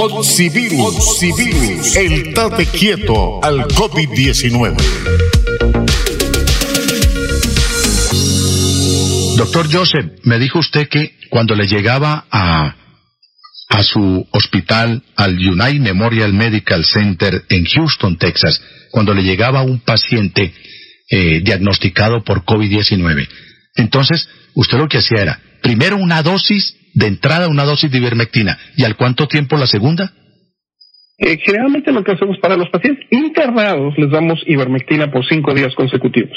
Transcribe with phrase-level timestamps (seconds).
[0.00, 4.76] Oxivirus, Oxivirus, el tate quieto al COVID-19.
[9.36, 12.76] Doctor Joseph, me dijo usted que cuando le llegaba a,
[13.70, 18.62] a su hospital, al United Memorial Medical Center en Houston, Texas,
[18.92, 20.54] cuando le llegaba un paciente
[21.10, 23.28] eh, diagnosticado por COVID-19,
[23.78, 28.58] entonces usted lo que hacía era, primero una dosis, de entrada una dosis de ivermectina,
[28.76, 30.12] y al cuánto tiempo la segunda?
[31.18, 35.74] Eh, generalmente lo que hacemos para los pacientes internados les damos ivermectina por cinco días
[35.74, 36.36] consecutivos,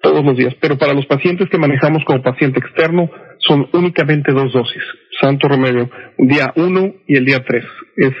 [0.00, 0.54] todos los días.
[0.58, 3.10] Pero para los pacientes que manejamos como paciente externo
[3.46, 4.82] son únicamente dos dosis.
[5.20, 7.64] Santo remedio, día uno y el día tres.
[7.96, 8.14] Es,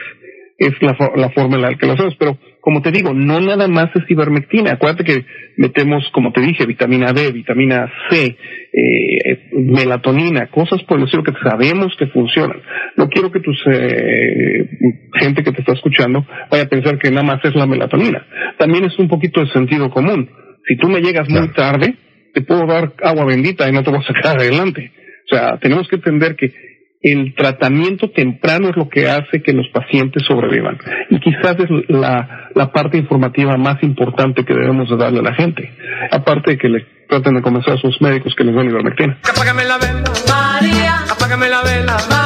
[0.58, 2.16] es la, la forma en la que lo hacemos.
[2.18, 4.72] Pero como te digo, no nada más es ivermectina.
[4.72, 5.24] Acuérdate que
[5.56, 8.36] metemos, como te dije, vitamina D, vitamina C,
[8.72, 12.60] eh, melatonina, cosas por el estilo que sabemos que funcionan.
[12.96, 14.68] No quiero que tus eh,
[15.20, 18.26] gente que te está escuchando vaya a pensar que nada más es la melatonina.
[18.58, 20.28] También es un poquito de sentido común.
[20.66, 21.94] Si tú me llegas muy tarde,
[22.34, 24.90] te puedo dar agua bendita y no te voy a sacar adelante.
[25.30, 26.52] O sea, tenemos que entender que
[27.02, 30.78] el tratamiento temprano es lo que hace que los pacientes sobrevivan.
[31.10, 35.34] Y quizás es la, la parte informativa más importante que debemos de darle a la
[35.34, 35.72] gente.
[36.10, 39.18] Aparte de que le traten de convencer a sus médicos que les den ivermectina.
[39.22, 41.96] Apágame la vela, María, apágame la vela.
[42.10, 42.25] María.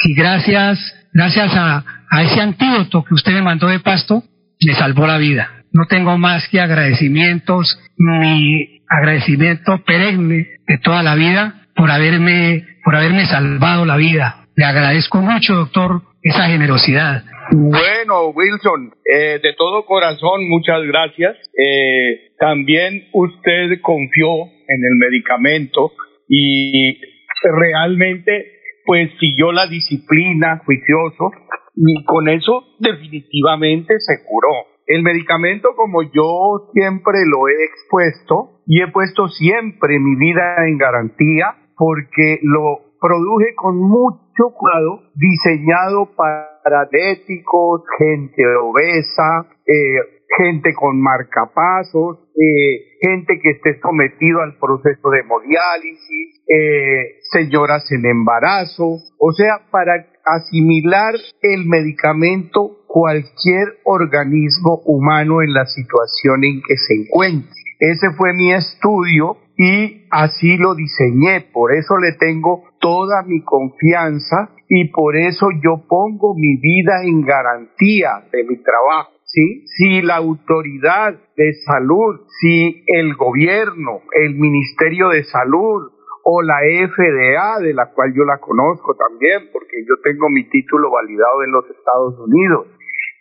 [0.00, 0.78] Y gracias,
[1.18, 4.22] gracias a, a ese antídoto que usted me mandó de pasto,
[4.64, 5.64] me salvó la vida.
[5.72, 12.94] No tengo más que agradecimientos, mi agradecimiento perenne de toda la vida por haberme, por
[12.94, 14.46] haberme salvado la vida.
[14.54, 17.24] Le agradezco mucho, doctor, esa generosidad.
[17.50, 21.36] Bueno, Wilson, eh, de todo corazón, muchas gracias.
[21.58, 25.92] Eh, también usted confió en el medicamento
[26.28, 26.96] y
[27.42, 28.57] realmente
[28.88, 31.30] pues siguió la disciplina, juicioso,
[31.76, 34.48] y con eso definitivamente se curó.
[34.86, 40.78] El medicamento, como yo siempre lo he expuesto y he puesto siempre mi vida en
[40.78, 51.00] garantía, porque lo produje con mucho cuidado, diseñado para diabéticos, gente obesa, eh, gente con
[51.00, 59.32] marcapasos, eh, gente que esté sometido al proceso de hemodiálisis, eh, señoras en embarazo, o
[59.32, 67.52] sea, para asimilar el medicamento cualquier organismo humano en la situación en que se encuentre.
[67.78, 74.50] Ese fue mi estudio y así lo diseñé, por eso le tengo toda mi confianza
[74.68, 79.17] y por eso yo pongo mi vida en garantía de mi trabajo.
[79.28, 79.64] ¿Sí?
[79.66, 85.92] Si la autoridad de salud, si el gobierno, el Ministerio de Salud
[86.24, 90.90] o la FDA, de la cual yo la conozco también, porque yo tengo mi título
[90.90, 92.66] validado en los Estados Unidos,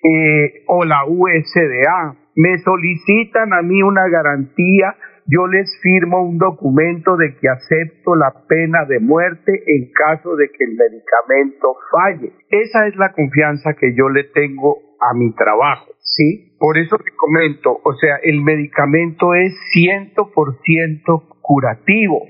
[0.03, 4.95] eh, o la USDA, me solicitan a mí una garantía,
[5.25, 10.49] yo les firmo un documento de que acepto la pena de muerte en caso de
[10.49, 12.31] que el medicamento falle.
[12.49, 15.87] Esa es la confianza que yo le tengo a mi trabajo.
[16.01, 16.55] ¿sí?
[16.59, 22.23] Por eso te comento, o sea, el medicamento es 100% curativo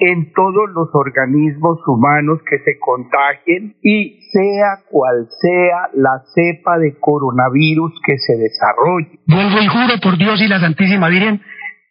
[0.00, 6.98] en todos los organismos humanos que se contagien y sea cual sea la cepa de
[6.98, 9.20] coronavirus que se desarrolle.
[9.26, 11.42] Vuelvo y juro por Dios y la Santísima Virgen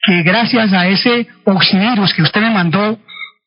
[0.03, 2.97] que gracias a ese oxivirus que usted me mandó,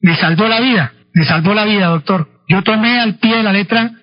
[0.00, 2.28] me salvó la vida, me salvó la vida, doctor.
[2.48, 3.90] Yo tomé al pie de la letra,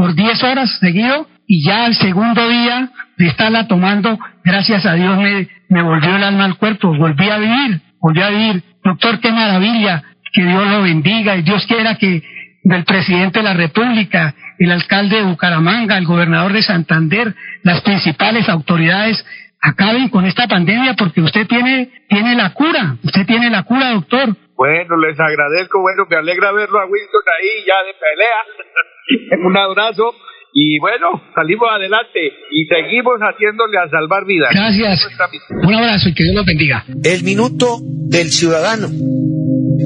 [0.00, 2.88] por 10 horas seguido, y ya al segundo día
[3.18, 7.36] de estarla tomando, gracias a Dios me, me volvió el alma al cuerpo, volví a
[7.36, 8.62] vivir, volví a vivir.
[8.82, 10.02] Doctor, qué maravilla,
[10.32, 12.22] que Dios lo bendiga y Dios quiera que
[12.64, 18.48] del presidente de la República, el alcalde de Bucaramanga, el gobernador de Santander, las principales
[18.48, 19.22] autoridades
[19.60, 24.34] acaben con esta pandemia porque usted tiene, tiene la cura, usted tiene la cura, doctor.
[24.60, 29.40] Bueno, les agradezco, bueno, me alegra verlo a Wilson ahí ya de pelea.
[29.48, 30.12] Un abrazo
[30.52, 32.20] y bueno, salimos adelante
[32.52, 34.50] y seguimos haciéndole a salvar vidas.
[34.52, 35.08] Gracias.
[35.48, 36.84] Un abrazo y que Dios los bendiga.
[37.02, 38.88] El minuto del ciudadano.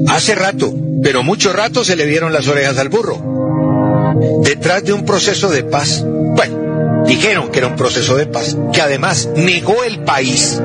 [0.09, 3.15] Hace rato, pero mucho rato se le dieron las orejas al burro.
[4.43, 6.03] Detrás de un proceso de paz.
[6.05, 10.61] Bueno, dijeron que era un proceso de paz, que además negó el país.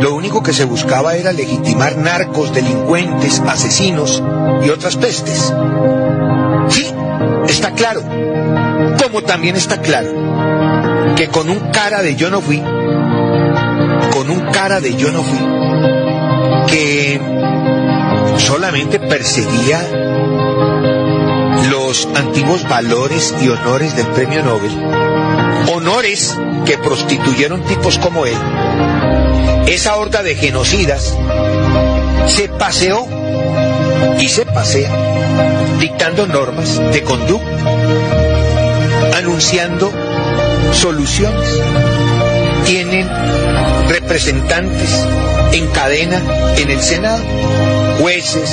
[0.00, 4.22] Lo único que se buscaba era legitimar narcos, delincuentes, asesinos
[4.64, 5.52] y otras pestes.
[6.68, 6.92] Sí,
[7.48, 8.02] está claro.
[9.02, 10.08] Como también está claro
[11.16, 12.58] que con un cara de yo no fui,
[14.12, 15.38] con un cara de yo no fui,
[16.66, 17.20] que
[18.36, 19.80] solamente perseguía
[21.70, 24.76] los antiguos valores y honores del premio Nobel,
[25.74, 26.36] honores
[26.66, 28.36] que prostituyeron tipos como él,
[29.66, 31.16] esa horda de genocidas
[32.28, 33.06] se paseó
[34.18, 34.90] y se pasea
[35.78, 37.56] dictando normas de conducta,
[39.16, 39.92] anunciando
[40.72, 41.60] soluciones.
[42.64, 43.08] Tienen
[43.88, 44.90] representantes
[45.52, 46.20] en cadena
[46.56, 47.22] en el Senado,
[48.00, 48.50] jueces,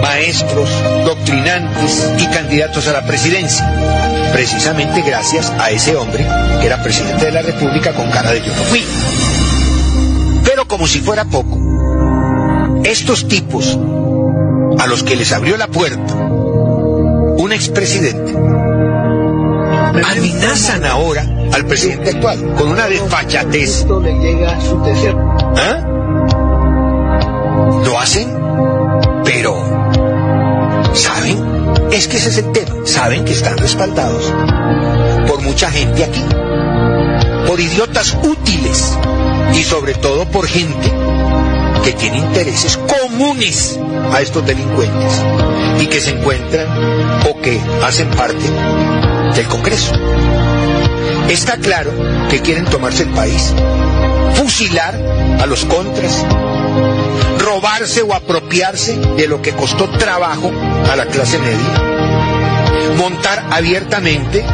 [0.00, 0.70] maestros,
[1.04, 6.26] doctrinantes y candidatos a la presidencia, precisamente gracias a ese hombre
[6.60, 8.84] que era presidente de la República con cara de yo no fui.
[10.68, 11.58] Como si fuera poco,
[12.84, 13.78] estos tipos
[14.78, 18.34] a los que les abrió la puerta un expresidente
[20.04, 23.86] amenazan ahora al presidente actual con una desfachatez.
[25.56, 25.84] ¿Ah?
[27.84, 28.28] Lo hacen,
[29.24, 29.56] pero
[30.92, 31.38] ¿saben?
[31.92, 32.74] Es que ese es el tema.
[32.84, 34.32] Saben que están respaldados
[35.26, 36.24] por mucha gente aquí,
[37.46, 38.98] por idiotas útiles
[39.54, 40.92] y sobre todo por gente
[41.84, 43.78] que tiene intereses comunes
[44.12, 45.22] a estos delincuentes
[45.80, 46.66] y que se encuentran
[47.28, 48.44] o que hacen parte
[49.34, 49.94] del Congreso.
[51.28, 51.92] Está claro
[52.30, 53.54] que quieren tomarse el país,
[54.34, 54.94] fusilar
[55.40, 56.24] a los contras,
[57.38, 60.50] robarse o apropiarse de lo que costó trabajo
[60.90, 64.44] a la clase media, montar abiertamente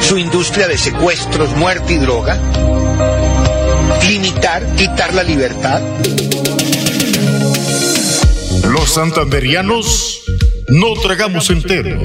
[0.00, 2.38] su industria de secuestros, muerte y droga,
[4.08, 5.80] limitar, quitar la libertad.
[8.64, 10.22] Los santanderianos
[10.68, 12.00] no tragamos entero.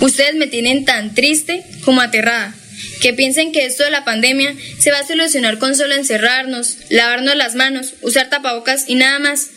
[0.00, 2.54] Ustedes me tienen tan triste como aterrada,
[3.00, 7.36] que piensen que esto de la pandemia se va a solucionar con solo encerrarnos, lavarnos
[7.36, 9.48] las manos, usar tapabocas y nada más.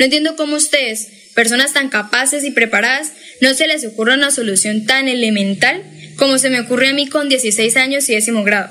[0.00, 4.86] No entiendo cómo ustedes, personas tan capaces y preparadas, no se les ocurre una solución
[4.86, 5.82] tan elemental
[6.16, 8.70] como se me ocurre a mí con 16 años y décimo grado.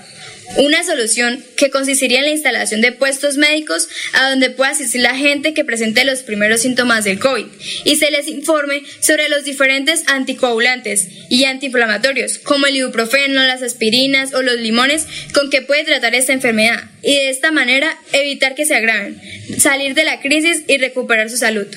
[0.57, 5.15] Una solución que consistiría en la instalación de puestos médicos a donde pueda asistir la
[5.15, 7.45] gente que presente los primeros síntomas del COVID
[7.85, 14.33] y se les informe sobre los diferentes anticoagulantes y antiinflamatorios como el ibuprofeno, las aspirinas
[14.33, 18.65] o los limones con que puede tratar esta enfermedad y de esta manera evitar que
[18.65, 19.21] se agraven,
[19.59, 21.67] salir de la crisis y recuperar su salud.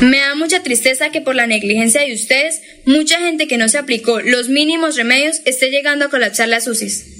[0.00, 3.78] Me da mucha tristeza que por la negligencia de ustedes, mucha gente que no se
[3.78, 7.17] aplicó los mínimos remedios esté llegando a colapsar las UCIs.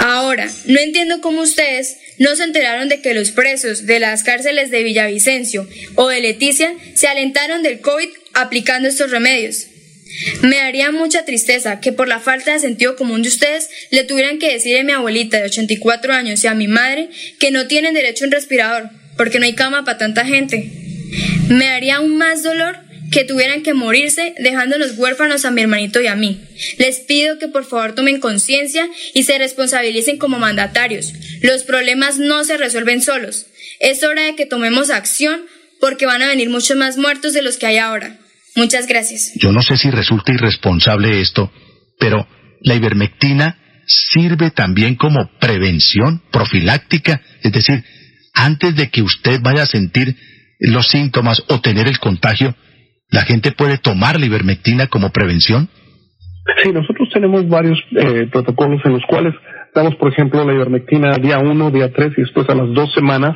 [0.00, 4.70] Ahora, no entiendo cómo ustedes no se enteraron de que los presos de las cárceles
[4.70, 9.66] de Villavicencio o de Leticia se alentaron del COVID aplicando estos remedios.
[10.42, 14.38] Me daría mucha tristeza que por la falta de sentido común de ustedes le tuvieran
[14.38, 17.08] que decir a mi abuelita de 84 años y a mi madre
[17.40, 20.70] que no tienen derecho a un respirador porque no hay cama para tanta gente.
[21.48, 22.83] Me daría aún más dolor
[23.14, 26.40] que tuvieran que morirse dejándonos huérfanos a mi hermanito y a mí.
[26.78, 31.12] Les pido que por favor tomen conciencia y se responsabilicen como mandatarios.
[31.40, 33.46] Los problemas no se resuelven solos.
[33.78, 35.42] Es hora de que tomemos acción
[35.80, 38.18] porque van a venir muchos más muertos de los que hay ahora.
[38.56, 39.30] Muchas gracias.
[39.36, 41.52] Yo no sé si resulta irresponsable esto,
[42.00, 42.26] pero
[42.62, 47.84] la ivermectina sirve también como prevención profiláctica, es decir,
[48.32, 50.16] antes de que usted vaya a sentir
[50.58, 52.56] los síntomas o tener el contagio,
[53.10, 55.68] ¿la gente puede tomar la ivermectina como prevención?
[56.62, 59.34] Sí, nosotros tenemos varios eh, protocolos en los cuales
[59.74, 63.34] damos, por ejemplo, la ivermectina día 1, día 3 y después a las dos semanas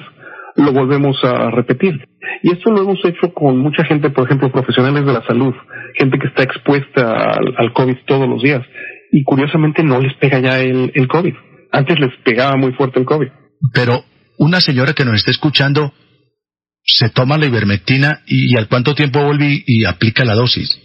[0.56, 2.06] lo volvemos a repetir.
[2.42, 5.54] Y esto lo hemos hecho con mucha gente, por ejemplo, profesionales de la salud,
[5.94, 8.62] gente que está expuesta al, al COVID todos los días.
[9.10, 11.34] Y curiosamente no les pega ya el, el COVID.
[11.72, 13.28] Antes les pegaba muy fuerte el COVID.
[13.72, 14.04] Pero
[14.38, 15.92] una señora que nos está escuchando
[16.84, 20.78] se toma la ivermectina y, al cuánto tiempo vuelve y, y aplica la dosis.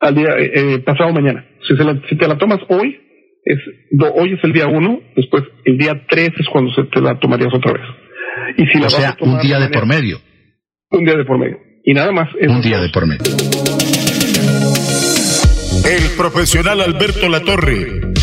[0.00, 1.44] Al día, eh, eh, pasado mañana.
[1.66, 2.96] Si, se la, si te la tomas hoy,
[3.44, 3.58] es,
[3.92, 7.18] do, hoy es el día 1, después el día 3 es cuando se te la
[7.18, 7.82] tomarías otra vez.
[8.58, 10.20] Y si la o vas sea, a tomar un día de mañana- por medio.
[10.90, 11.58] Un día de por medio.
[11.84, 12.28] Y nada más.
[12.34, 12.82] Un día todo.
[12.82, 13.22] de por medio.
[15.84, 18.09] El profesional Alberto Latorre,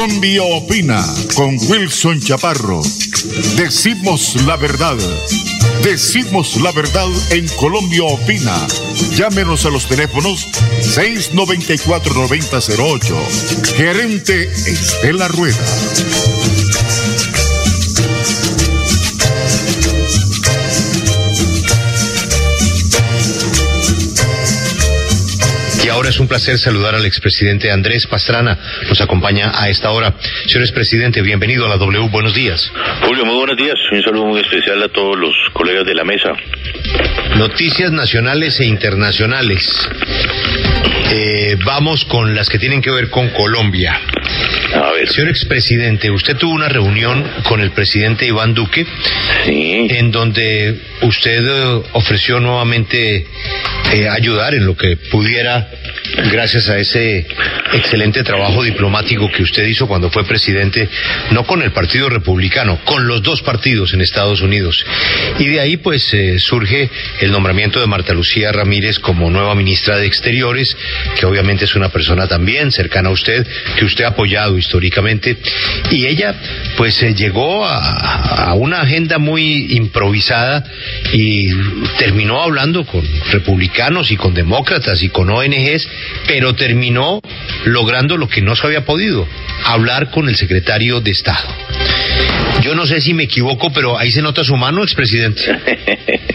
[0.00, 1.04] Colombia Opina
[1.34, 2.80] con Wilson Chaparro.
[3.56, 4.96] Decimos la verdad.
[5.84, 8.66] Decimos la verdad en Colombia Opina.
[9.14, 10.48] Llámenos a los teléfonos
[10.80, 13.76] 694-9008.
[13.76, 15.66] Gerente Estela Rueda.
[26.00, 28.56] Ahora es un placer saludar al expresidente Andrés Pastrana.
[28.88, 30.14] Nos acompaña a esta hora.
[30.46, 32.08] Señor expresidente, bienvenido a la W.
[32.08, 32.72] Buenos días.
[33.02, 33.74] Julio, muy buenos días.
[33.92, 36.32] Un saludo muy especial a todos los colegas de la mesa.
[37.36, 39.62] Noticias nacionales e internacionales.
[41.12, 44.00] Eh, vamos con las que tienen que ver con Colombia.
[44.72, 45.06] A ver.
[45.06, 48.86] Señor expresidente, usted tuvo una reunión con el presidente Iván Duque,
[49.44, 53.26] en donde usted eh, ofreció nuevamente
[53.92, 55.68] eh, ayudar en lo que pudiera
[56.30, 57.26] gracias a ese
[57.72, 60.88] excelente trabajo diplomático que usted hizo cuando fue presidente,
[61.30, 64.84] no con el Partido Republicano, con los dos partidos en Estados Unidos.
[65.38, 66.90] Y de ahí pues eh, surge
[67.20, 70.76] el nombramiento de Marta Lucía Ramírez como nueva ministra de Exteriores,
[71.18, 75.36] que obviamente es una persona también cercana a usted, que usted ha apoyado históricamente.
[75.90, 76.34] Y ella
[76.76, 80.64] pues eh, llegó a, a una agenda muy improvisada
[81.12, 81.48] y
[81.98, 85.88] terminó hablando con republicanos y con demócratas y con ONGs
[86.26, 87.20] pero terminó
[87.64, 89.26] logrando lo que no se había podido,
[89.64, 91.48] hablar con el secretario de Estado.
[92.62, 95.40] Yo no sé si me equivoco, pero ahí se nota su mano, expresidente.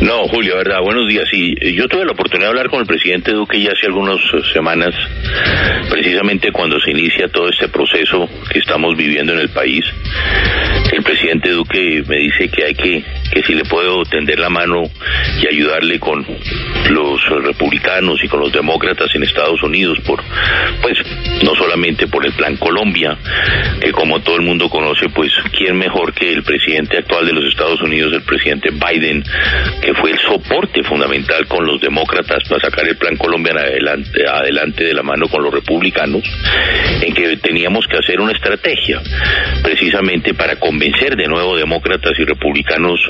[0.00, 1.24] No, Julio, verdad, buenos días.
[1.30, 4.18] Sí, yo tuve la oportunidad de hablar con el presidente Duque ya hace algunas
[4.52, 4.94] semanas,
[5.88, 9.84] precisamente cuando se inicia todo este proceso que estamos viviendo en el país.
[10.92, 14.84] El presidente Duque me dice que hay que, que si le puedo tender la mano
[15.42, 16.24] y ayudarle con
[16.90, 20.22] los republicanos y con los demócratas en Estados Unidos por,
[20.80, 20.98] pues,
[21.42, 23.16] no solamente por el Plan Colombia,
[23.80, 27.44] que como todo el mundo conoce, pues, ¿quién mejor que el presidente actual de los
[27.44, 29.24] Estados Unidos, el presidente Biden,
[29.82, 34.84] que fue el soporte fundamental con los demócratas para sacar el Plan Colombia adelante, adelante
[34.84, 36.22] de la mano con los republicanos,
[37.02, 39.00] en que teníamos que hacer una estrategia
[39.62, 40.85] precisamente para convencer
[41.16, 43.00] de nuevo demócratas y republicanos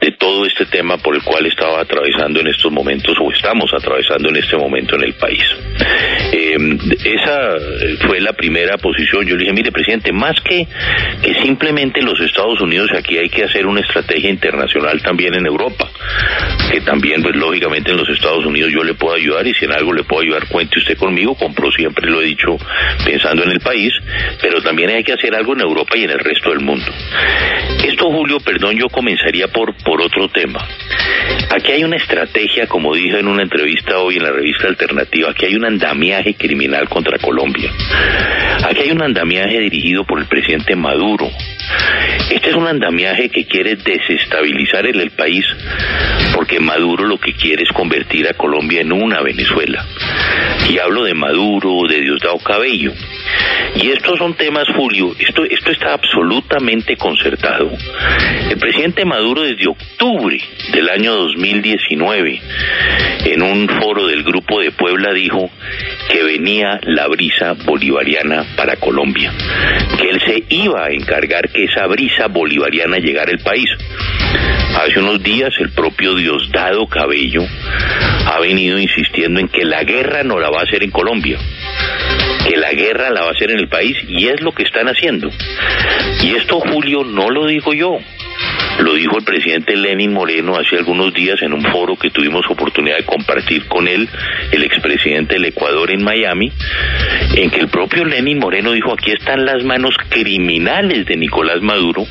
[0.00, 4.28] de todo este tema por el cual estaba atravesando en estos momentos o estamos atravesando
[4.30, 5.44] en este momento en el país.
[6.32, 6.56] Eh,
[7.04, 7.52] esa
[8.06, 9.26] fue la primera posición.
[9.26, 10.66] Yo le dije, mire, presidente, más que,
[11.22, 15.88] que simplemente los Estados Unidos, aquí hay que hacer una estrategia internacional también en Europa,
[16.70, 19.72] que también, pues lógicamente en los Estados Unidos yo le puedo ayudar y si en
[19.72, 22.56] algo le puedo ayudar, cuente usted conmigo, compro siempre lo he dicho
[23.04, 23.92] pensando en el país,
[24.40, 26.86] pero también hay que hacer algo en Europa y en el resto del mundo.
[27.84, 30.66] Esto, Julio, perdón, yo comenzaría por, por otro tema.
[31.50, 35.46] Aquí hay una estrategia, como dije en una entrevista hoy en la revista Alternativa, aquí
[35.46, 37.70] hay un andamiaje criminal contra Colombia.
[38.64, 41.28] Aquí hay un andamiaje dirigido por el presidente Maduro.
[42.30, 45.44] Este es un andamiaje que quiere desestabilizar el, el país
[46.34, 49.84] porque Maduro lo que quiere es convertir a Colombia en una Venezuela.
[50.70, 52.92] Y hablo de Maduro, de Diosdado Cabello.
[53.76, 57.70] Y estos son temas, Julio, esto, esto está absolutamente concertado.
[58.50, 60.40] El presidente Maduro desde octubre
[60.72, 62.40] del año 2019,
[63.26, 65.50] en un foro del Grupo de Puebla, dijo
[66.10, 69.32] que venía la brisa bolivariana para Colombia,
[70.00, 73.68] que él se iba a encargar que esa brisa bolivariana llegara al país.
[74.76, 77.42] Hace unos días el propio Diosdado Cabello
[78.26, 81.38] ha venido insistiendo en que la guerra no la va a hacer en Colombia,
[82.48, 84.88] que la guerra la va a hacer en el país y es lo que están
[84.88, 85.28] haciendo.
[86.22, 87.98] Y esto, Julio, no lo digo yo.
[88.80, 92.96] Lo dijo el presidente Lenin Moreno hace algunos días en un foro que tuvimos oportunidad
[92.96, 94.08] de compartir con él,
[94.52, 96.52] el expresidente del Ecuador en Miami,
[97.34, 102.04] en que el propio Lenin Moreno dijo aquí están las manos criminales de Nicolás Maduro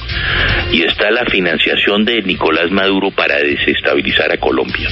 [0.72, 4.90] y está la financiación de Nicolás Maduro para desestabilizar a Colombia.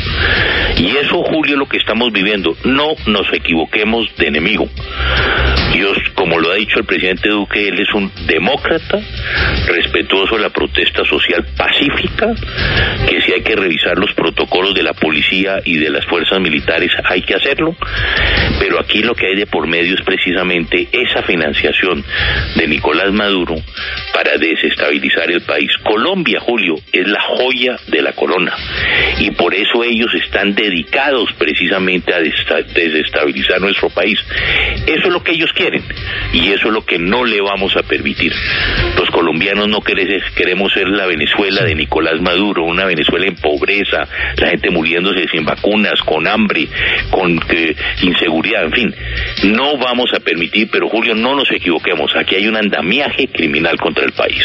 [0.78, 2.56] Y eso, Julio, lo que estamos viviendo.
[2.64, 4.68] No nos equivoquemos de enemigo.
[5.76, 9.00] Yo como lo ha dicho el presidente Duque, él es un demócrata,
[9.68, 12.34] respetuoso de la protesta social pacífica,
[13.10, 16.92] que si hay que revisar los protocolos de la policía y de las fuerzas militares
[17.04, 17.76] hay que hacerlo,
[18.60, 22.04] pero aquí lo que hay de por medio es precisamente esa financiación
[22.56, 23.56] de Nicolás Maduro
[24.14, 25.72] para desestabilizar el país.
[25.84, 28.54] Colombia, Julio, es la joya de la corona
[29.20, 34.20] y por eso ellos están dedicados precisamente a desestabilizar nuestro país.
[34.86, 35.84] Eso es lo que ellos quieren
[36.32, 38.32] y eso es lo que no le vamos a permitir.
[38.98, 44.50] Los colombianos no queremos ser la Venezuela de Nicolás Maduro, una Venezuela en pobreza, la
[44.50, 46.68] gente muriéndose sin vacunas, con hambre,
[47.10, 48.96] con eh, inseguridad, en fin.
[49.44, 54.06] No vamos a permitir, pero Julio, no nos equivoquemos, aquí hay un andamiaje criminal contra
[54.06, 54.44] el país.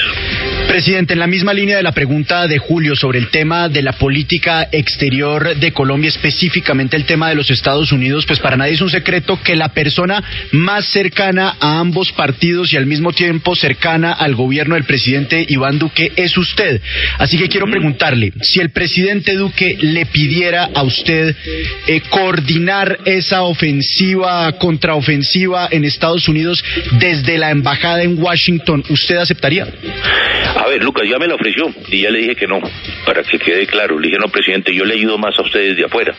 [0.69, 3.93] Presidente, en la misma línea de la pregunta de Julio sobre el tema de la
[3.93, 8.81] política exterior de Colombia, específicamente el tema de los Estados Unidos, pues para nadie es
[8.81, 14.13] un secreto que la persona más cercana a ambos partidos y al mismo tiempo cercana
[14.13, 16.81] al gobierno del presidente Iván Duque es usted.
[17.19, 21.35] Así que quiero preguntarle, si el presidente Duque le pidiera a usted
[21.87, 29.67] eh, coordinar esa ofensiva, contraofensiva en Estados Unidos desde la embajada en Washington, ¿usted aceptaría?
[30.57, 32.61] A ver, Lucas, ya me lo ofreció y ya le dije que no,
[33.07, 33.99] para que quede claro.
[33.99, 36.15] Le dije, no, presidente, yo le ayudo más a ustedes de afuera.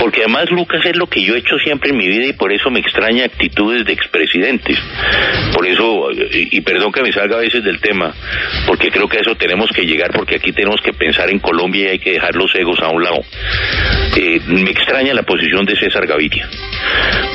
[0.00, 2.52] Porque además, Lucas, es lo que yo he hecho siempre en mi vida y por
[2.52, 4.78] eso me extraña actitudes de expresidentes.
[5.52, 8.14] Por eso, y, perdón que me salga a veces del tema,
[8.66, 11.86] porque creo que a eso tenemos que llegar, porque aquí tenemos que pensar en Colombia
[11.86, 13.20] y hay que dejar los egos a un lado.
[14.16, 16.48] Eh, me extraña la posición de César Gaviria.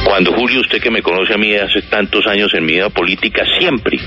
[0.06, 3.44] Cuando Julio, usted que me conoce a mí hace tantos años en mi vida política,
[3.60, 3.98] siempre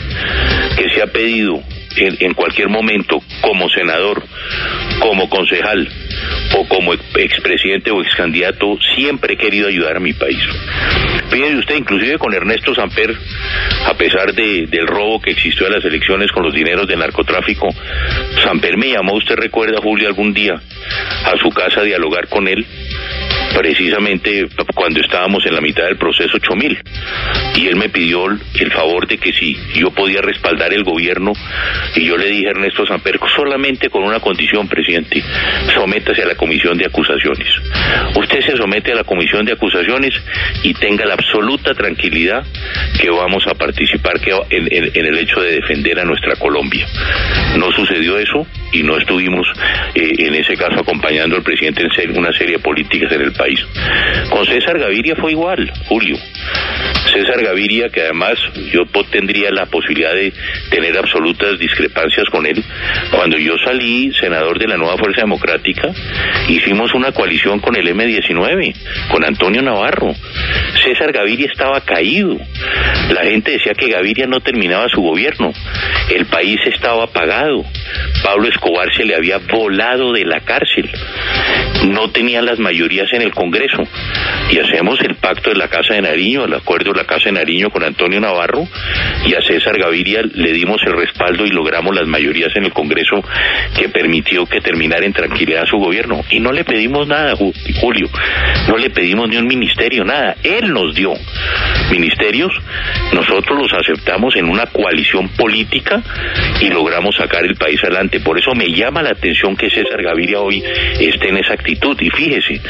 [0.76, 1.62] que se ha pedido
[1.96, 4.22] en, cualquier momento como senador,
[5.00, 5.88] como concejal
[6.56, 10.38] o como expresidente o excandidato, siempre he querido ayudar a mi país.
[11.30, 13.14] Fíjese usted, inclusive con Ernesto Samper,
[13.86, 17.68] a pesar de, del robo que existió en las elecciones con los dineros del narcotráfico,
[18.44, 22.64] Samper me llamó, usted recuerda, Julio, algún día a su casa a dialogar con él
[23.54, 26.78] precisamente cuando estábamos en la mitad del proceso 8000
[27.56, 31.32] y él me pidió el favor de que si yo podía respaldar el gobierno
[31.94, 35.22] y yo le dije a Ernesto Samper solamente con una condición presidente
[35.74, 37.48] sométase a la comisión de acusaciones.
[38.16, 40.14] Usted se somete a la comisión de acusaciones
[40.62, 42.44] y tenga la absoluta tranquilidad
[43.00, 44.16] que vamos a participar
[44.50, 46.86] en, en el hecho de defender a nuestra Colombia.
[47.56, 49.46] No sucedió eso y no estuvimos
[49.94, 53.45] eh, en ese caso acompañando al presidente en una serie de políticas en el país.
[54.30, 56.16] Con César Gaviria fue igual, Julio.
[57.12, 58.38] César Gaviria, que además
[58.72, 60.32] yo tendría la posibilidad de
[60.70, 62.62] tener absolutas discrepancias con él,
[63.10, 65.90] cuando yo salí senador de la Nueva Fuerza Democrática,
[66.48, 68.74] hicimos una coalición con el M-19,
[69.10, 70.12] con Antonio Navarro.
[70.84, 72.36] César Gaviria estaba caído.
[73.10, 75.52] La gente decía que Gaviria no terminaba su gobierno.
[76.10, 77.64] El país estaba apagado.
[78.22, 80.90] Pablo Escobar se le había volado de la cárcel.
[81.84, 83.82] No tenía las mayorías en el Congreso.
[84.50, 87.32] Y hacemos el pacto de la Casa de Nariño, el acuerdo de la Casa de
[87.32, 88.66] Nariño con Antonio Navarro,
[89.26, 93.22] y a César Gaviria le dimos el respaldo y logramos las mayorías en el Congreso
[93.76, 96.22] que permitió que terminara en tranquilidad su gobierno.
[96.30, 98.08] Y no le pedimos nada, Julio.
[98.68, 100.36] No le pedimos ni un ministerio, nada.
[100.42, 101.12] Él nos dio
[101.90, 102.52] ministerios,
[103.12, 106.02] nosotros los aceptamos en una coalición política
[106.60, 108.20] y logramos sacar el país adelante.
[108.20, 110.62] Por eso me llama la atención que César Gaviria hoy
[111.00, 111.96] esté en esa actitud.
[112.00, 112.60] Y fíjese,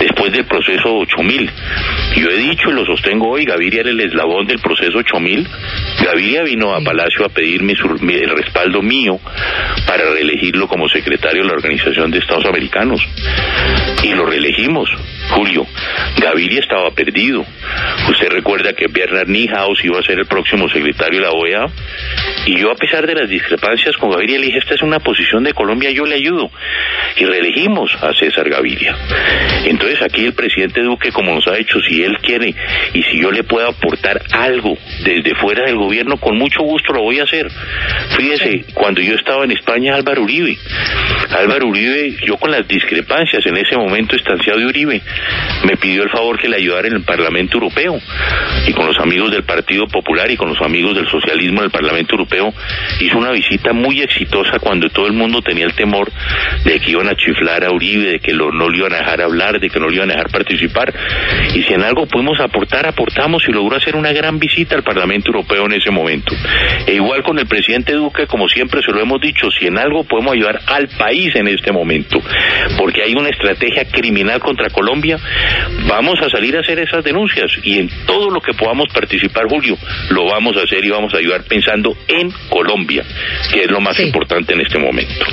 [0.00, 1.50] después del proceso 8000,
[2.16, 5.46] yo he dicho y lo sostengo hoy, Gaviria era el eslabón del proceso 8000.
[6.04, 9.20] Gaviria vino a Palacio a pedirme el respaldo mío
[9.86, 13.00] para reelegirlo como secretario de la Organización de Estados Americanos.
[14.02, 14.88] Y lo reelegimos,
[15.30, 15.66] Julio.
[16.20, 17.44] Gaviria estaba perdido.
[18.08, 21.66] Usted recuerda que Bernard Niehaus iba a ser el próximo secretario de la OEA.
[22.46, 25.44] Y yo, a pesar de las discrepancias con Gaviria, le dije, esta es una posición
[25.44, 26.50] de Colombia, yo le ayudo.
[27.16, 28.96] Y reelegimos a César Gaviria.
[29.64, 32.54] Entonces aquí el presidente Duque, como nos ha hecho, si él quiere
[32.92, 37.02] y si yo le puedo aportar algo desde fuera del gobierno, con mucho gusto lo
[37.02, 37.48] voy a hacer.
[38.16, 40.56] Fíjese, cuando yo estaba en España, Álvaro Uribe.
[41.30, 45.00] Álvaro Uribe, yo con las discrepancias en ese momento estanciado de Uribe,
[45.64, 48.00] me pidió el favor que le ayudara en el Parlamento Europeo.
[48.66, 51.70] Y con los amigos del Partido Popular y con los amigos del socialismo en el
[51.70, 52.52] Parlamento Europeo,
[53.00, 56.10] hizo una visita muy exitosa cuando todo el mundo tenía el temor
[56.64, 59.60] de que iban a chiflar a Uribe, de que no lo iban a dejar hablar,
[59.60, 60.92] de que no lo iban a dejar participar.
[61.54, 65.28] Y si en algo pudimos aportar, aportamos y logró hacer una gran visita al Parlamento
[65.28, 66.34] Europeo en ese momento.
[66.86, 70.04] E igual con el presidente Duque, como siempre se lo hemos dicho, si en algo
[70.04, 72.20] podemos ayudar al país, en este momento,
[72.76, 75.18] porque hay una estrategia criminal contra Colombia,
[75.86, 79.76] vamos a salir a hacer esas denuncias y en todo lo que podamos participar, Julio,
[80.10, 83.04] lo vamos a hacer y vamos a ayudar pensando en Colombia,
[83.52, 85.24] que es lo más importante en este momento.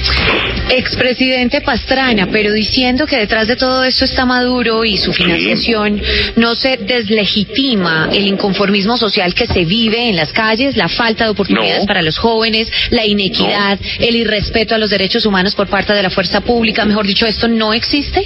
[0.69, 6.01] Expresidente Pastrana, pero diciendo que detrás de todo esto está Maduro y su financiación,
[6.35, 11.29] ¿no se deslegitima el inconformismo social que se vive en las calles, la falta de
[11.29, 16.03] oportunidades para los jóvenes, la inequidad, el irrespeto a los derechos humanos por parte de
[16.03, 16.83] la fuerza pública?
[16.83, 18.21] Mejor dicho, ¿esto no existe?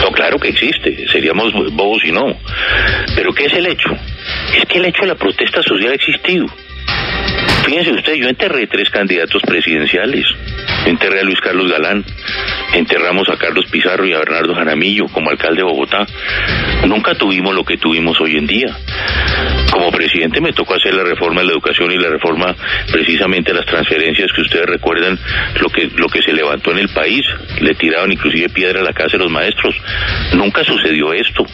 [0.00, 2.36] No, claro que existe, seríamos bobos si no.
[3.14, 3.90] Pero ¿qué es el hecho?
[4.58, 6.46] Es que el hecho de la protesta social ha existido.
[7.64, 10.26] Fíjense ustedes, yo enterré tres candidatos presidenciales.
[10.86, 12.04] Enterré a Luis Carlos Galán,
[12.74, 16.06] enterramos a Carlos Pizarro y a Bernardo Jaramillo como alcalde de Bogotá.
[16.86, 18.76] Nunca tuvimos lo que tuvimos hoy en día.
[19.70, 22.54] Como presidente me tocó hacer la reforma de la educación y la reforma
[22.90, 25.18] precisamente las transferencias que ustedes recuerdan
[25.60, 27.22] lo que, lo que se levantó en el país.
[27.60, 29.74] Le tiraban inclusive piedra a la casa de los maestros.
[30.34, 31.44] Nunca sucedió esto.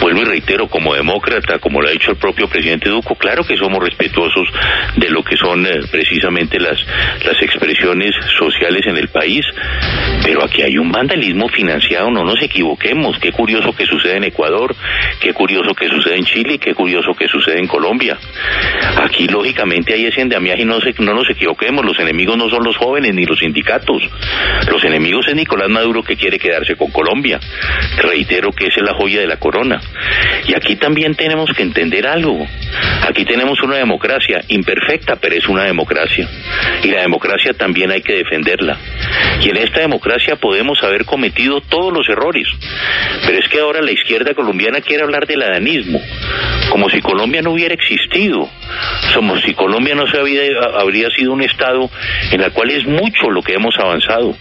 [0.00, 3.56] Vuelvo y reitero, como demócrata, como lo ha dicho el propio presidente Duco, claro que
[3.56, 4.48] somos respetuosos
[4.96, 6.78] de lo que son eh, precisamente las,
[7.24, 9.44] las expresiones sociales en el país,
[10.24, 14.74] pero aquí hay un vandalismo financiado, no nos equivoquemos, qué curioso que sucede en Ecuador,
[15.20, 18.18] qué curioso que sucede en Chile, qué curioso que sucede en Colombia.
[18.96, 22.64] Aquí lógicamente hay ese endamiaje y no, se- no nos equivoquemos, los enemigos no son
[22.64, 24.02] los jóvenes ni los sindicatos,
[24.70, 27.38] los enemigos es Nicolás Maduro que quiere quedarse con Colombia.
[27.98, 29.80] Reitero que esa es la joya de la corona.
[30.46, 32.46] Y aquí también tenemos que entender algo.
[33.08, 36.28] Aquí tenemos una democracia imperfecta, pero es una democracia.
[36.82, 38.78] Y la democracia también hay que defenderla.
[39.42, 42.46] Y en esta democracia podemos haber cometido todos los errores.
[43.26, 46.00] Pero es que ahora la izquierda colombiana quiere hablar del adanismo,
[46.70, 48.48] como si Colombia no hubiera existido.
[49.12, 50.42] Somos si Colombia no se había,
[50.78, 51.90] habría sido un estado
[52.32, 54.36] en el cual es mucho lo que hemos avanzado.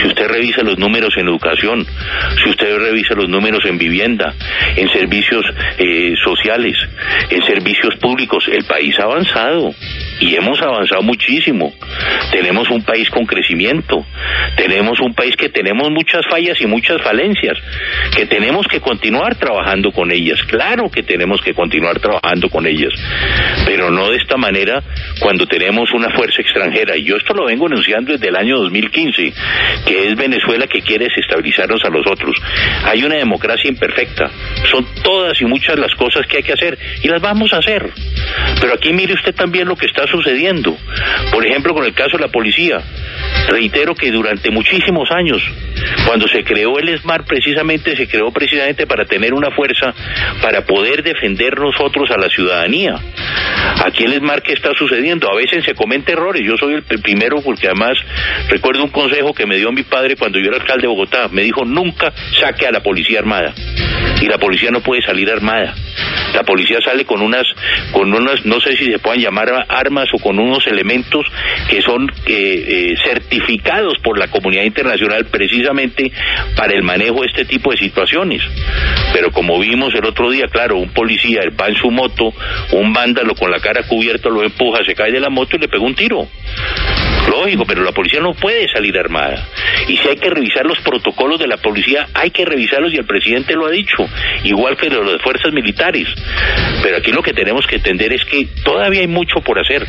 [0.00, 1.86] Si usted revisa los números en educación,
[2.42, 4.34] si usted revisa los números en vivienda,
[4.76, 5.44] en servicios
[5.78, 6.76] eh, sociales,
[7.30, 9.74] en servicios públicos, el país ha avanzado
[10.20, 11.72] y hemos avanzado muchísimo.
[12.30, 14.04] Tenemos un país con crecimiento,
[14.56, 17.56] tenemos un país que tenemos muchas fallas y muchas falencias,
[18.14, 20.42] que tenemos que continuar trabajando con ellas.
[20.44, 22.92] Claro que tenemos que continuar trabajando con ellas,
[23.64, 24.82] pero no de esta manera
[25.20, 26.96] cuando tenemos una fuerza extranjera.
[26.96, 29.32] Y yo esto lo vengo anunciando desde el año 2015,
[29.86, 32.36] que es Venezuela que quiere desestabilizarnos a los otros.
[32.84, 34.30] Hay una democracia imperfecta,
[34.70, 37.90] son todas y muchas las cosas que hay que hacer y las vamos a hacer.
[38.60, 40.76] Pero aquí mire usted también lo que está sucediendo.
[41.32, 42.80] Por ejemplo, con el caso de la policía.
[43.48, 45.42] Reitero que durante muchísimos años,
[46.06, 49.94] cuando se creó el SMART, precisamente se creó precisamente para tener una fuerza
[50.42, 52.94] para poder defender nosotros a la ciudadanía.
[53.84, 55.30] Aquí el SMART, ¿qué está sucediendo?
[55.30, 56.42] A veces se cometen errores.
[56.44, 57.96] Yo soy el pr- primero porque además
[58.48, 61.28] recuerdo un consejo que me dio mi padre cuando yo era alcalde de Bogotá.
[61.30, 63.54] Me dijo, nunca saque a la policía armada.
[64.20, 65.74] Y la policía no puede salir armada.
[66.34, 67.46] La policía sale con unas,
[67.92, 71.24] con unas, no sé si se puedan llamar armas o con unos elementos
[71.70, 76.10] que son eh, eh, certificados por la comunidad internacional precisamente
[76.56, 78.42] para el manejo de este tipo de situaciones.
[79.12, 82.32] Pero como vimos el otro día, claro, un policía va en su moto,
[82.72, 85.68] un vándalo con la cara cubierta lo empuja, se cae de la moto y le
[85.68, 86.28] pega un tiro.
[87.28, 89.46] Lógico, pero la policía no puede salir armada.
[89.86, 93.04] Y si hay que revisar los protocolos de la policía, hay que revisarlos y el
[93.04, 93.96] presidente lo ha dicho,
[94.44, 96.08] igual que de fuerzas militares.
[96.82, 99.86] Pero aquí lo que tenemos que entender es que todavía hay mucho por hacer,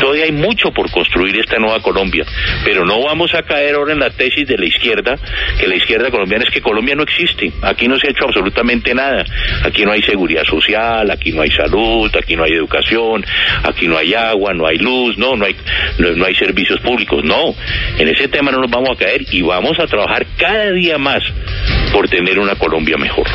[0.00, 2.24] todavía hay mucho por construir esta nueva Colombia,
[2.64, 5.16] pero no vamos a caer ahora en la tesis de la izquierda,
[5.58, 8.94] que la izquierda colombiana es que Colombia no existe, aquí no se ha hecho absolutamente
[8.94, 9.24] nada,
[9.64, 13.24] aquí no hay seguridad social, aquí no hay salud, aquí no hay educación,
[13.64, 15.56] aquí no hay agua, no hay luz, no, no hay,
[15.98, 17.54] no, no hay servicios públicos, no,
[17.98, 21.22] en ese tema no nos vamos a caer y vamos a trabajar cada día más
[21.92, 23.26] por tener una Colombia mejor.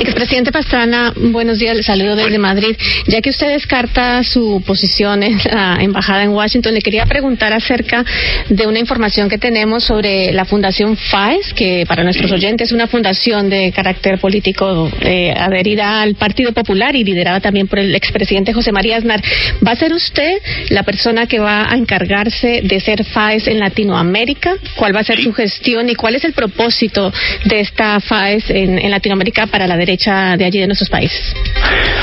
[0.00, 2.76] Expresidente Pastrana, buenos días, saludo desde Madrid.
[3.06, 8.04] Ya que usted descarta su posición en la embajada en Washington, le quería preguntar acerca
[8.48, 12.86] de una información que tenemos sobre la Fundación FAES, que para nuestros oyentes es una
[12.86, 18.52] fundación de carácter político eh, adherida al Partido Popular y liderada también por el expresidente
[18.52, 19.22] José María Aznar.
[19.66, 20.38] ¿Va a ser usted
[20.70, 24.56] la persona que va a encargarse de ser FAES en Latinoamérica?
[24.76, 27.12] ¿Cuál va a ser su gestión y cuál es el propósito
[27.44, 31.34] de esta FAES en, en Latinoamérica para la derecha de allí de nuestros países?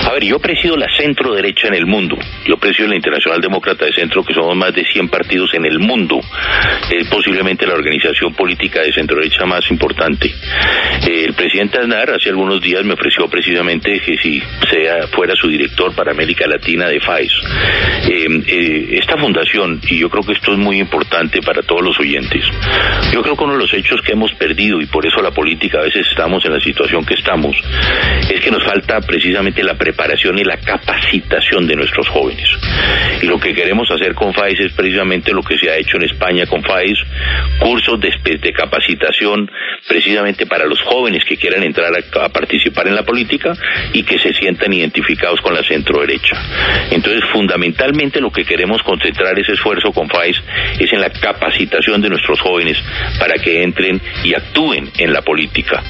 [0.05, 2.15] A A ver, yo presido la centro derecha en el mundo.
[2.45, 5.79] Yo presido la Internacional Demócrata de Centro, que somos más de 100 partidos en el
[5.79, 6.19] mundo.
[6.87, 10.27] Es posiblemente la organización política de centro derecha más importante.
[10.27, 15.47] Eh, el presidente Aznar hace algunos días me ofreció precisamente que si sea fuera su
[15.47, 17.31] director para América Latina de FAES.
[18.07, 21.99] Eh, eh, esta fundación, y yo creo que esto es muy importante para todos los
[21.99, 22.45] oyentes,
[23.11, 25.79] yo creo que uno de los hechos que hemos perdido, y por eso la política
[25.79, 27.55] a veces estamos en la situación que estamos,
[28.29, 32.47] es que nos falta precisamente la preparación y la capacitación de nuestros jóvenes.
[33.21, 36.03] Y lo que queremos hacer con FAES es precisamente lo que se ha hecho en
[36.03, 36.97] España con FAES,
[37.59, 39.49] cursos de, de capacitación
[39.87, 43.53] precisamente para los jóvenes que quieran entrar a, a, participar en la política
[43.93, 46.35] y que se sientan identificados con la centro derecha.
[46.91, 50.37] Entonces, fundamentalmente lo que queremos concentrar ese esfuerzo con FAES
[50.79, 52.77] es en la capacitación de nuestros jóvenes
[53.19, 55.83] para que entren y actúen en la política.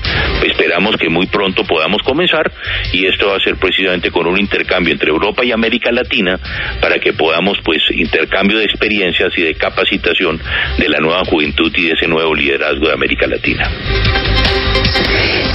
[0.43, 2.51] Esperamos que muy pronto podamos comenzar
[2.91, 6.39] y esto va a ser precisamente con un intercambio entre Europa y América Latina
[6.79, 10.39] para que podamos pues intercambio de experiencias y de capacitación
[10.77, 13.69] de la nueva juventud y de ese nuevo liderazgo de América Latina.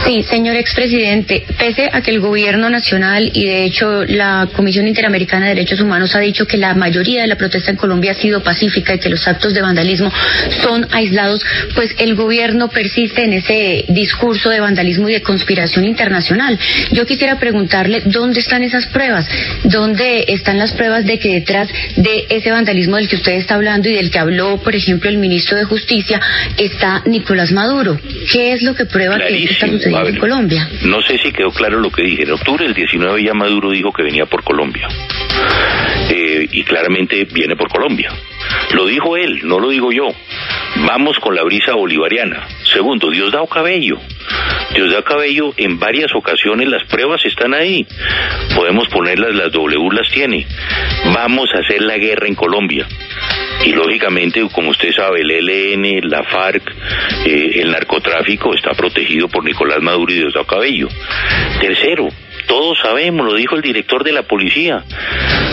[0.04, 5.46] Sí, señor expresidente, pese a que el gobierno nacional y de hecho la Comisión Interamericana
[5.46, 8.42] de Derechos Humanos ha dicho que la mayoría de la protesta en Colombia ha sido
[8.42, 10.10] pacífica y que los actos de vandalismo
[10.62, 11.44] son aislados,
[11.74, 16.58] pues el gobierno persiste en ese discurso de vandalismo y de conspiración internacional.
[16.92, 19.26] Yo quisiera preguntarle dónde están esas pruebas,
[19.64, 23.88] dónde están las pruebas de que detrás de ese vandalismo del que usted está hablando
[23.88, 26.20] y del que habló, por ejemplo, el ministro de Justicia,
[26.56, 27.98] está Nicolás Maduro.
[28.32, 30.68] ¿Qué es lo que prueba que esto está sucediendo ver, en Colombia?
[30.82, 32.22] No sé si quedó claro lo que dije.
[32.22, 34.88] En octubre del 19 ya Maduro dijo que venía por Colombia.
[36.10, 38.10] Eh, y claramente viene por Colombia.
[38.74, 40.08] Lo dijo él, no lo digo yo.
[40.86, 42.46] Vamos con la brisa bolivariana.
[42.72, 43.98] Segundo, Diosdado Cabello.
[44.74, 47.86] Diosdado Cabello, en varias ocasiones las pruebas están ahí.
[48.54, 50.46] Podemos ponerlas, las W las tiene.
[51.14, 52.86] Vamos a hacer la guerra en Colombia.
[53.64, 56.62] Y lógicamente, como usted sabe, el ELN, la FARC,
[57.26, 60.88] eh, el narcotráfico está protegido por Nicolás Maduro y Diosdado Cabello.
[61.60, 62.08] Tercero,
[62.48, 64.82] todos sabemos, lo dijo el director de la policía.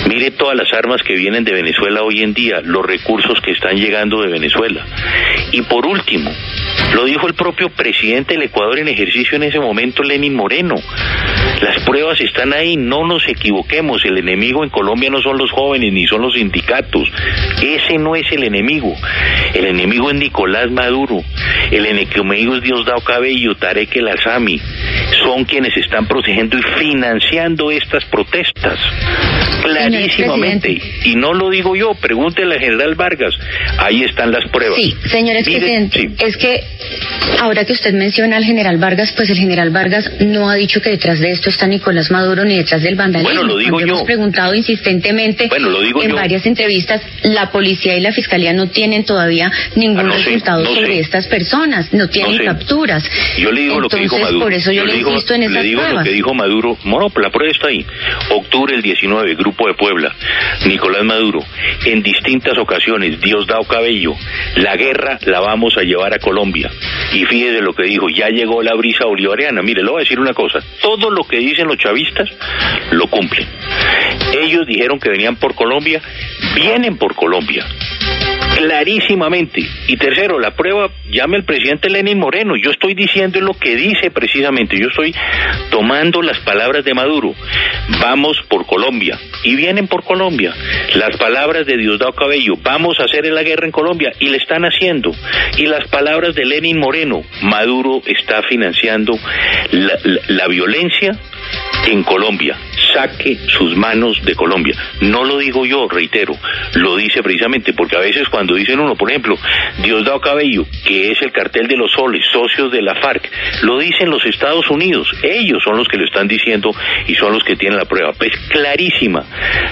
[0.08, 3.76] Mire todas las armas que vienen de Venezuela hoy en día, los recursos que están
[3.76, 4.86] llegando de Venezuela.
[5.52, 6.32] Y por último,
[6.94, 10.76] lo dijo el propio presidente del Ecuador en ejercicio en ese momento, Lenin Moreno.
[11.62, 14.04] Las pruebas están ahí, no nos equivoquemos.
[14.06, 17.12] El enemigo en Colombia no son los jóvenes ni son los sindicatos.
[17.62, 18.94] Ese no es el enemigo.
[19.54, 21.22] El enemigo es Nicolás Maduro.
[21.72, 24.62] El enemigo es Diosdado Cabello, Tarek El Azami.
[25.24, 28.80] Son quienes están protegiendo y financiando estas protestas.
[29.62, 30.78] Clarísimamente.
[31.06, 33.34] Y no lo digo yo, pregúntele al general Vargas.
[33.78, 34.78] Ahí están las pruebas.
[34.78, 36.16] Sí, señor expresidente, sí.
[36.20, 36.62] es que
[37.42, 40.92] ahora que usted menciona al general Vargas, pues el general Vargas no ha dicho que
[40.92, 43.34] detrás de esto está Nicolás Maduro ni detrás del vandalismo.
[43.34, 43.94] Bueno, lo digo Cuando yo.
[43.96, 46.16] Hemos preguntado insistentemente Bueno, lo digo en yo.
[46.16, 50.64] varias entrevistas, la policía y la fiscalía no tienen todavía ningún Ah, no sé, resultado
[50.64, 51.00] no sobre sé.
[51.00, 52.46] estas personas, no tienen sé.
[52.46, 53.04] capturas.
[53.38, 54.46] Yo le digo lo que dijo Entonces, Maduro.
[54.46, 56.04] por eso yo, le digo, insisto en le esas digo pruebas.
[56.06, 56.78] lo que dijo Maduro.
[56.84, 57.86] Bueno, la prueba está ahí.
[58.32, 60.14] Octubre del 19, Grupo de Puebla.
[60.66, 61.40] Nicolás Maduro.
[61.86, 64.14] En distintas ocasiones, Diosdado Cabello.
[64.56, 66.70] La guerra la vamos a llevar a Colombia.
[67.14, 68.08] Y fíjese lo que dijo.
[68.10, 69.62] Ya llegó la brisa bolivariana.
[69.62, 70.60] Mire, le voy a decir una cosa.
[70.82, 72.30] Todo lo que dicen los chavistas
[72.92, 73.48] lo cumplen.
[74.42, 76.02] Ellos dijeron que venían por Colombia.
[76.56, 77.66] Vienen por Colombia
[78.56, 79.62] clarísimamente.
[79.88, 82.56] Y tercero, la prueba, llame al presidente Lenin Moreno.
[82.56, 84.78] Yo estoy diciendo lo que dice precisamente.
[84.80, 85.14] Yo estoy
[85.70, 87.34] tomando las palabras de Maduro.
[88.02, 89.20] Vamos por Colombia.
[89.44, 90.54] Y vienen por Colombia.
[90.96, 92.54] Las palabras de Diosdado Cabello.
[92.64, 94.12] Vamos a hacer la guerra en Colombia.
[94.20, 95.12] Y le están haciendo.
[95.58, 97.24] Y las palabras de Lenin Moreno.
[97.42, 99.14] Maduro está financiando
[99.72, 101.12] la, la- la violencia
[101.86, 102.58] en Colombia.
[102.94, 104.76] Saque sus manos de Colombia.
[105.02, 106.34] No lo digo yo, reitero,
[106.76, 109.38] lo dice precisamente porque a veces cuando dicen uno, por ejemplo,
[109.84, 113.30] Diosdado Cabello, que es el cartel de los soles, socios de la FARC,
[113.64, 115.10] lo dicen los Estados Unidos.
[115.24, 116.72] Ellos son los que lo están diciendo
[117.08, 118.14] y son los que tienen la prueba.
[118.14, 119.24] Pues clarísima.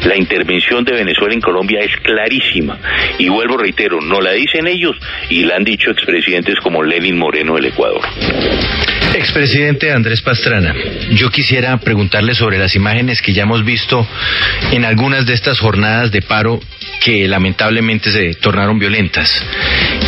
[0.05, 2.77] La intervención de Venezuela en Colombia es clarísima.
[3.17, 4.97] Y vuelvo, reitero, no la dicen ellos
[5.29, 8.01] y la han dicho expresidentes como Lenin Moreno del Ecuador.
[9.13, 10.73] Expresidente Andrés Pastrana,
[11.11, 14.07] yo quisiera preguntarle sobre las imágenes que ya hemos visto
[14.71, 16.59] en algunas de estas jornadas de paro
[16.99, 19.29] que lamentablemente se tornaron violentas.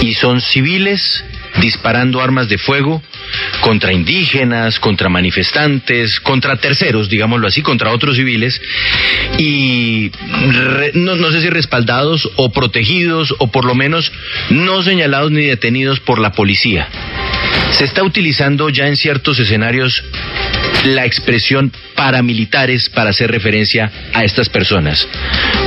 [0.01, 1.23] Y son civiles
[1.61, 3.01] disparando armas de fuego
[3.61, 8.59] contra indígenas, contra manifestantes, contra terceros, digámoslo así, contra otros civiles,
[9.37, 14.11] y re- no, no sé si respaldados o protegidos o por lo menos
[14.49, 16.87] no señalados ni detenidos por la policía.
[17.71, 20.03] Se está utilizando ya en ciertos escenarios
[20.85, 25.07] la expresión paramilitares para hacer referencia a estas personas.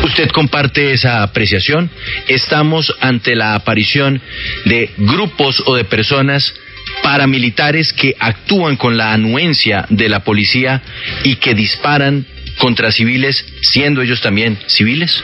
[0.04, 1.90] ¿Usted comparte esa apreciación?
[2.28, 4.20] Estamos ante la aparición
[4.64, 6.54] de grupos o de personas
[7.02, 10.82] paramilitares que actúan con la anuencia de la policía
[11.24, 12.26] y que disparan
[12.58, 15.22] contra civiles, siendo ellos también civiles?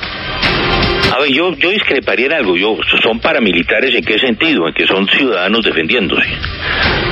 [1.27, 2.57] Yo, yo discreparía en algo.
[2.57, 4.67] Yo, ¿Son paramilitares en qué sentido?
[4.69, 6.29] En que son ciudadanos defendiéndose.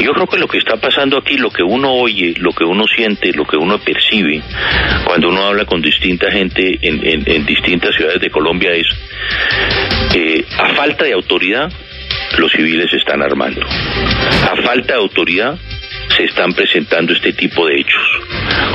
[0.00, 2.84] Yo creo que lo que está pasando aquí, lo que uno oye, lo que uno
[2.94, 4.42] siente, lo que uno percibe,
[5.04, 8.86] cuando uno habla con distinta gente en, en- en distintas ciudades de Colombia es,
[10.14, 11.70] eh, a falta de autoridad,
[12.38, 13.60] los civiles se están armando.
[13.64, 15.58] A falta de autoridad,
[16.16, 18.02] se están presentando este tipo de hechos.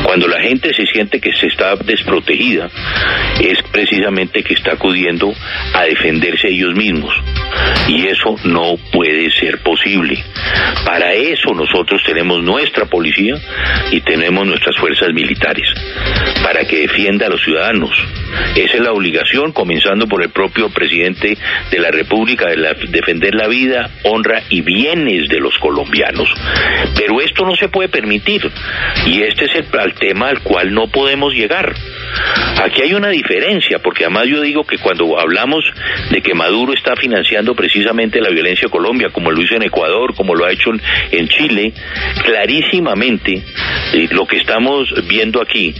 [0.03, 2.69] Cuando la gente se siente que se está desprotegida,
[3.39, 5.33] es precisamente que está acudiendo
[5.73, 7.13] a defenderse ellos mismos.
[7.87, 10.17] Y eso no puede ser posible.
[10.85, 13.35] Para eso nosotros tenemos nuestra policía
[13.91, 15.67] y tenemos nuestras fuerzas militares,
[16.43, 17.91] para que defienda a los ciudadanos.
[18.55, 21.37] Esa es la obligación, comenzando por el propio presidente
[21.71, 26.29] de la República, de defender la vida, honra y bienes de los colombianos.
[26.95, 28.49] Pero esto no se puede permitir
[29.05, 31.73] y este es el, tema al cual no podemos llegar.
[32.63, 35.65] Aquí hay una diferencia, porque además yo digo que cuando hablamos
[36.09, 40.15] de que Maduro está financiando precisamente la violencia en Colombia, como lo hizo en Ecuador,
[40.15, 41.73] como lo ha hecho en, en Chile,
[42.23, 43.43] clarísimamente
[43.93, 45.73] eh, lo que estamos viendo aquí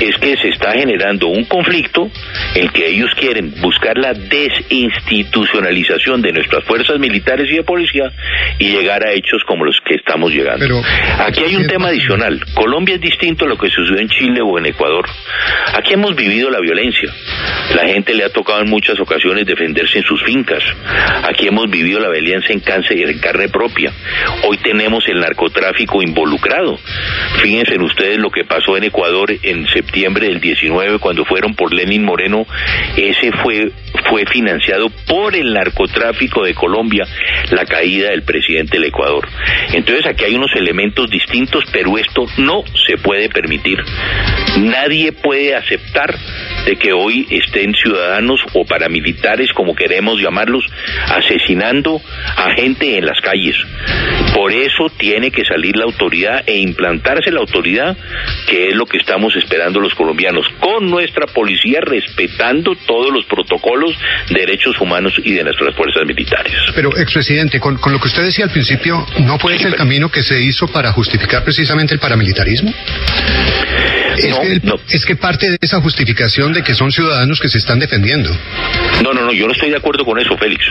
[0.00, 2.10] es que se está generando un conflicto
[2.54, 8.10] en que ellos quieren buscar la desinstitucionalización de nuestras fuerzas militares y de policía
[8.58, 10.75] y llegar a hechos como los que estamos llegando.
[11.18, 12.44] Aquí hay un tema adicional.
[12.54, 15.06] Colombia es distinto a lo que sucedió en Chile o en Ecuador.
[15.74, 17.10] Aquí hemos vivido la violencia.
[17.74, 20.62] La gente le ha tocado en muchas ocasiones defenderse en sus fincas.
[21.24, 23.92] Aquí hemos vivido la violencia en cáncer y en carne propia.
[24.44, 26.78] Hoy tenemos el narcotráfico involucrado.
[27.42, 32.04] Fíjense ustedes lo que pasó en Ecuador en septiembre del 19 cuando fueron por Lenin
[32.04, 32.46] Moreno.
[32.96, 33.70] Ese fue
[34.08, 37.06] fue financiado por el narcotráfico de Colombia
[37.50, 39.26] la caída del presidente del Ecuador.
[39.72, 43.78] Entonces aquí hay unos elementos distintos, pero esto no se puede permitir.
[44.58, 46.14] Nadie puede aceptar
[46.66, 50.64] de que hoy estén ciudadanos o paramilitares, como queremos llamarlos,
[51.08, 52.00] asesinando
[52.36, 53.56] a gente en las calles.
[54.34, 57.96] Por eso tiene que salir la autoridad e implantarse la autoridad,
[58.48, 63.92] que es lo que estamos esperando los colombianos, con nuestra policía respetando todos los protocolos
[64.28, 66.52] de derechos humanos y de nuestras fuerzas militares.
[66.74, 70.10] Pero, expresidente, con, con lo que usted decía al principio, ¿no fue ese el camino
[70.10, 72.72] que se hizo para justificar precisamente el paramilitarismo?
[74.16, 77.78] Es, que, el- es que parte de esa justificación que son ciudadanos que se están
[77.78, 78.30] defendiendo.
[79.02, 80.64] No, no, no, yo no estoy de acuerdo con eso, Félix.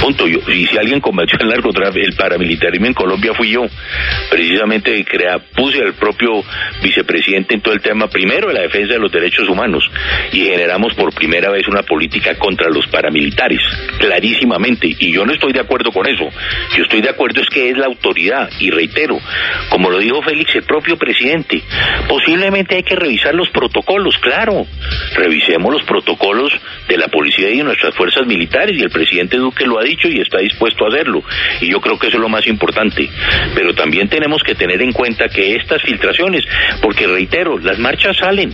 [0.00, 0.26] Punto.
[0.26, 3.62] Yo, y si alguien combatió el narcotráfico, el paramilitarismo en Colombia fui yo.
[4.30, 6.42] Precisamente crea, puse al propio
[6.82, 9.84] vicepresidente en todo el tema, primero de la defensa de los derechos humanos,
[10.32, 13.60] y generamos por primera vez una política contra los paramilitares,
[13.98, 14.88] clarísimamente.
[14.98, 16.28] Y yo no estoy de acuerdo con eso.
[16.76, 19.18] Yo estoy de acuerdo es que es la autoridad, y reitero,
[19.70, 21.62] como lo dijo Félix, el propio presidente,
[22.08, 24.66] posiblemente hay que revisar los protocolos, claro.
[25.16, 26.52] Revisemos los protocolos
[26.88, 30.08] de la policía y de nuestras fuerzas militares, y el presidente Duque lo ha dicho
[30.08, 31.22] y está dispuesto a hacerlo.
[31.60, 33.08] Y yo creo que eso es lo más importante.
[33.54, 36.44] Pero también tenemos que tener en cuenta que estas filtraciones,
[36.82, 38.52] porque reitero, las marchas salen,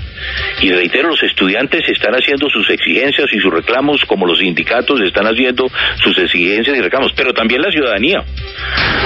[0.61, 5.27] y reitero, los estudiantes están haciendo sus exigencias y sus reclamos, como los sindicatos están
[5.27, 5.67] haciendo
[6.03, 8.23] sus exigencias y reclamos, pero también la ciudadanía.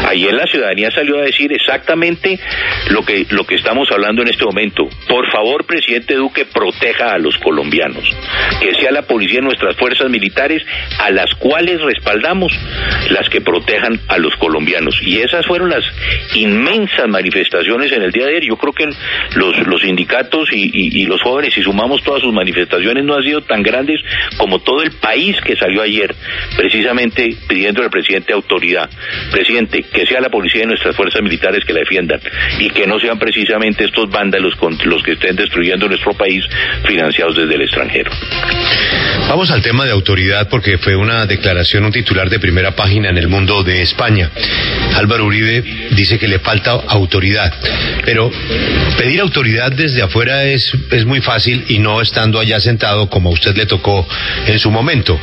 [0.08, 2.38] Ayer la ciudadanía salió a decir exactamente
[2.90, 4.88] lo que, lo que estamos hablando en este momento.
[5.08, 8.04] Por favor, presidente Duque, proteja a los colombianos.
[8.60, 10.62] Que sea la policía nuestras fuerzas militares
[10.98, 12.52] a las cuales respaldamos
[13.10, 15.00] las que protejan a los colombianos.
[15.02, 15.84] Y esas fueron las
[16.34, 18.44] inmensas manifestaciones en el día de ayer.
[18.48, 18.88] Yo creo que
[19.36, 23.22] los, los sindicatos y, y- y los jóvenes, si sumamos todas sus manifestaciones, no han
[23.22, 24.00] sido tan grandes
[24.36, 26.14] como todo el país que salió ayer,
[26.56, 28.88] precisamente pidiendo al presidente autoridad.
[29.34, 32.20] Presidente, que sea la policía y nuestras fuerzas militares que la defiendan
[32.60, 34.54] y que no sean precisamente estos vándalos
[34.84, 36.44] los que estén destruyendo nuestro país
[36.86, 38.12] financiados desde el extranjero.
[39.28, 43.18] Vamos al tema de autoridad porque fue una declaración, un titular de primera página en
[43.18, 44.30] el mundo de España.
[44.94, 47.52] Álvaro Uribe dice que le falta autoridad,
[48.04, 48.30] pero
[48.96, 53.32] pedir autoridad desde afuera es, es muy fácil y no estando allá sentado como a
[53.32, 54.06] usted le tocó
[54.46, 55.18] en su momento.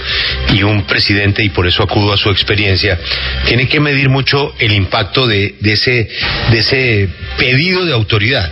[0.53, 2.99] Y un presidente, y por eso acudo a su experiencia,
[3.45, 8.51] tiene que medir mucho el impacto de, ese pedido de autoridad.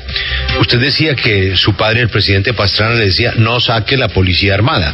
[0.59, 4.93] Usted decía que su padre, el presidente Pastrana, le decía no saque la policía armada.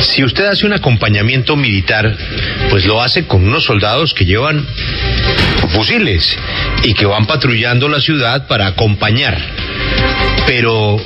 [0.00, 2.16] Si usted hace un acompañamiento militar,
[2.70, 4.66] pues lo hace con unos soldados que llevan
[5.70, 6.36] fusiles
[6.84, 9.38] y que van patrullando la ciudad para acompañar.
[10.46, 10.96] Pero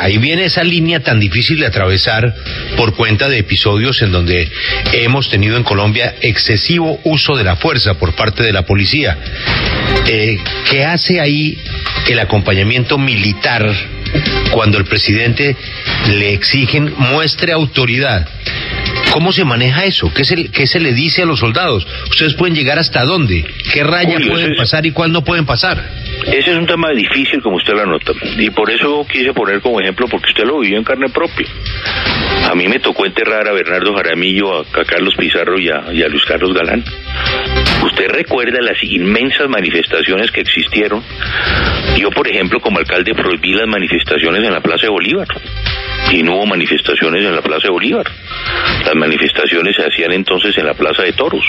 [0.00, 2.34] ahí viene esa línea tan difícil de atravesar
[2.76, 4.50] por cuenta de episodios en donde
[4.92, 9.16] hemos tenido en Colombia excesivo uso de la fuerza por parte de la policía.
[10.06, 10.38] Eh,
[10.70, 11.58] ¿Qué hace ahí
[12.08, 13.72] el acompañamiento militar
[14.50, 15.56] cuando el presidente
[16.08, 18.28] le exigen muestre autoridad?
[19.16, 20.12] ¿Cómo se maneja eso?
[20.12, 21.86] ¿Qué se, qué se le dice a los soldados?
[22.10, 23.46] ¿Ustedes pueden llegar hasta dónde?
[23.72, 25.82] ¿Qué raya pueden ese pasar y cuál no pueden pasar?
[26.26, 28.12] Ese es un tema difícil, como usted lo anota.
[28.36, 31.46] Y por eso quise poner como ejemplo, porque usted lo vivió en carne propia.
[32.50, 36.02] A mí me tocó enterrar a Bernardo Jaramillo, a, a Carlos Pizarro y a, y
[36.02, 36.84] a Luis Carlos Galán.
[37.86, 41.02] Usted recuerda las inmensas manifestaciones que existieron.
[41.98, 45.28] Yo, por ejemplo, como alcalde prohibí las manifestaciones en la Plaza de Bolívar.
[46.12, 48.06] Y no hubo manifestaciones en la Plaza de Bolívar.
[48.84, 51.44] Las manifestaciones se hacían entonces en la Plaza de Toros,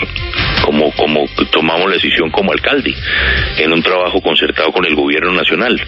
[0.64, 2.94] como, como tomamos la decisión como alcalde,
[3.60, 5.80] en un trabajo concertado con el gobierno nacional.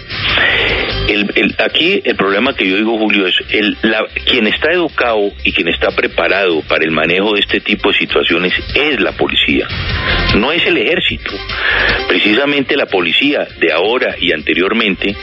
[1.58, 5.68] Aquí el problema que yo digo, Julio, es el, la- quien está educado y quien
[5.68, 9.68] está preparado para el manejo de este tipo de situaciones es la policía,
[10.36, 11.32] no es el ejército.
[12.08, 15.16] Precisamente la policía de ahora y anteriormente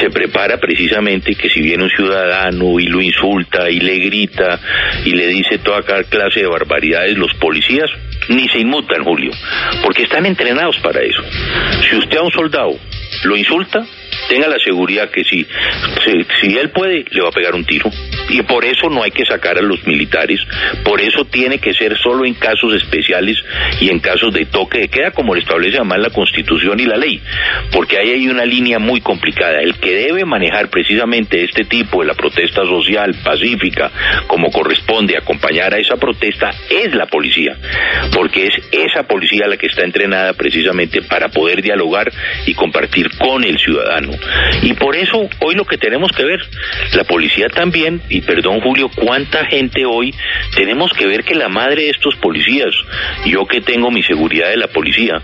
[0.00, 4.58] se prepara precisamente que si viene un ciudadano y lo insulta y le grita
[5.04, 7.90] y le dice toda clase de barbaridades, los policías
[8.28, 9.32] ni se inmutan, Julio,
[9.82, 11.22] porque están entrenados para eso.
[11.88, 12.78] Si usted a un soldado
[13.24, 13.84] lo insulta,
[14.28, 15.46] tenga la seguridad que si,
[16.40, 17.90] si él puede, le va a pegar un tiro.
[18.28, 20.40] Y por eso no hay que sacar a los militares,
[20.84, 23.36] por eso tiene que ser solo en casos especiales
[23.80, 26.96] y en casos de toque de queda, como lo establece además la Constitución y la
[26.96, 27.20] ley,
[27.72, 29.60] porque ahí hay una línea muy complicada.
[29.60, 33.90] El que debe manejar precisamente este tipo de la protesta social, pacífica,
[34.26, 37.56] como corresponde, acompañar a esa protesta, es la policía,
[38.14, 42.10] porque es esa policía la que está entrenada precisamente para poder dialogar
[42.46, 44.12] y compartir con el ciudadano.
[44.62, 46.40] Y por eso hoy lo que tenemos que ver,
[46.94, 50.14] la policía también, y perdón Julio, cuánta gente hoy
[50.54, 52.74] tenemos que ver que la madre de estos policías,
[53.24, 55.20] yo que tengo mi seguridad de la policía,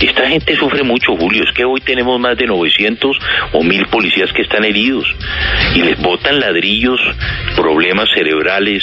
[0.00, 3.18] esta gente sufre mucho Julio, es que hoy tenemos más de 900
[3.52, 5.04] o 1000 policías que están heridos
[5.74, 6.98] y les botan ladrillos,
[7.54, 8.82] problemas cerebrales,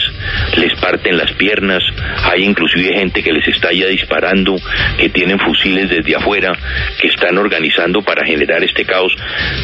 [0.55, 1.84] les parten las piernas,
[2.32, 4.55] hay inclusive gente que les está ya disparando,
[4.99, 6.53] que tienen fusiles desde afuera,
[7.01, 9.16] que están organizando para generar este caos.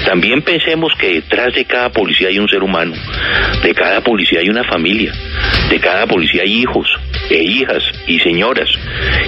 [0.06, 2.94] También pensemos que detrás de cada policía hay un ser humano,
[3.62, 5.12] de cada policía hay una familia,
[5.70, 6.88] de cada policía hay hijos
[7.30, 8.70] e hijas y señoras,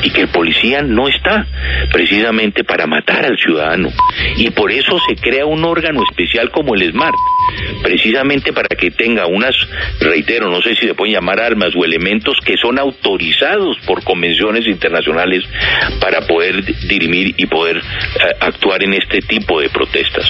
[0.01, 1.45] y que el policía no está
[1.91, 3.89] precisamente para matar al ciudadano.
[4.37, 7.15] Y por eso se crea un órgano especial como el SMART,
[7.83, 9.55] precisamente para que tenga unas,
[9.99, 14.67] reitero, no sé si se pueden llamar armas o elementos que son autorizados por convenciones
[14.67, 15.43] internacionales
[15.99, 17.81] para poder dirimir y poder eh,
[18.39, 20.25] actuar en este tipo de protestas.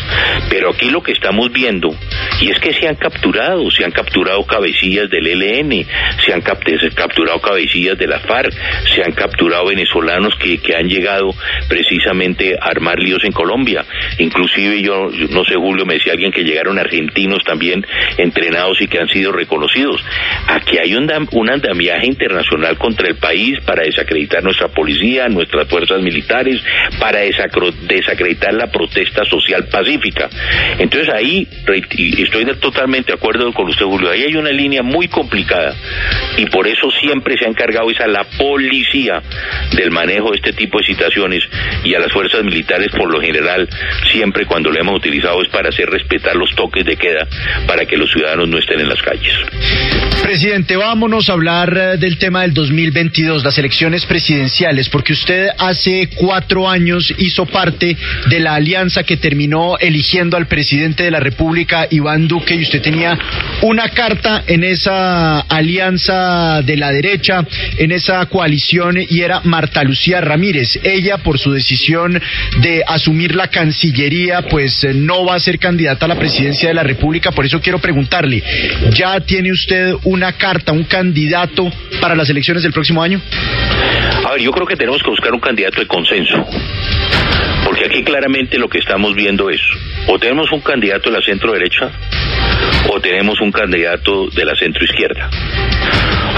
[0.49, 1.95] Pero aquí lo que estamos viendo,
[2.41, 4.14] y es que se han capturado, se han capturado
[4.47, 5.85] cabecillas del ELN,
[6.25, 8.53] se han capturado cabecillas de la FARC,
[8.93, 11.33] se han capturado venezolanos que, que han llegado
[11.67, 13.83] precisamente a armar líos en Colombia.
[14.19, 17.85] Inclusive yo, no sé, Julio, me decía alguien que llegaron argentinos también
[18.17, 20.01] entrenados y que han sido reconocidos.
[20.47, 26.01] Aquí hay un, un andamiaje internacional contra el país para desacreditar nuestra policía, nuestras fuerzas
[26.01, 26.61] militares,
[26.99, 30.29] para desacreditar la protesta social pacífica.
[30.79, 31.47] Entonces ahí,
[32.17, 35.73] estoy totalmente de acuerdo con usted, Julio, ahí hay una línea muy complicada
[36.37, 39.21] y por eso siempre se ha encargado esa la policía
[39.75, 41.43] del manejo de este tipo de situaciones
[41.83, 43.67] y a las fuerzas militares por lo general
[44.11, 47.27] siempre cuando lo hemos utilizado es para hacer respetar los toques de queda
[47.67, 49.33] para que los ciudadanos no estén en las calles.
[50.21, 56.09] Presidente, vámonos a hablar eh, del tema del 2022, las elecciones presidenciales, porque usted hace
[56.15, 57.95] cuatro años hizo parte
[58.27, 62.81] de la alianza que terminó eligiendo al presidente de la República, Iván Duque, y usted
[62.81, 63.17] tenía
[63.61, 67.43] una carta en esa alianza de la derecha,
[67.79, 70.79] en esa coalición, y era Marta Lucía Ramírez.
[70.83, 72.21] Ella, por su decisión
[72.61, 76.75] de asumir la Cancillería, pues eh, no va a ser candidata a la presidencia de
[76.75, 77.31] la República.
[77.31, 78.43] Por eso quiero preguntarle,
[78.91, 83.19] ¿ya tiene usted una carta, un candidato para las elecciones del próximo año?
[84.25, 86.45] A ver, yo creo que tenemos que buscar un candidato de consenso.
[87.63, 89.59] Porque aquí claramente lo que estamos viendo es,
[90.07, 91.89] o tenemos un candidato de la centro derecha,
[92.89, 93.84] o tenemos un candidato
[94.35, 95.29] de la centro izquierda.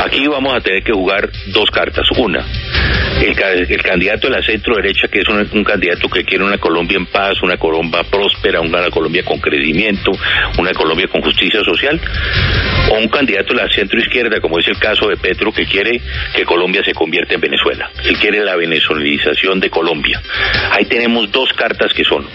[0.06, 2.06] Aquí vamos a tener que jugar dos cartas.
[2.18, 2.46] Una,
[3.22, 6.58] el, ca- el candidato de la centro derecha, que es un, candidato que quiere una
[6.58, 10.12] Colombia en paz, una Colombia próspera, una Colombia con crecimiento,
[10.58, 12.00] una Colombia con justicia social.
[12.92, 16.00] o un candidato de la centro izquierda, como es el caso de Petro, que quiere
[16.34, 17.90] que Colombia se convierta en Venezuela.
[18.06, 20.22] Él quiere la venezolanización de Colombia.
[20.72, 22.26] Ahí tenemos dos cartas que son,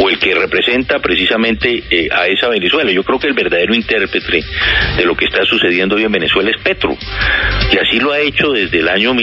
[0.00, 2.90] o el que representa precisamente eh, a esa Venezuela.
[2.90, 4.42] Yo creo que el verdadero intérprete
[4.96, 6.96] de lo que está sucediendo hoy en Venezuela es Petro.
[7.72, 9.14] Y así lo ha hecho desde el año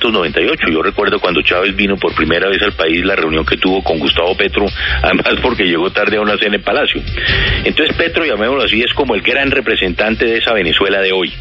[0.00, 0.68] 1998.
[0.70, 3.98] Yo recuerdo cuando Chávez vino por primera vez al país, la reunión que tuvo con
[3.98, 4.66] Gustavo Petro,
[5.02, 7.02] además porque llegó tarde a una cena en Palacio.
[7.64, 11.32] Entonces Petro, llamémoslo así, es como el gran representante de esa Venezuela de hoy.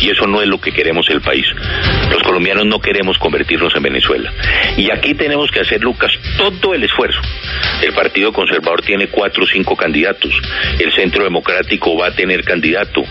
[0.00, 1.46] Y eso no es lo que queremos el país.
[2.10, 4.32] Los colombianos no queremos convertirnos en Venezuela.
[4.76, 7.20] Y aquí tenemos que hacer, Lucas, todo el esfuerzo.
[7.82, 10.32] El Partido Conservador tiene cuatro o cinco candidatos.
[10.78, 13.02] El Centro Democrático va a tener candidato.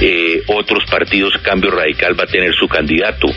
[0.00, 3.28] Eh, otros partidos, Cambio Radical va a tener su candidato.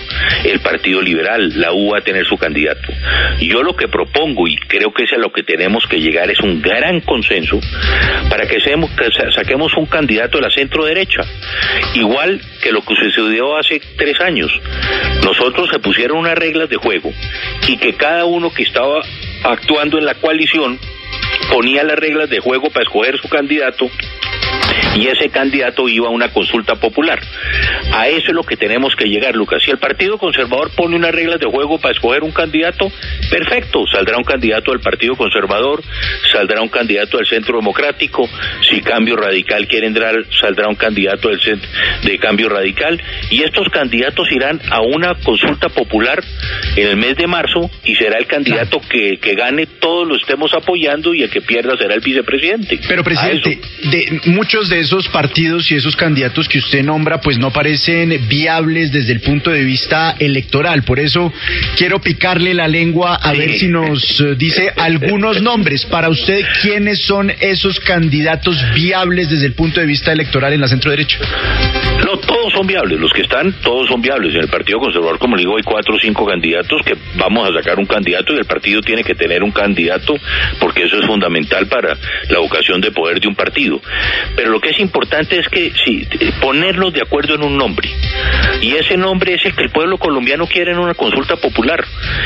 [0.43, 2.91] El Partido Liberal, la U va a tener su candidato.
[3.39, 6.39] Yo lo que propongo, y creo que es a lo que tenemos que llegar, es
[6.39, 7.59] un gran consenso
[8.29, 11.21] para que, que sa- saquemos un candidato de la centro derecha.
[11.95, 14.51] Igual que lo que sucedió hace tres años.
[15.23, 17.11] Nosotros se pusieron unas reglas de juego
[17.67, 19.01] y que cada uno que estaba
[19.43, 20.79] actuando en la coalición
[21.51, 23.89] ponía las reglas de juego para escoger su candidato
[24.95, 27.19] y ese candidato iba a una consulta popular.
[27.93, 29.61] A eso es lo que tenemos que llegar, Lucas.
[29.63, 32.91] Si el Partido Conservador pone unas reglas de juego para escoger un candidato,
[33.29, 35.81] perfecto, saldrá un candidato del Partido Conservador,
[36.31, 38.27] saldrá un candidato del Centro Democrático,
[38.69, 41.63] si Cambio Radical quiere entrar, saldrá un candidato del cent-
[42.03, 46.23] de Cambio Radical, y estos candidatos irán a una consulta popular
[46.75, 50.53] en el mes de marzo y será el candidato que, que gane, todos lo estemos
[50.53, 52.79] apoyando y el que pierda será el vicepresidente.
[52.87, 53.59] Pero presidente,
[53.91, 58.91] de muchos de esos partidos y esos candidatos que usted nombra, pues no parecen viables
[58.91, 60.83] desde el punto de vista electoral.
[60.83, 61.33] Por eso
[61.75, 63.37] quiero picarle la lengua a Sí.
[63.37, 65.85] ver si nos eh, dice algunos nombres.
[65.85, 70.67] Para usted, ¿quiénes son esos candidatos viables desde el punto de vista electoral en la
[70.67, 71.17] centro derecha?
[72.05, 74.35] No, todos son viables, los que están, todos son viables.
[74.35, 77.53] En el Partido Conservador, como le digo, hay cuatro o cinco candidatos que vamos a
[77.53, 80.15] sacar un candidato y el partido tiene que tener un candidato
[80.59, 81.97] porque eso es fundamental para
[82.29, 83.81] la vocación de poder de un partido.
[84.35, 86.07] Pero lo que es importante es que sí,
[86.41, 87.89] ponernos de acuerdo en un nombre.
[88.61, 91.83] Y ese nombre es el que el pueblo colombiano quiere en una consulta popular.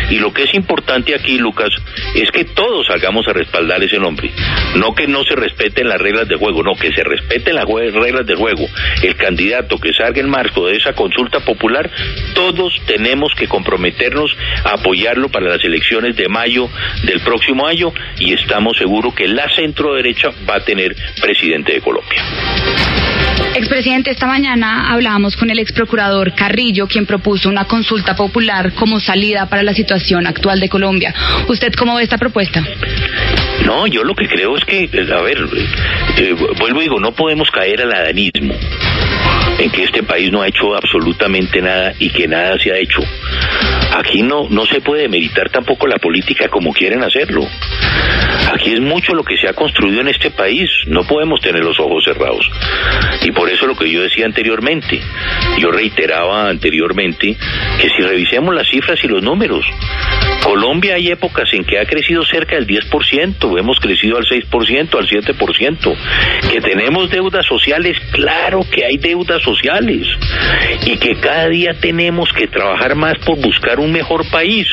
[0.10, 1.70] Y lo que es importante aquí, Lucas,
[2.16, 4.32] es que todos salgamos a respaldar ese nombre.
[4.76, 8.26] No que no se respeten las reglas de juego, no, que se respeten las reglas
[8.26, 8.66] de juego.
[9.04, 11.90] El candidato que salga en marco de esa consulta popular,
[12.34, 16.70] todos tenemos que comprometernos a apoyarlo para las elecciones de mayo
[17.04, 21.82] del próximo año y estamos seguros que la centro derecha va a tener presidente de
[21.82, 22.24] Colombia.
[23.56, 29.00] Expresidente, esta mañana hablábamos con el ex procurador Carrillo, quien propuso una consulta popular como
[29.00, 31.14] salida para la situación actual de Colombia.
[31.48, 32.64] ¿Usted cómo ve esta propuesta?
[33.66, 35.40] No, yo lo que creo es que, eh, a ver,
[36.18, 38.54] eh, vuelvo y digo, no podemos caer al adanismo,
[39.58, 43.02] en que este país no ha hecho absolutamente nada y que nada se ha hecho.
[43.98, 47.48] Aquí no, no se puede meditar tampoco la política como quieren hacerlo.
[48.54, 51.80] Aquí es mucho lo que se ha construido en este país, no podemos tener los
[51.80, 52.50] ojos cerrados.
[53.24, 55.02] Y por eso lo que yo decía anteriormente,
[55.60, 57.36] yo reiteraba anteriormente
[57.82, 59.66] que si revisemos las cifras y los números,
[60.48, 65.08] Colombia hay épocas en que ha crecido cerca del 10%, hemos crecido al 6%, al
[65.08, 65.98] 7%,
[66.50, 70.08] que tenemos deudas sociales, claro que hay deudas sociales,
[70.86, 74.66] y que cada día tenemos que trabajar más por buscar un mejor país,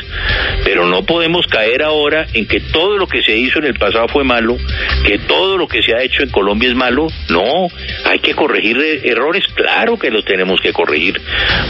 [0.64, 4.08] pero no podemos caer ahora en que todo lo que se hizo en el pasado
[4.08, 4.56] fue malo,
[5.04, 7.68] que todo lo que se ha hecho en Colombia es malo, no,
[8.04, 11.20] hay que corregir eh, errores, claro que los tenemos que corregir,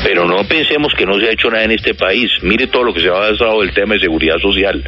[0.02, 2.94] pero no pensemos que no se ha hecho nada en este país, mire todo lo
[2.94, 4.82] que se ha avanzado en el tema de seguridad social,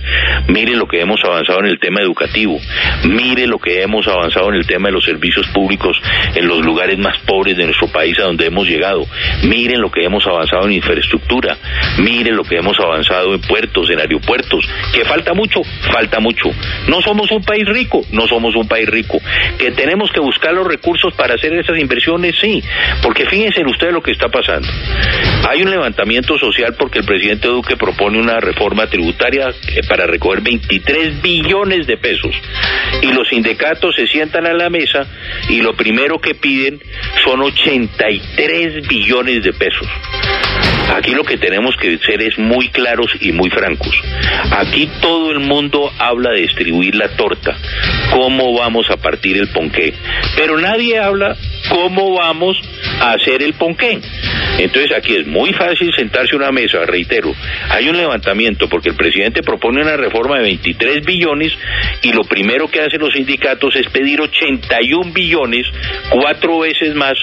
[0.48, 2.58] mire lo que hemos avanzado en el tema educativo,
[3.04, 5.96] mire lo que hemos avanzado en el tema de los servicios públicos
[6.34, 9.06] en los lugares más pobres de nuestro país a donde hemos llegado,
[9.44, 11.56] miren lo que hemos avanzado en infraestructura,
[11.98, 15.60] miren lo que hemos avanzado en puertos, en aeropuertos, que falta mucho,
[15.92, 16.50] falta mucho.
[16.88, 19.18] No somos un país rico, no somos un país rico.
[19.58, 22.62] Que tenemos que buscar los recursos para hacer esas inversiones, sí,
[23.02, 24.68] porque fíjense ustedes lo que está pasando.
[25.48, 30.40] Hay un levantamiento social porque el presidente Duque propone una reforma tributaria eh, para recoger
[30.40, 32.34] 23 billones de pesos
[33.02, 35.06] y los sindicatos se sientan a la mesa
[35.48, 36.80] y lo primero que piden
[37.24, 39.86] son 83 billones de pesos.
[40.94, 43.94] Aquí lo que tenemos que ser es muy claros y muy francos.
[44.50, 47.56] Aquí todo el mundo habla de distribuir la torta,
[48.12, 49.94] cómo vamos a partir el ponqué,
[50.36, 51.36] pero nadie habla
[51.68, 52.56] cómo vamos
[53.00, 53.98] a hacer el ponqué.
[54.58, 57.34] Entonces aquí es muy fácil sentarse a una mesa, reitero,
[57.68, 61.52] hay un levantamiento porque el presidente propone una reforma de 23 billones
[62.02, 65.66] y lo primero que hacen los sindicatos es pedir 81 billones,
[66.08, 67.14] cuatro veces más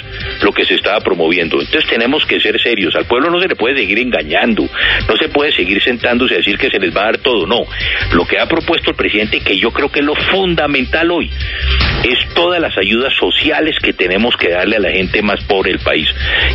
[0.41, 1.59] lo que se estaba promoviendo.
[1.59, 2.95] Entonces tenemos que ser serios.
[2.95, 4.63] Al pueblo no se le puede seguir engañando,
[5.07, 7.47] no se puede seguir sentándose a decir que se les va a dar todo.
[7.47, 7.65] No,
[8.11, 11.31] lo que ha propuesto el presidente, que yo creo que es lo fundamental hoy,
[12.03, 15.79] es todas las ayudas sociales que tenemos que darle a la gente más pobre del
[15.79, 16.07] país.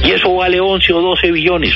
[0.05, 1.75] Y eso vale 11 o 12 billones.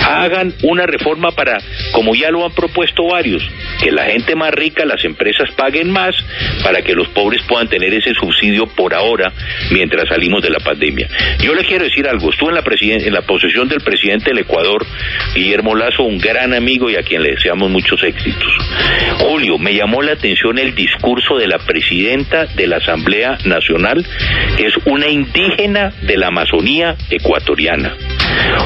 [0.00, 1.58] Hagan una reforma para,
[1.92, 3.42] como ya lo han propuesto varios,
[3.82, 6.14] que la gente más rica, las empresas paguen más
[6.62, 9.32] para que los pobres puedan tener ese subsidio por ahora
[9.70, 11.08] mientras salimos de la pandemia.
[11.40, 14.84] Yo le quiero decir algo, estuve en la, en la posesión del presidente del Ecuador,
[15.34, 18.52] Guillermo Lazo, un gran amigo y a quien le deseamos muchos éxitos.
[19.18, 24.04] Julio, me llamó la atención el discurso de la presidenta de la Asamblea Nacional,
[24.56, 27.96] que es una indígena de la Amazonía ecuatoriana.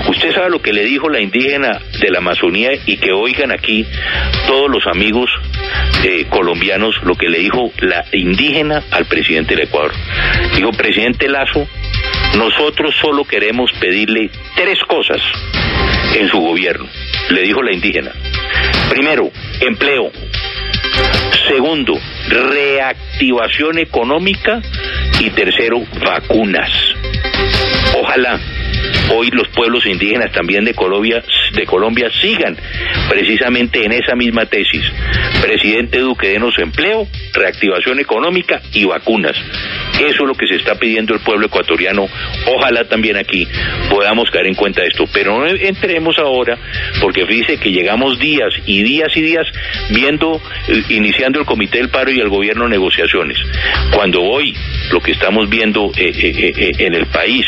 [0.09, 3.87] Usted sabe lo que le dijo la indígena de la Amazonía y que oigan aquí
[4.47, 5.31] todos los amigos
[6.31, 9.93] colombianos lo que le dijo la indígena al presidente del Ecuador.
[10.55, 11.67] Dijo, presidente Lazo,
[12.37, 15.21] nosotros solo queremos pedirle tres cosas
[16.15, 16.87] en su gobierno,
[17.31, 18.13] le dijo la indígena.
[18.89, 20.11] Primero, empleo.
[21.49, 24.61] Segundo, reactivación económica.
[25.21, 26.71] Y tercero, vacunas.
[27.99, 28.39] Ojalá
[29.15, 31.23] hoy los pueblos indígenas también de Colombia,
[31.53, 32.57] de Colombia sigan
[33.09, 34.83] precisamente en esa misma tesis.
[35.41, 39.37] Presidente Duque, denos empleo, reactivación económica y vacunas.
[39.95, 42.07] Eso es lo que se está pidiendo el pueblo ecuatoriano.
[42.47, 43.47] Ojalá también aquí
[43.89, 45.05] podamos caer en cuenta de esto.
[45.13, 46.59] Pero no entremos ahora,
[47.01, 49.47] porque fíjese que llegamos días y días y días
[49.91, 53.39] viendo, eh, iniciando el Comité del Paro y el gobierno negociaciones.
[53.93, 54.55] Cuando hoy
[54.91, 57.47] lo que estamos viendo eh, eh, en el país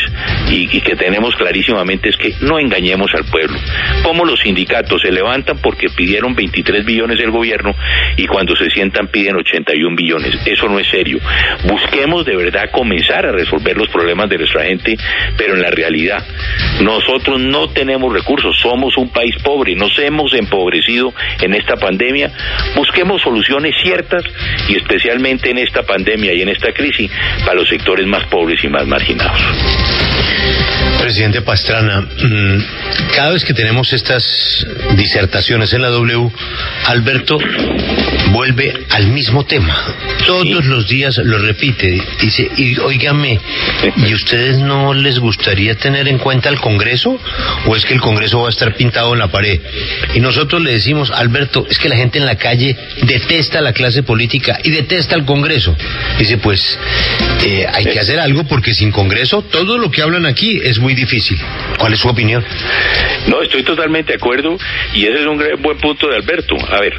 [0.49, 3.57] y, y que tenemos clarísimamente es que no engañemos al pueblo.
[4.03, 7.73] Como los sindicatos se levantan porque pidieron 23 billones del gobierno
[8.17, 10.37] y cuando se sientan piden 81 billones.
[10.45, 11.19] Eso no es serio.
[11.67, 14.95] Busquemos de verdad comenzar a resolver los problemas de nuestra gente,
[15.37, 16.23] pero en la realidad
[16.81, 22.31] nosotros no tenemos recursos, somos un país pobre, nos hemos empobrecido en esta pandemia.
[22.75, 24.23] Busquemos soluciones ciertas
[24.67, 27.11] y especialmente en esta pandemia y en esta crisis
[27.45, 29.39] para los sectores más pobres y más marginados.
[30.99, 32.63] Presidente Pastrana, mm,
[33.15, 36.29] cada vez que tenemos estas disertaciones en la W,
[36.85, 37.37] Alberto
[38.31, 39.75] vuelve al mismo tema.
[40.27, 42.01] Todos los días lo repite.
[42.21, 43.39] Dice, y oígame,
[43.97, 47.19] ¿y ustedes no les gustaría tener en cuenta el Congreso?
[47.65, 49.59] ¿O es que el Congreso va a estar pintado en la pared?
[50.13, 54.03] Y nosotros le decimos, Alberto, es que la gente en la calle detesta la clase
[54.03, 55.75] política y detesta el Congreso.
[56.17, 56.77] Dice, pues
[57.45, 60.88] eh, hay que hacer algo porque sin Congreso todo lo que hablan aquí es muy
[60.95, 61.37] difícil.
[61.77, 62.43] ¿Cuál es su opinión?
[63.27, 64.57] No, estoy totalmente de acuerdo
[64.93, 66.55] y ese es un buen punto de Alberto.
[66.71, 66.93] A ver,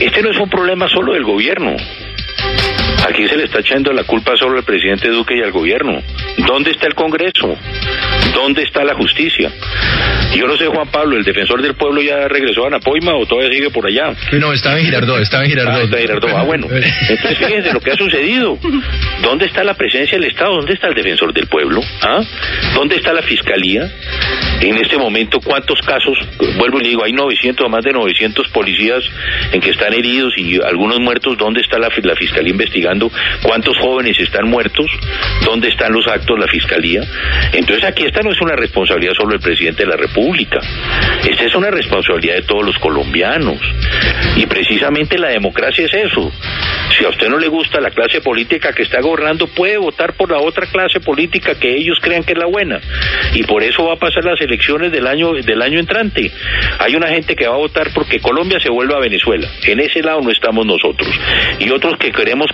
[0.00, 1.76] este no es un problema solo del gobierno.
[3.08, 6.02] Aquí se le está echando la culpa solo al presidente Duque y al gobierno.
[6.38, 7.56] ¿Dónde está el Congreso?
[8.34, 9.50] ¿Dónde está la justicia?
[10.36, 13.50] Yo no sé, Juan Pablo, ¿el defensor del pueblo ya regresó a Napoima o todavía
[13.50, 14.14] sigue por allá?
[14.32, 15.74] No, estaba en Girardot, estaba en Girardot.
[15.74, 16.30] Ah, está en Girardot.
[16.34, 16.66] Ah, bueno.
[17.08, 18.58] Entonces fíjense lo que ha sucedido.
[19.22, 20.56] ¿Dónde está la presencia del Estado?
[20.56, 21.80] ¿Dónde está el defensor del pueblo?
[22.02, 22.20] ¿Ah?
[22.74, 23.90] ¿Dónde está la fiscalía?
[24.60, 26.18] En este momento, ¿cuántos casos?
[26.58, 29.02] Vuelvo y le digo, hay 900, más de 900 policías
[29.52, 31.38] en que están heridos y algunos muertos.
[31.38, 33.10] ¿Dónde está la, la fiscalía investigando?
[33.42, 34.86] ¿Cuántos jóvenes están muertos?
[35.44, 37.02] ¿Dónde están los actos, la fiscalía?
[37.52, 40.58] Entonces aquí esta no es una responsabilidad solo del presidente de la República.
[41.28, 43.58] Esta es una responsabilidad de todos los colombianos.
[44.36, 46.32] Y precisamente la democracia es eso.
[46.96, 50.30] Si a usted no le gusta la clase política que está gobernando, puede votar por
[50.30, 52.80] la otra clase política que ellos crean que es la buena.
[53.34, 56.32] Y por eso va a pasar las elecciones del año, del año entrante.
[56.78, 59.48] Hay una gente que va a votar porque Colombia se vuelva a Venezuela.
[59.66, 61.08] En ese lado no estamos nosotros.
[61.58, 62.50] Y otros que queremos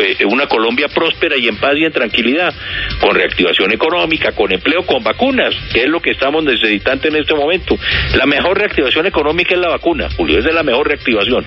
[0.00, 2.52] eh, una Colombia próspera y en paz y en tranquilidad,
[3.00, 7.34] con reactivación económica, con empleo, con vacunas, que es lo que estamos necesitando en este
[7.34, 7.76] momento.
[8.14, 11.44] La mejor reactivación económica es la vacuna, Julio, es de la mejor reactivación.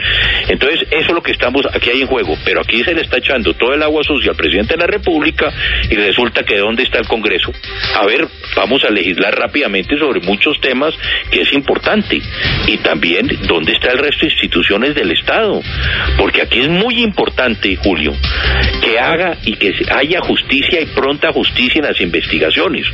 [0.47, 3.17] Entonces, eso es lo que estamos, aquí hay en juego, pero aquí se le está
[3.17, 5.51] echando todo el agua sucia al presidente de la República
[5.89, 7.51] y resulta que ¿dónde está el Congreso?
[7.95, 10.93] A ver, vamos a legislar rápidamente sobre muchos temas
[11.29, 12.21] que es importante
[12.67, 15.61] y también dónde está el resto de instituciones del Estado,
[16.17, 18.13] porque aquí es muy importante, Julio,
[18.81, 22.85] que haga y que haya justicia y pronta justicia en las investigaciones,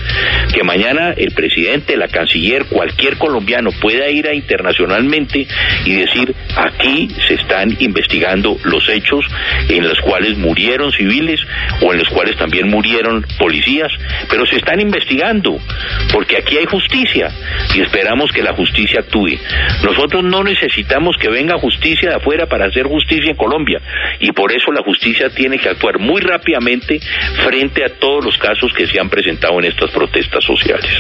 [0.54, 5.48] que mañana el presidente, la canciller, cualquier colombiano pueda ir a internacionalmente
[5.86, 9.26] y decir aquí se están investigando los hechos
[9.70, 11.40] en los cuales murieron civiles
[11.82, 13.92] o en los cuales también murieron policías,
[14.30, 15.58] pero se están investigando,
[16.12, 17.30] porque aquí hay justicia
[17.74, 19.38] y esperamos que la justicia actúe.
[19.84, 23.80] Nosotros no necesitamos que venga justicia de afuera para hacer justicia en Colombia
[24.20, 27.00] y por eso la justicia tiene que actuar muy rápidamente
[27.44, 30.92] frente a todos los casos que se han presentado en estas protestas sociales.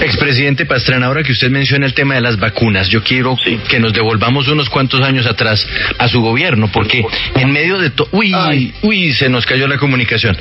[0.00, 3.36] Expresidente Pastrana, ahora que usted menciona el tema de las vacunas, yo quiero
[3.68, 5.66] que nos devolvamos unos cuantos años atrás
[5.98, 7.04] a su gobierno, porque
[7.34, 8.08] en medio de todo...
[8.12, 10.36] Uy, uy, se nos cayó la comunicación.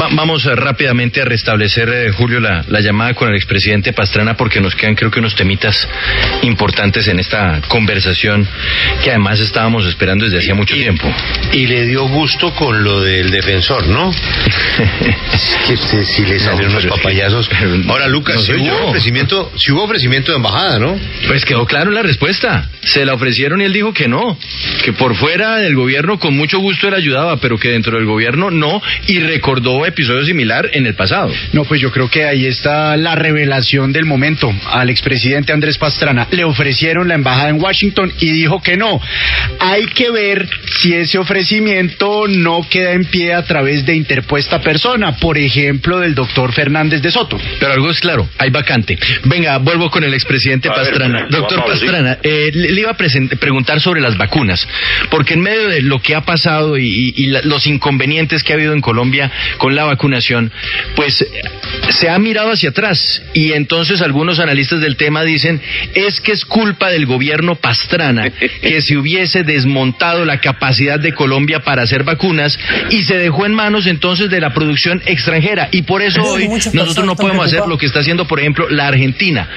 [0.00, 4.36] Va- vamos a- rápidamente a restablecer, eh, Julio, la, la llamada con el expresidente Pastrana,
[4.36, 5.88] porque nos quedan creo que unos temitas
[6.42, 8.46] importantes en esta conversación
[9.02, 11.12] que además estábamos esperando desde hacía mucho tiempo.
[11.52, 14.10] Y le dio gusto con lo del defensor, ¿no?
[15.32, 16.84] Es que usted sí le salen unos
[17.88, 20.98] Ahora, Lucas, no si hubo, ofrecimiento, si hubo ofrecimiento de embajada, ¿no?
[21.26, 22.68] Pues quedó claro la respuesta.
[22.82, 24.38] Se la ofrecieron y él dijo que no,
[24.84, 28.50] que por fuera del gobierno con mucho gusto él ayudaba, pero que dentro del gobierno
[28.50, 31.32] no, y recordó episodio similar en el pasado.
[31.52, 34.52] No, pues yo creo que ahí está la revelación del momento.
[34.70, 39.00] Al expresidente Andrés Pastrana le ofrecieron la embajada en Washington y dijo que no.
[39.58, 40.48] Hay que ver
[40.80, 46.14] si ese ofrecimiento no queda en pie a través de interpuesta persona, por ejemplo, del
[46.14, 47.38] doctor Fernández de Soto.
[47.60, 48.98] Pero algo es claro, hay vacante.
[49.24, 51.26] Venga, vuelvo con el expresidente A Pastrana.
[51.30, 51.64] Doctor sí.
[51.70, 54.66] Pastrana, eh, le, le iba a preguntar sobre las vacunas,
[55.10, 58.52] porque en medio de lo que ha pasado y, y- y la- los inconvenientes que
[58.52, 60.52] ha habido en Colombia con la vacunación,
[60.94, 61.24] pues
[61.90, 65.60] se ha mirado hacia atrás y entonces algunos analistas del tema dicen
[65.94, 68.30] es que es culpa del gobierno Pastrana
[68.62, 72.58] que se hubiese desmontado la capacidad de Colombia para hacer vacunas
[72.90, 76.72] y se dejó en manos entonces de la producción extranjera y por eso hoy muchas
[76.96, 79.48] nosotros no podemos hacer lo que está haciendo por ejemplo la Argentina.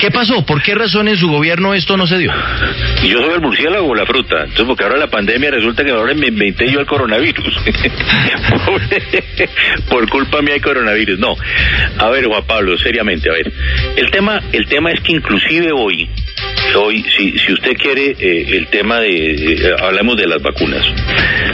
[0.00, 0.44] ¿Qué pasó?
[0.44, 2.32] ¿Por qué razón en su gobierno esto no se dio?
[3.04, 4.42] Yo soy el murciélago o la fruta.
[4.42, 7.58] Entonces, porque ahora la pandemia resulta que ahora me inventé yo el coronavirus.
[8.64, 8.80] por,
[9.88, 11.18] por culpa mía hay coronavirus.
[11.18, 11.36] No.
[11.98, 13.52] A ver, Juan Pablo, seriamente, a ver.
[13.96, 16.08] El tema, el tema es que inclusive hoy,
[16.76, 20.84] hoy, si, si usted quiere, eh, el tema de, eh, hablamos de las vacunas.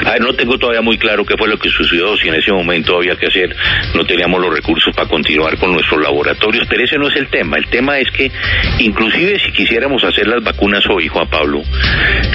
[0.04, 2.52] A ver, no tengo todavía muy claro qué fue lo que sucedió, si en ese
[2.52, 3.54] momento había que hacer,
[3.94, 7.56] no teníamos los recursos para continuar con nuestros laboratorios, pero ese no es el tema.
[7.56, 8.30] El tema es que,
[8.78, 11.62] inclusive si quisiéramos hacer las vacunas hoy, Juan Pablo,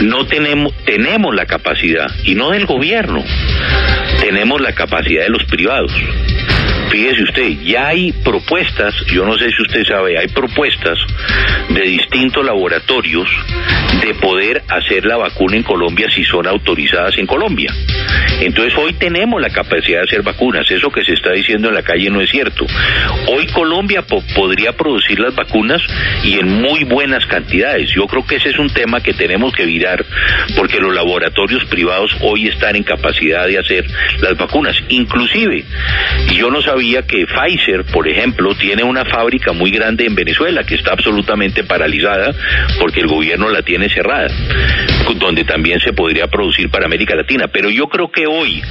[0.04, 3.24] no tenemos, tenemos la capacidad, y no del gobierno,
[4.20, 5.92] tenemos la capacidad de los privados.
[6.92, 11.00] Fíjese usted, ya hay propuestas, yo no sé si usted sabe, hay propuestas
[11.70, 13.30] de distintos laboratorios
[14.02, 17.74] de poder hacer la vacuna en Colombia si son autorizadas en Colombia.
[18.42, 21.84] Entonces hoy tenemos la capacidad de hacer vacunas, eso que se está diciendo en la
[21.84, 22.66] calle no es cierto.
[23.28, 25.82] Hoy Colombia po- podría producir las vacunas
[26.24, 27.90] y en muy buenas cantidades.
[27.96, 30.04] Yo creo que ese es un tema que tenemos que virar
[30.56, 33.86] porque los laboratorios privados hoy están en capacidad de hacer
[34.22, 34.76] las vacunas.
[34.90, 35.64] Inclusive,
[36.36, 40.76] yo no sabía que Pfizer, por ejemplo, tiene una fábrica muy grande en Venezuela que
[40.76, 42.34] está absolutamente paralizada
[42.80, 44.28] porque el gobierno la tiene cerrada,
[45.20, 47.48] donde también se podría producir para América Latina.
[47.48, 48.62] Pero yo creo que hoy,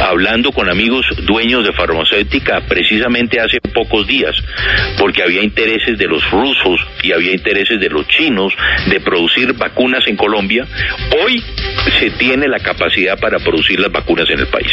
[0.00, 4.34] hablando con amigos dueños de farmacéutica, precisamente hace pocos días,
[4.98, 8.52] porque había intereses de los rusos y había intereses de los chinos
[8.88, 10.66] de producir vacunas en Colombia,
[11.24, 11.42] hoy
[11.98, 14.72] se tiene la capacidad para producir las vacunas en el país.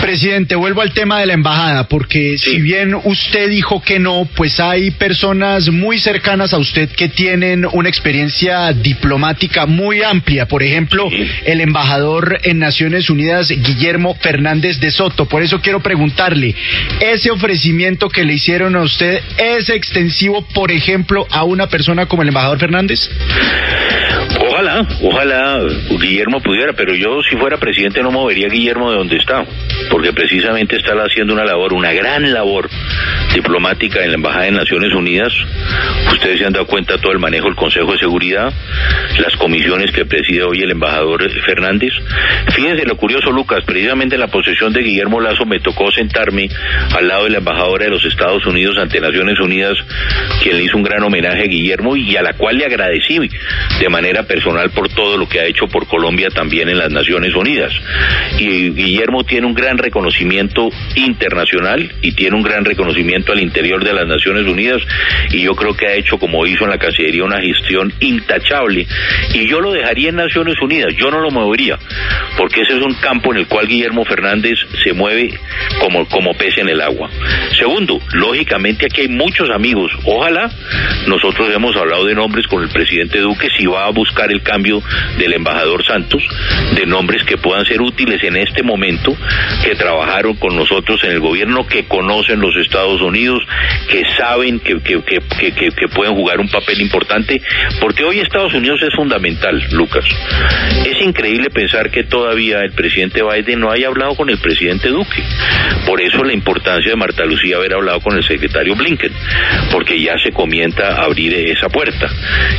[0.00, 4.60] Presidente, vuelvo al tema de la embajada, porque si bien usted dijo que no, pues
[4.60, 10.46] hay personas muy cercanas a usted que tienen una experiencia diplomática muy amplia.
[10.46, 11.08] Por ejemplo,
[11.44, 15.26] el embajador en Naciones Unidas, Guillermo Fernández de Soto.
[15.26, 16.54] Por eso quiero preguntarle,
[17.00, 22.22] ¿ese ofrecimiento que le hicieron a usted es extensivo, por ejemplo, a una persona como
[22.22, 23.08] el embajador Fernández?
[24.40, 29.16] Ojalá, ojalá Guillermo pudiera, pero yo si fuera presidente no movería a Guillermo de donde
[29.16, 29.44] está,
[29.94, 32.68] porque precisamente está haciendo una labor, una gran labor
[33.32, 35.32] diplomática en la Embajada de Naciones Unidas.
[36.12, 38.52] Ustedes se han dado cuenta todo el manejo del Consejo de Seguridad,
[39.20, 41.92] las comisiones que preside hoy el embajador Fernández.
[42.50, 46.48] Fíjense lo curioso, Lucas, precisamente en la posesión de Guillermo Lazo me tocó sentarme
[46.92, 49.78] al lado de la embajadora de los Estados Unidos ante Naciones Unidas,
[50.42, 53.20] quien le hizo un gran homenaje a Guillermo y a la cual le agradecí
[53.78, 57.32] de manera personal por todo lo que ha hecho por Colombia también en las Naciones
[57.36, 57.72] Unidas.
[58.40, 63.92] Y Guillermo tiene un gran reconocimiento internacional y tiene un gran reconocimiento al interior de
[63.92, 64.82] las Naciones Unidas
[65.30, 68.86] y yo creo que ha hecho, como hizo en la Cancillería, una gestión intachable
[69.32, 71.78] y yo lo dejaría en Naciones Unidas, yo no lo movería,
[72.36, 75.38] porque ese es un campo en el cual Guillermo Fernández se mueve
[75.80, 77.10] como, como pez en el agua.
[77.58, 80.50] Segundo, lógicamente aquí hay muchos amigos, ojalá
[81.06, 84.82] nosotros hemos hablado de nombres con el presidente Duque si va a buscar el cambio
[85.18, 86.22] del embajador Santos,
[86.74, 89.16] de nombres que puedan ser útiles en este momento,
[89.64, 93.42] que trabajaron con nosotros en el gobierno, que conocen los Estados Unidos,
[93.88, 97.40] que saben que, que, pueden jugar un papel importante,
[97.80, 100.04] porque hoy Estados Unidos es fundamental, Lucas.
[100.84, 105.22] Es increíble pensar que todavía el presidente Biden no haya hablado con el presidente Duque.
[105.86, 109.12] Por eso la importancia de Marta Lucía haber hablado con el secretario Blinken,
[109.72, 112.10] porque ya se comienza a abrir esa puerta.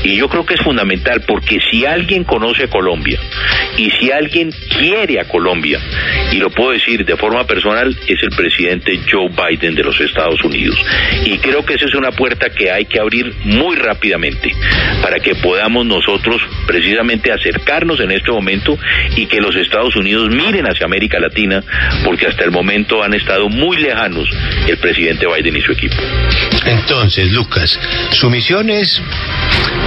[0.03, 3.19] Y yo creo que es fundamental, porque si alguien conoce a Colombia
[3.77, 4.49] y si alguien
[4.79, 5.79] quiere a Colombia,
[6.31, 10.41] y lo puedo decir de forma personal, es el presidente Joe Biden de los Estados
[10.43, 10.77] Unidos.
[11.25, 14.53] Y creo que esa es una puerta que hay que abrir muy rápidamente
[15.01, 18.77] para que podamos nosotros precisamente acercarnos en este momento
[19.15, 21.63] y que los Estados Unidos miren hacia América Latina,
[22.03, 24.29] porque hasta el momento han estado muy lejanos
[24.67, 25.95] el presidente Biden y su equipo.
[26.65, 27.79] Entonces, Lucas,
[28.11, 29.01] su misión es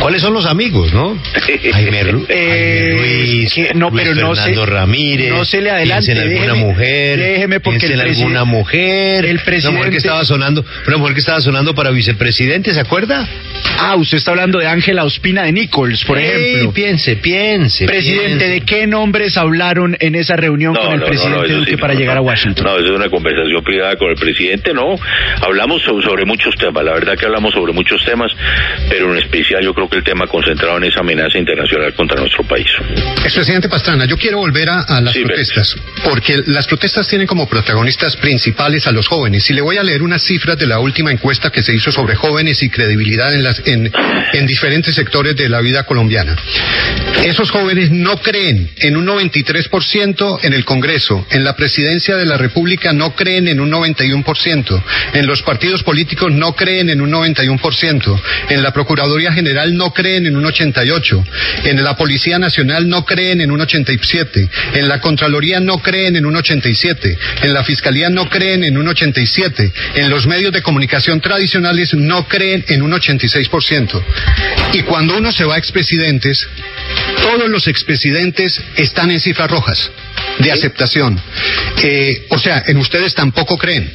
[0.00, 1.20] ¿Cuáles son los amigos, no?
[1.72, 5.30] Jaime, Ru- Eh, Jaime que no, Luis pero no Fernando se- Ramírez.
[5.30, 6.97] no se le adelante, en alguna déjeme- mujer.
[7.16, 9.24] Déjeme porque el en alguna mujer.
[9.24, 12.80] el Una mujer presidente- que estaba sonando, una mujer que estaba sonando para vicepresidente, ¿se
[12.80, 13.26] acuerda?
[13.80, 16.72] Ah, usted está hablando de Ángela Ospina de Nichols, por Ey, ejemplo.
[16.72, 17.86] piense, piense.
[17.86, 18.48] Presidente, piense.
[18.48, 22.16] ¿de qué nombres hablaron en esa reunión con el presidente Duque sí, para no, llegar
[22.16, 22.20] no.
[22.22, 22.64] a Washington?
[22.66, 24.96] No, eso es una conversación privada con el presidente, no.
[25.42, 28.30] Hablamos so- sobre muchos temas, la verdad que hablamos sobre muchos temas,
[28.88, 32.42] pero en especial yo creo que el tema concentrado en esa amenaza internacional contra nuestro
[32.44, 32.66] país.
[33.24, 38.16] Expresidente Pastrana, yo quiero volver a, a las protestas, porque las protestas tienen como protagonistas
[38.16, 39.48] principales a los jóvenes.
[39.50, 42.16] Y le voy a leer unas cifras de la última encuesta que se hizo sobre
[42.16, 43.90] jóvenes y credibilidad en, las, en,
[44.32, 46.36] en diferentes sectores de la vida colombiana.
[47.24, 52.36] Esos jóvenes no creen en un 93% en el Congreso, en la presidencia de la
[52.36, 54.82] República no creen en un 91%,
[55.14, 58.20] en los partidos políticos no creen en un 91%,
[58.50, 61.24] en la Procuraduría General no creen en un 88%,
[61.64, 66.26] en la Policía Nacional no creen en un 87%, en la Contraloría no creen en
[66.26, 66.34] un
[66.82, 71.94] 87%, en la Fiscalía no creen en un 87%, en los medios de comunicación tradicionales
[71.94, 74.02] no creen en un 86%.
[74.74, 76.46] Y cuando uno se va a expresidentes,
[77.22, 79.90] todos los expresidentes están en cifras rojas
[80.38, 81.20] de aceptación.
[81.82, 83.90] Eh, o sea, en ustedes tampoco creen.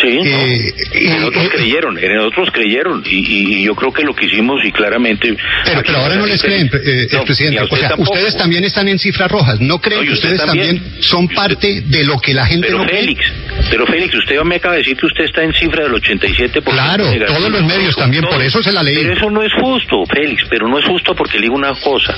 [0.00, 0.24] Sí, no.
[0.24, 4.72] Eh, en otros creyeron, en otros creyeron, y, yo creo que lo que hicimos y
[4.72, 5.36] claramente...
[5.64, 7.60] Pero, pero ahora no les creen, eh, No, presidente.
[7.68, 8.12] O sea, tampoco.
[8.12, 9.60] ustedes también están en cifras rojas.
[9.60, 10.76] ¿No creen No, que usted ustedes también.
[10.78, 13.00] también son parte de lo que la gente Pero no cree?
[13.00, 13.32] Félix,
[13.70, 16.62] pero Félix, usted me acaba de decir que usted está en cifra del 87%.
[16.62, 17.38] Claro, negativo.
[17.38, 18.96] todos los medios también, por eso se la leí.
[18.96, 22.14] Pero eso no es justo, Félix, pero no es justo porque le digo una cosa.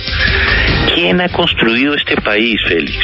[0.95, 2.99] ¿Quién ha construido este país, Félix?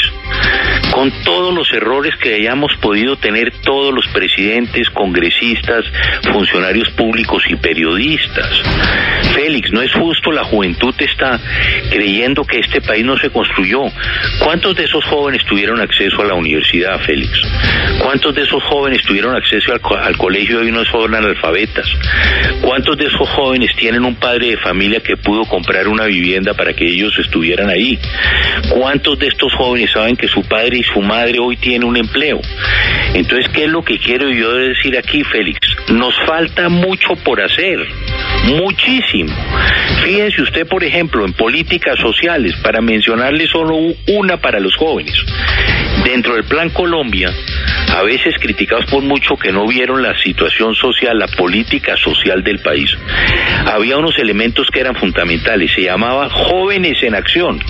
[0.91, 5.85] Con todos los errores que hayamos podido tener todos los presidentes, congresistas,
[6.33, 8.51] funcionarios públicos y periodistas.
[9.35, 11.41] Félix, no es justo, la juventud está
[11.91, 13.83] creyendo que este país no se construyó.
[14.39, 17.31] ¿Cuántos de esos jóvenes tuvieron acceso a la universidad, Félix?
[18.03, 21.87] ¿Cuántos de esos jóvenes tuvieron acceso al, al colegio y no son analfabetas?
[22.61, 26.73] ¿Cuántos de esos jóvenes tienen un padre de familia que pudo comprar una vivienda para
[26.73, 27.99] que ellos estuvieran ahí?
[28.71, 32.41] ¿Cuántos de estos jóvenes saben que su padre y su madre hoy tienen un empleo?
[33.15, 35.59] Entonces, ¿qué es lo que quiero yo decir aquí, Félix?
[35.89, 37.79] Nos falta mucho por hacer,
[38.45, 39.35] muchísimo.
[40.03, 43.77] Fíjense usted, por ejemplo, en políticas sociales, para mencionarle solo
[44.09, 45.15] una para los jóvenes.
[46.05, 47.33] Dentro del Plan Colombia,
[47.89, 52.59] a veces criticados por mucho que no vieron la situación social, la política social del
[52.59, 52.91] país,
[53.67, 55.73] había unos elementos que eran fundamentales.
[55.75, 57.61] Se llamaba Jóvenes en Acción.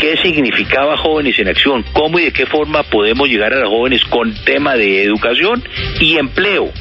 [0.00, 1.84] ¿Qué significaba Jóvenes en Acción?
[1.92, 5.62] ¿Cómo y de qué forma podemos llegar a los jóvenes con tema de educación
[6.00, 6.72] y empleo?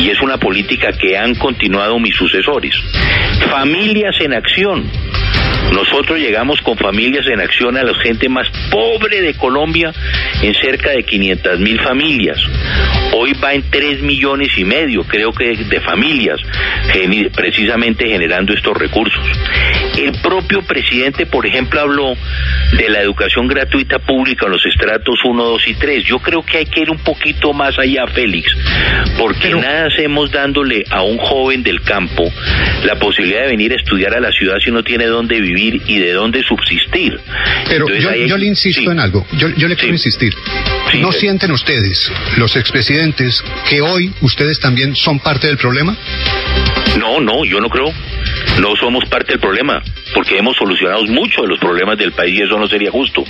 [0.00, 2.74] Y es una política que han continuado mis sucesores.
[3.48, 4.90] Familias en Acción.
[5.72, 9.92] Nosotros llegamos con familias en acción a la gente más pobre de Colombia
[10.42, 12.38] en cerca de 500 mil familias.
[13.12, 16.40] Hoy va en 3 millones y medio, creo que, de familias,
[17.34, 19.24] precisamente generando estos recursos.
[19.96, 22.14] El propio presidente, por ejemplo, habló
[22.76, 26.04] de la educación gratuita pública en los estratos 1, 2 y 3.
[26.04, 28.50] Yo creo que hay que ir un poquito más allá, Félix,
[29.18, 32.24] porque nada hacemos dándole a un joven del campo
[32.84, 35.98] la posibilidad de venir a estudiar a la ciudad si no tiene dónde vivir y
[35.98, 37.20] de dónde subsistir.
[37.68, 40.34] Pero Entonces, yo, ahí hay- yo le insisto en algo, yo, yo le quiero insistir.
[40.98, 45.96] ¿No sienten ustedes, los expresidentes, que hoy ustedes también son parte del problema?
[46.98, 47.92] No, no, yo no creo.
[48.60, 49.82] No somos parte del problema,
[50.14, 53.24] porque hemos solucionado muchos de los problemas del país y eso no sería justo.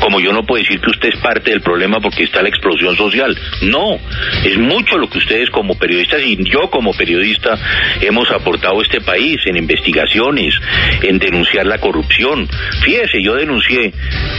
[0.00, 2.96] Como yo no puedo decir que usted es parte del problema porque está la explosión
[2.96, 3.36] social.
[3.62, 3.98] No,
[4.44, 7.58] es mucho lo que ustedes como periodistas y yo como periodista
[8.00, 10.54] hemos aportado a este país en investigaciones,
[11.02, 12.48] en denunciar la corrupción.
[12.84, 13.92] Fíjese, yo denuncié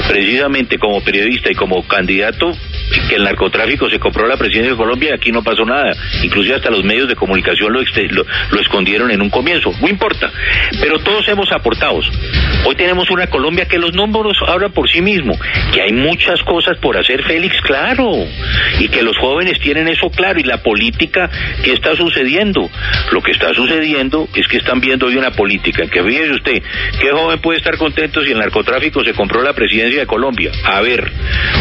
[0.08, 2.56] precisamente como periodista y como candidato
[3.10, 5.94] que el narcotráfico se compró la presidencia de Colombia y aquí no pasó nada.
[6.24, 9.72] Inclusive hasta los medios de comunicación lo, lo, escondieron en un comienzo.
[9.82, 10.32] No importa.
[10.80, 12.00] Pero todos hemos aportado.
[12.66, 15.38] Hoy tenemos una Colombia que los números hablan por sí mismo.
[15.74, 18.10] Que hay muchas cosas por hacer, Félix, claro.
[18.80, 20.40] Y que los jóvenes tienen eso claro.
[20.40, 21.30] Y la política,
[21.64, 22.70] ¿qué está sucediendo?
[23.12, 26.64] Lo que está sucediendo es que están viendo hoy una política que, fíjese usted,
[27.00, 30.52] ¿qué joven puede estar contento si el narcotráfico se compró la presidencia de Colombia?
[30.64, 31.12] A ver.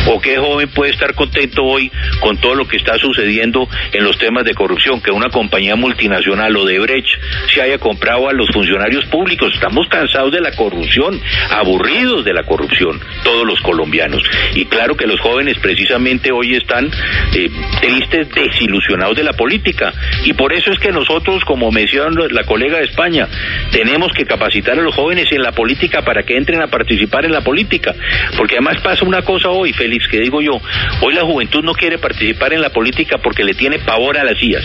[0.09, 1.91] ¿O qué joven puede estar contento hoy
[2.21, 5.01] con todo lo que está sucediendo en los temas de corrupción?
[5.01, 7.09] Que una compañía multinacional o de Brecht
[7.53, 9.53] se haya comprado a los funcionarios públicos.
[9.53, 14.23] Estamos cansados de la corrupción, aburridos de la corrupción, todos los colombianos.
[14.55, 16.87] Y claro que los jóvenes precisamente hoy están
[17.35, 17.51] eh,
[17.81, 19.93] tristes, desilusionados de la política.
[20.25, 23.27] Y por eso es que nosotros, como mencionó la colega de España,
[23.71, 27.33] tenemos que capacitar a los jóvenes en la política para que entren a participar en
[27.33, 27.95] la política.
[28.37, 30.61] Porque además pasa una cosa hoy, Félix, que digo yo,
[31.07, 34.42] hoy la juventud no quiere participar en la política porque le tiene pavor a las
[34.42, 34.64] IAS.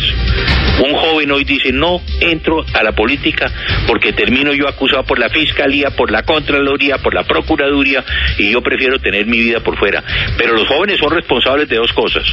[0.83, 3.45] Un joven hoy dice, no entro a la política
[3.85, 8.03] porque termino yo acusado por la Fiscalía, por la Contraloría, por la Procuraduría
[8.39, 10.03] y yo prefiero tener mi vida por fuera.
[10.35, 12.23] Pero los jóvenes son responsables de dos cosas.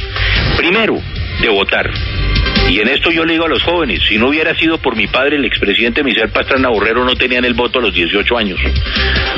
[0.57, 0.99] Primero,
[1.41, 1.91] de votar.
[2.69, 5.07] Y en esto yo le digo a los jóvenes, si no hubiera sido por mi
[5.07, 8.59] padre, el expresidente Michel Pastrana Borrero no tenían el voto a los 18 años.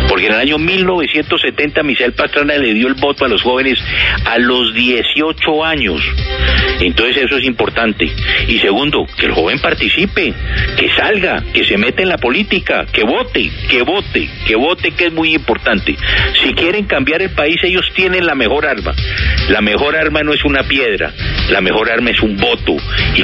[0.09, 3.79] Porque en el año 1970 Michel Pastrana le dio el voto a los jóvenes
[4.25, 6.01] a los 18 años.
[6.81, 8.11] Entonces eso es importante.
[8.47, 10.33] Y segundo, que el joven participe,
[10.75, 15.05] que salga, que se meta en la política, que vote, que vote, que vote, que
[15.05, 15.95] es muy importante.
[16.43, 18.93] Si quieren cambiar el país, ellos tienen la mejor arma.
[19.49, 21.13] La mejor arma no es una piedra,
[21.49, 22.75] la mejor arma es un voto.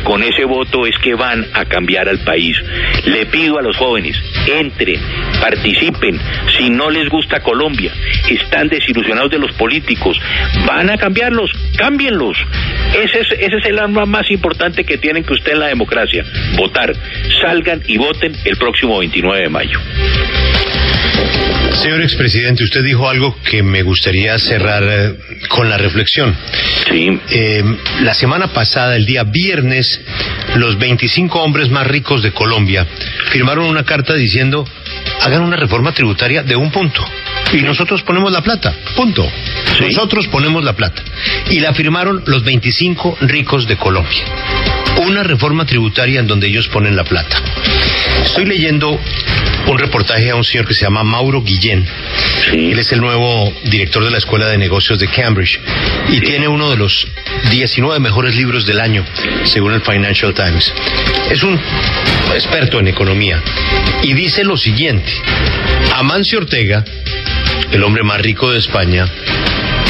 [0.01, 2.57] Con ese voto es que van a cambiar al país.
[3.05, 4.17] Le pido a los jóvenes,
[4.47, 4.99] entren,
[5.39, 6.19] participen.
[6.57, 7.91] Si no les gusta Colombia,
[8.29, 10.19] están desilusionados de los políticos,
[10.65, 12.37] van a cambiarlos, cámbienlos.
[12.93, 16.23] Ese es, ese es el arma más importante que tienen que usted en la democracia,
[16.55, 16.93] votar.
[17.41, 19.79] Salgan y voten el próximo 29 de mayo.
[21.81, 25.15] Señor expresidente, usted dijo algo que me gustaría cerrar eh,
[25.47, 26.35] con la reflexión.
[26.89, 27.19] Sí.
[28.01, 30.01] la semana pasada, el día viernes,
[30.55, 32.85] los 25 hombres más ricos de Colombia
[33.31, 34.65] firmaron una carta diciendo
[35.21, 37.03] hagan una reforma tributaria de un punto.
[37.53, 38.73] Y nosotros ponemos la plata.
[38.95, 39.29] Punto.
[39.81, 41.01] Nosotros ponemos la plata.
[41.49, 44.25] Y la firmaron los 25 ricos de Colombia.
[45.05, 47.41] Una reforma tributaria en donde ellos ponen la plata.
[48.23, 48.99] Estoy leyendo
[49.67, 51.85] un reportaje a un señor que se llama Mauro Guillén.
[52.51, 55.59] Él es el nuevo director de la Escuela de Negocios de Cambridge
[56.09, 57.07] y tiene uno de los
[57.51, 59.05] 19 mejores libros del año,
[59.43, 60.73] según el Financial Times.
[61.29, 61.59] Es un
[62.33, 63.41] experto en economía
[64.03, 65.11] y dice lo siguiente.
[65.95, 66.85] Amancio Ortega,
[67.71, 69.11] el hombre más rico de España,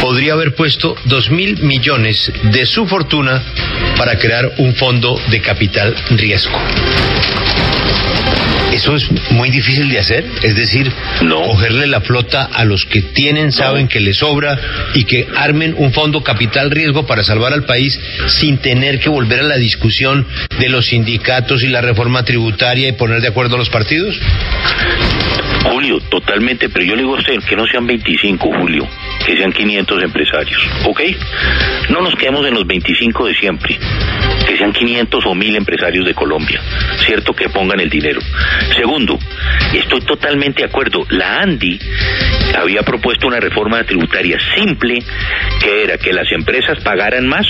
[0.02, 3.44] podría haber puesto dos mil millones de su fortuna
[3.98, 6.58] para crear un fondo de capital riesgo.
[8.74, 13.52] Eso es muy difícil de hacer, es decir, cogerle la flota a los que tienen,
[13.52, 14.60] saben que les sobra
[14.94, 19.40] y que armen un fondo capital riesgo para salvar al país sin tener que volver
[19.40, 20.28] a la discusión
[20.60, 24.16] de los sindicatos y la reforma tributaria y poner de acuerdo a los partidos.
[25.72, 28.88] Julio, totalmente, pero yo le digo a usted que no sean 25, Julio,
[29.26, 31.02] que sean 500 empresarios, ¿ok?
[31.90, 33.78] No nos quedemos en los 25 de siempre,
[34.48, 36.62] que sean 500 o 1000 empresarios de Colombia,
[37.06, 37.34] ¿cierto?
[37.34, 38.20] Que pongan el dinero.
[38.76, 39.18] Segundo,
[39.74, 41.80] estoy totalmente de acuerdo, la ANDI
[42.58, 45.00] había propuesto una reforma tributaria simple,
[45.62, 47.46] que era que las empresas pagaran más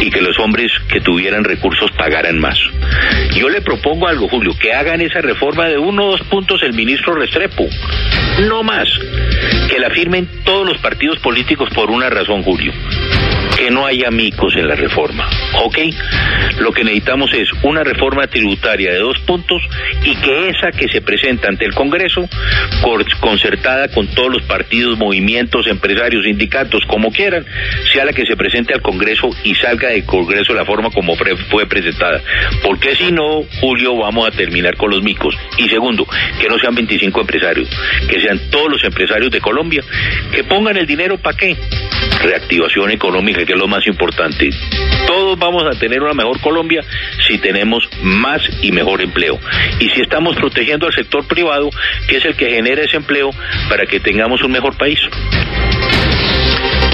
[0.00, 2.58] y que los hombres que tuvieran recursos pagaran más.
[3.34, 6.74] Yo le propongo algo, Julio, que hagan esa reforma de uno o dos puntos el
[6.74, 7.66] ministro Restrepo,
[8.48, 8.88] no más,
[9.68, 12.72] que la firmen todos los partidos políticos por una razón, Julio,
[13.56, 15.28] que no haya micos en la reforma.
[15.64, 15.78] ¿Ok?
[16.60, 19.62] Lo que necesitamos es una reforma tributaria de dos puntos
[20.04, 22.28] y que esa que se presenta ante el Congreso,
[23.20, 27.44] concertada con todos los partidos, movimientos, empresarios, sindicatos, como quieran,
[27.92, 31.16] sea la que se presente al Congreso y salga del Congreso de la forma como
[31.16, 32.22] fue presentada.
[32.62, 35.36] Porque si no, Julio, vamos a terminar con los micos.
[35.56, 36.06] Y segundo,
[36.40, 37.68] que no sean 25 empresarios,
[38.08, 39.82] que sean todos los empresarios de Colombia,
[40.32, 41.56] que pongan el dinero para qué?
[42.22, 44.50] Reactivación económica, que es lo más importante.
[45.06, 46.82] Todos vamos a tener una mejor Colombia
[47.26, 49.38] si tenemos más y mejor empleo.
[49.80, 51.70] Y si estamos protegiendo al sector privado,
[52.08, 53.30] que es el que genera ese empleo,
[53.68, 54.98] para que tengamos un mejor país.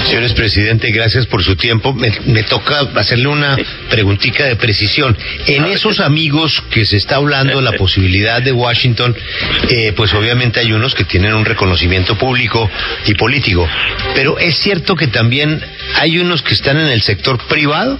[0.05, 1.93] Señores presidente, gracias por su tiempo.
[1.93, 3.57] Me, toca hacerle una
[3.89, 5.17] preguntita de precisión.
[5.47, 9.15] En esos amigos que se está hablando la posibilidad de Washington,
[9.69, 12.69] eh, pues obviamente hay unos que tienen un reconocimiento público
[13.05, 13.67] y político.
[14.13, 15.59] Pero es cierto que también
[15.95, 17.97] hay unos que están en el sector privado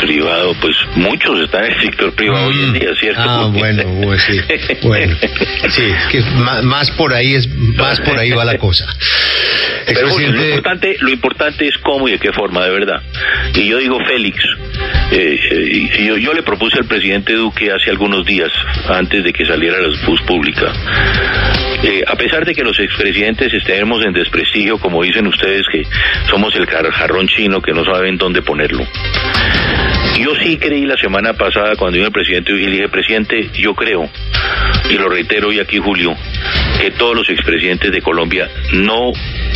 [0.00, 3.22] privado, pues muchos están en el sector privado hoy en día, ¿cierto?
[3.22, 4.40] Ah, bueno, pues sí.
[4.82, 5.16] Bueno,
[5.70, 6.20] sí, que
[6.64, 8.86] más, por ahí es más por ahí va la cosa.
[9.86, 13.02] Pero lo importante, lo importante es cómo y de qué forma, de verdad.
[13.54, 14.38] Y yo digo, Félix,
[15.12, 18.50] eh, eh yo, yo le propuse al presidente Duque hace algunos días,
[18.88, 20.72] antes de que saliera la luz pública,
[21.82, 25.86] eh, a pesar de que los expresidentes estemos en desprestigio, como dicen ustedes, que
[26.28, 28.84] somos el jarrón chino que no saben dónde ponerlo.
[30.18, 33.74] Yo sí creí la semana pasada cuando vino el presidente y le dije, presidente, yo
[33.74, 34.10] creo,
[34.90, 36.16] y lo reitero hoy aquí, Julio,
[36.80, 39.12] que todos los expresidentes de Colombia no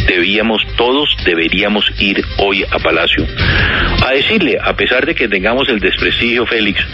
[0.07, 3.27] debíamos, todos deberíamos ir hoy a Palacio
[4.05, 6.85] a decirle, a pesar de que tengamos el desprestigio, Félix,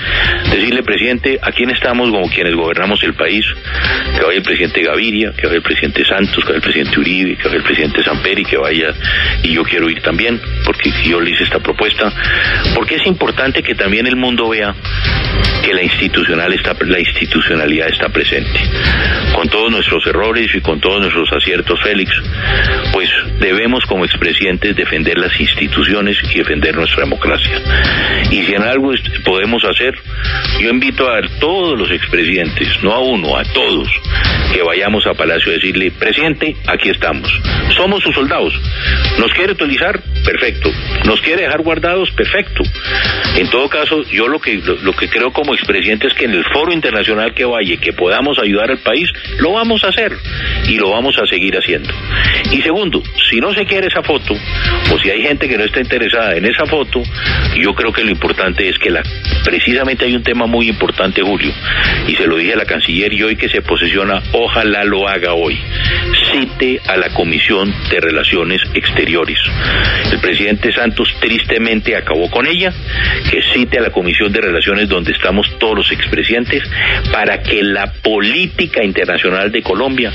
[0.51, 3.45] decirle, presidente, ¿a quién estamos como quienes gobernamos el país?
[4.15, 7.37] Que vaya el presidente Gaviria, que vaya el presidente Santos, que vaya el presidente Uribe,
[7.37, 8.95] que vaya el presidente Samperi, que vaya,
[9.43, 12.13] y yo quiero ir también, porque yo le hice esta propuesta,
[12.75, 14.75] porque es importante que también el mundo vea
[15.63, 18.59] que la, institucional está, la institucionalidad está presente.
[19.35, 22.11] Con todos nuestros errores y con todos nuestros aciertos, Félix,
[22.93, 27.61] pues debemos como expresidentes defender las instituciones y defender nuestra democracia.
[28.31, 28.93] Y si en algo
[29.25, 29.95] podemos hacer,
[30.61, 33.89] yo invito a todos los expresidentes, no a uno, a todos,
[34.53, 37.31] que vayamos a Palacio decirle, presidente, aquí estamos.
[37.77, 38.55] Somos sus soldados.
[39.19, 40.01] ¿Nos quiere utilizar?
[40.25, 40.71] Perfecto.
[41.05, 42.11] ¿Nos quiere dejar guardados?
[42.11, 42.63] Perfecto.
[43.37, 46.45] En todo caso, yo lo que, lo, que creo como expresidente es que en el
[46.45, 50.13] foro internacional que vaya, que podamos ayudar al país, lo vamos a hacer
[50.67, 51.93] y lo vamos a seguir haciendo.
[52.51, 54.35] Y segundo, si no se quiere esa foto,
[54.93, 57.03] o si hay gente que no está interesada en esa foto,
[57.57, 59.03] yo creo que lo importante es que la,
[59.45, 61.53] precisamente hay un tema muy importante, Julio,
[62.07, 65.35] y se lo dije a la canciller y hoy que se posiciona, ojalá lo haga
[65.35, 65.59] hoy.
[66.33, 69.39] Cite a la Comisión de Relaciones Exteriores.
[70.11, 72.73] El presidente Santos tristemente acabó con ella,
[73.31, 76.63] que cite a la Comisión de Relaciones donde estamos todos los expresidentes
[77.13, 80.13] para que la política internacional de Colombia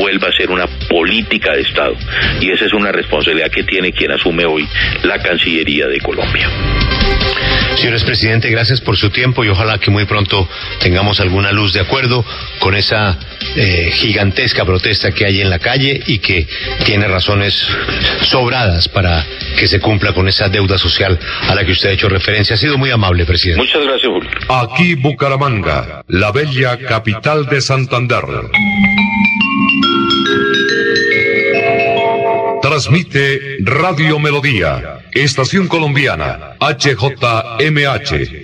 [0.00, 1.94] vuelva a ser una política de Estado.
[2.40, 4.66] Y esa es una responsabilidad que tiene quien asume hoy
[5.02, 6.48] la Cancillería de Colombia.
[7.76, 10.48] Señores presidente, gracias por su tiempo y ojalá que muy pronto
[10.80, 12.24] tengamos alguna luz de acuerdo
[12.60, 13.18] con esa
[13.56, 13.90] eh,
[14.24, 16.46] gigantesca protesta que hay en la calle y que
[16.84, 17.66] tiene razones
[18.22, 19.24] sobradas para
[19.58, 22.54] que se cumpla con esa deuda social a la que usted ha hecho referencia.
[22.54, 23.60] Ha sido muy amable, presidente.
[23.60, 24.30] Muchas gracias, Julio.
[24.48, 28.24] Aquí Bucaramanga, la bella capital de Santander.
[32.62, 38.43] Transmite Radio Melodía, Estación Colombiana, HJMH,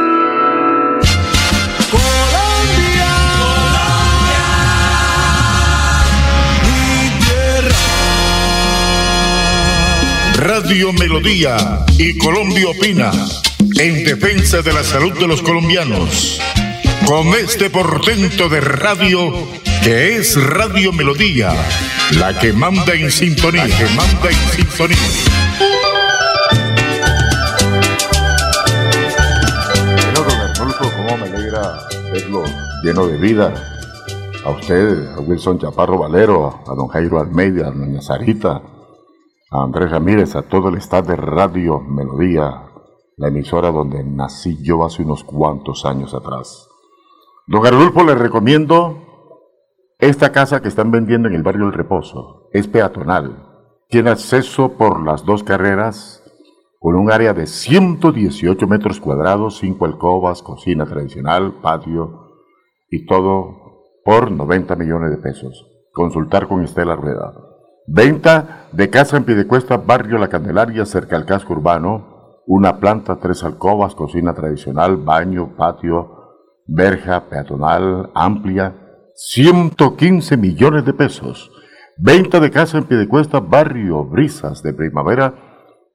[10.71, 13.11] Radio Melodía y Colombia Opina
[13.77, 16.39] en defensa de la salud de los colombianos.
[17.05, 19.33] Con este portento de radio
[19.83, 21.53] que es Radio Melodía,
[22.17, 24.97] la que manda en sintonía, la que manda en sintonía.
[32.13, 32.43] Verlo
[32.81, 33.53] lleno de vida.
[34.45, 38.61] A usted, a Wilson Chaparro Valero, a don Jairo Almeida, a doña Sarita,
[39.51, 42.69] a Andrés Ramírez, a todo el staff de Radio Melodía,
[43.17, 46.69] la emisora donde nací yo hace unos cuantos años atrás.
[47.47, 48.97] Don Arnulfo, le recomiendo
[49.99, 52.49] esta casa que están vendiendo en el barrio El Reposo.
[52.53, 53.45] Es peatonal.
[53.89, 56.23] Tiene acceso por las dos carreras
[56.79, 62.39] con un área de 118 metros cuadrados, cinco alcobas, cocina tradicional, patio
[62.89, 65.67] y todo por 90 millones de pesos.
[65.91, 67.50] Consultar con Estela Rueda.
[67.87, 72.41] Venta de casa en Pidecuesta, barrio La Candelaria, cerca al casco urbano.
[72.45, 76.21] Una planta, tres alcobas, cocina tradicional, baño, patio,
[76.67, 78.75] verja peatonal amplia,
[79.15, 81.51] 115 millones de pesos.
[81.97, 85.33] Venta de casa en Piedecuesta, barrio Brisas de Primavera.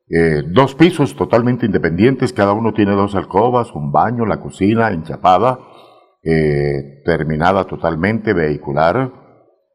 [0.08, 5.58] Eh, dos pisos totalmente independientes, cada uno tiene dos alcobas, un baño, la cocina enchapada,
[6.22, 9.12] eh, terminada totalmente, vehicular.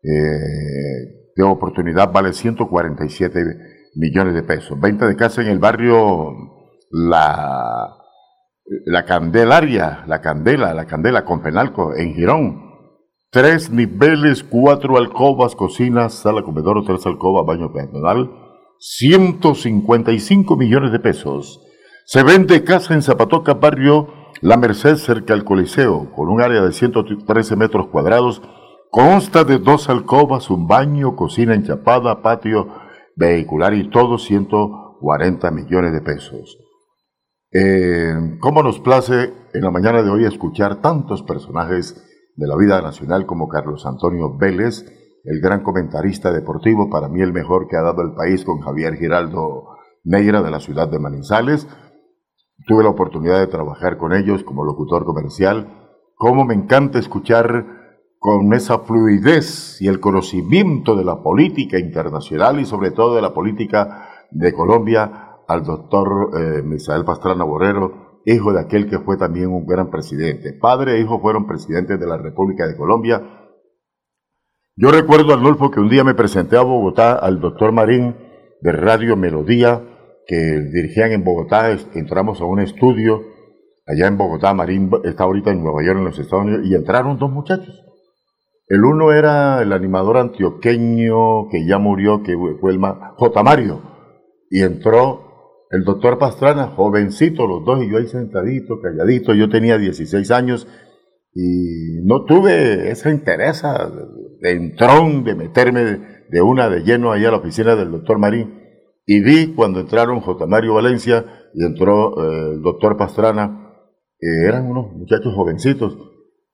[0.03, 3.39] Eh, de oportunidad vale 147
[3.95, 4.79] millones de pesos.
[4.79, 6.33] Venta de casa en el barrio
[6.89, 7.97] La,
[8.85, 12.71] la Candelaria, La Candela, La Candela con Penalco, en Girón.
[13.29, 18.29] Tres niveles, cuatro alcobas, cocina, sala, comedor, tres alcobas, baño peatonal.
[18.79, 21.61] 155 millones de pesos.
[22.05, 24.07] Se vende casa en Zapatoca, barrio
[24.41, 28.41] La Merced, cerca al Coliseo, con un área de 113 metros cuadrados.
[28.91, 32.67] Consta de dos alcobas, un baño, cocina enchapada, patio
[33.15, 36.57] vehicular y todo 140 millones de pesos.
[37.53, 42.05] Eh, ¿Cómo nos place en la mañana de hoy escuchar tantos personajes
[42.35, 44.83] de la vida nacional como Carlos Antonio Vélez,
[45.23, 48.95] el gran comentarista deportivo, para mí el mejor que ha dado el país con Javier
[48.95, 49.69] Giraldo
[50.03, 51.65] Negra de la ciudad de Manizales.
[52.67, 55.77] Tuve la oportunidad de trabajar con ellos como locutor comercial.
[56.15, 57.80] Cómo me encanta escuchar
[58.21, 63.33] con esa fluidez y el conocimiento de la política internacional y sobre todo de la
[63.33, 69.47] política de Colombia al doctor eh, Misael Pastrana Borrero, hijo de aquel que fue también
[69.47, 70.53] un gran presidente.
[70.53, 73.23] Padre e hijo fueron presidentes de la República de Colombia.
[74.75, 78.15] Yo recuerdo, Arnulfo, que un día me presenté a Bogotá al doctor Marín
[78.61, 79.81] de Radio Melodía,
[80.27, 80.35] que
[80.71, 83.23] dirigían en Bogotá, entramos a un estudio
[83.87, 87.17] allá en Bogotá, Marín está ahorita en Nueva York, en los Estados Unidos, y entraron
[87.17, 87.90] dos muchachos.
[88.71, 93.43] El uno era el animador antioqueño que ya murió, que fue el J.
[93.43, 93.81] Mario,
[94.49, 99.77] y entró el doctor Pastrana, jovencito, los dos, y yo ahí sentadito, calladito, yo tenía
[99.77, 100.69] 16 años
[101.33, 103.61] y no tuve esa interés
[104.39, 105.99] de entrón, de meterme
[106.29, 108.57] de una de lleno allá a la oficina del doctor Marín.
[109.05, 110.47] Y vi cuando entraron J.
[110.47, 113.67] Mario Valencia y entró eh, el doctor Pastrana,
[114.17, 116.10] eran unos muchachos jovencitos.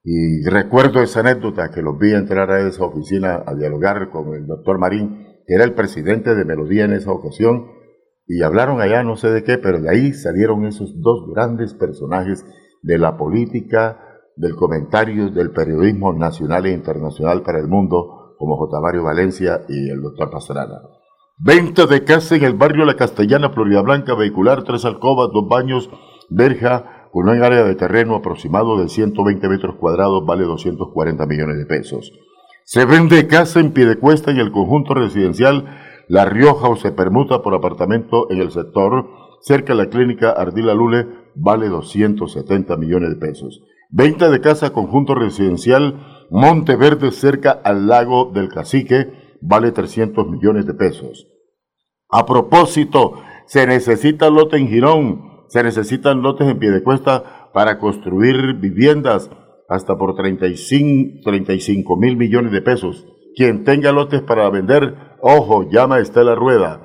[0.10, 4.48] Y recuerdo esa anécdota que los vi entrar a esa oficina a dialogar con el
[4.48, 7.66] doctor Marín, que era el presidente de Melodía en esa ocasión,
[8.26, 12.46] y hablaron allá no sé de qué, pero de ahí salieron esos dos grandes personajes
[12.84, 14.00] de la política,
[14.38, 18.80] del comentario, del periodismo nacional e internacional para el mundo, como J.
[18.80, 20.84] Mario Valencia y el doctor Pastrana.
[21.38, 25.90] Venta de casa en el barrio La Castellana, Florida Blanca, vehicular, tres alcobas, dos baños,
[26.30, 31.66] verja, con un área de terreno aproximado de 120 metros cuadrados, vale 240 millones de
[31.66, 32.12] pesos.
[32.64, 35.66] Se vende casa en Piedecuesta y el conjunto residencial
[36.10, 39.08] la Rioja o se permuta por apartamento en el sector
[39.42, 43.64] cerca de la clínica Ardila Lule vale 270 millones de pesos.
[43.90, 50.76] Venta de casa conjunto residencial Monteverde cerca al lago del Cacique vale 300 millones de
[50.76, 51.26] pesos.
[52.12, 53.14] A propósito,
[53.48, 59.30] se necesita lote en Girón, se necesitan lotes en Piedecuesta para construir viviendas.
[59.70, 63.06] hasta por 35, 35 mil millones de pesos.
[63.36, 66.82] Quien tenga lotes para vender, ojo, llama a Estela Rueda.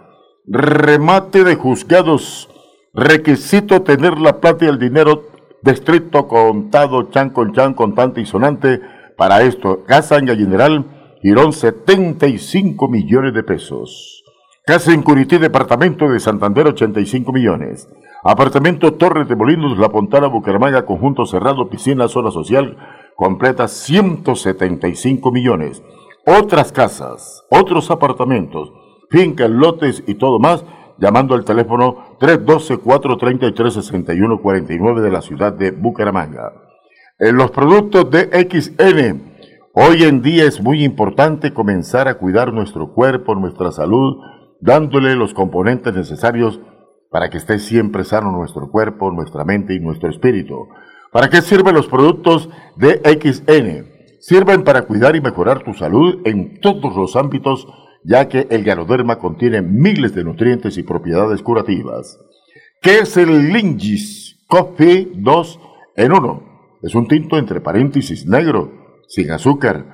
[0.47, 2.48] Remate de juzgados.
[2.93, 5.28] Requisito tener la plata y el dinero
[5.62, 8.80] distrito contado chan con chan, contante y sonante.
[9.16, 14.24] Para esto, Casa en Gallineral, Girón 75 millones de pesos.
[14.66, 17.89] Casa en Curití, Departamento de Santander, 85 millones.
[18.24, 22.77] Apartamento Torres de Molinos, La Pontana, Bucaramanga, conjunto cerrado, piscina, zona social,
[23.16, 25.82] completa 175 millones.
[26.24, 28.73] Otras casas, otros apartamentos,
[29.11, 30.65] fincas, lotes y todo más,
[30.99, 36.53] llamando al teléfono 312-433-6149 de la ciudad de Bucaramanga.
[37.19, 39.20] En los productos de XN,
[39.74, 44.19] hoy en día es muy importante comenzar a cuidar nuestro cuerpo, nuestra salud,
[44.61, 46.61] dándole los componentes necesarios
[47.12, 50.68] para que esté siempre sano nuestro cuerpo, nuestra mente y nuestro espíritu.
[51.12, 53.86] ¿Para qué sirven los productos de XN?
[54.18, 57.68] Sirven para cuidar y mejorar tu salud en todos los ámbitos,
[58.02, 62.18] ya que el ganoderma contiene miles de nutrientes y propiedades curativas.
[62.80, 65.60] ¿Qué es el Lingis Coffee 2
[65.97, 66.43] en 1?
[66.82, 69.84] Es un tinto entre paréntesis negro, sin azúcar.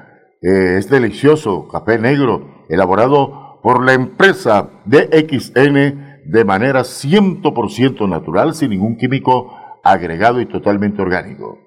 [0.41, 8.71] Eh, es delicioso, café negro, elaborado por la empresa DXN de manera 100% natural, sin
[8.71, 9.51] ningún químico
[9.83, 11.59] agregado y totalmente orgánico.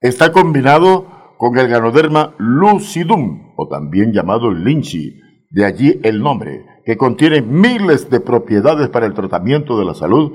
[0.00, 1.06] Está combinado
[1.38, 5.20] con el ganoderma lucidum, o también llamado linchi,
[5.50, 10.32] de allí el nombre, que contiene miles de propiedades para el tratamiento de la salud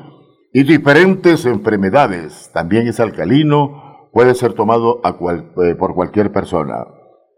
[0.54, 2.50] y diferentes enfermedades.
[2.54, 6.86] También es alcalino, puede ser tomado eh, por cualquier persona.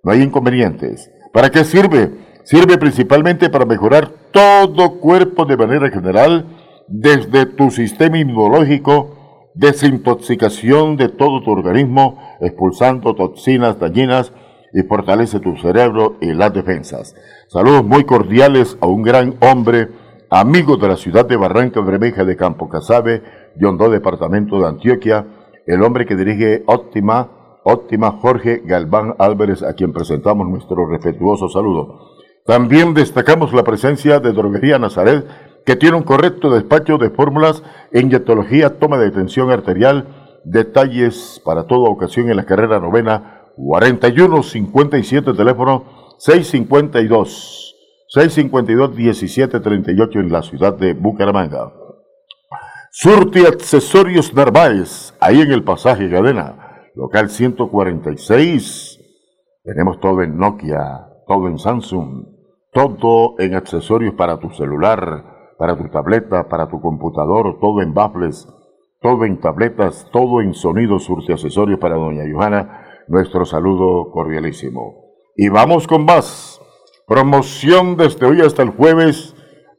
[0.03, 1.11] No hay inconvenientes.
[1.33, 2.26] ¿Para qué sirve?
[2.47, 6.45] Sirve principalmente para mejorar todo cuerpo de manera general,
[6.87, 14.31] desde tu sistema inmunológico, desintoxicación de todo tu organismo, expulsando toxinas dañinas
[14.73, 17.15] y fortalece tu cerebro y las defensas.
[17.49, 19.89] Saludos muy cordiales a un gran hombre,
[20.29, 23.23] amigo de la ciudad de Barranca Bermeja de Campo Casabe,
[23.57, 25.27] Yondó, departamento de Antioquia,
[25.65, 32.15] el hombre que dirige Óptima, Óptima Jorge Galván Álvarez, a quien presentamos nuestro respetuoso saludo.
[32.47, 35.25] También destacamos la presencia de Droguería Nazaret,
[35.65, 37.61] que tiene un correcto despacho de fórmulas
[37.91, 38.09] en
[38.79, 46.15] toma de tensión arterial, detalles para toda ocasión en la carrera novena, 41 57 teléfono
[46.19, 47.75] 652
[48.07, 51.73] 652 1738 en la ciudad de Bucaramanga.
[52.91, 58.99] Surti Accesorios Narváez, ahí en el pasaje Cadena, local 146.
[59.65, 62.36] Tenemos todo en Nokia, todo en Samsung,
[62.77, 65.23] todo en accesorios para tu celular,
[65.57, 68.47] para tu tableta, para tu computador, todo en baffles,
[69.01, 72.83] todo en tabletas, todo en sonidos, surte accesorios para doña Johanna.
[73.07, 74.93] Nuestro saludo cordialísimo.
[75.35, 76.61] Y vamos con más.
[77.07, 79.35] Promoción desde hoy hasta el jueves.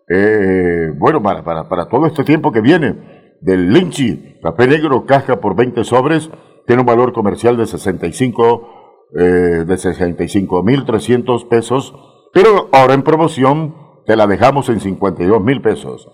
[0.09, 3.37] Eh, bueno, para, todo este tiempo que viene.
[3.41, 6.31] Del Linchi, café negro, caja por 20 sobres.
[6.67, 9.23] Tiene un valor comercial de 65, eh,
[9.67, 11.95] de 65.300 pesos
[12.33, 13.75] pero ahora en promoción
[14.07, 16.09] te la dejamos en 52 mil pesos.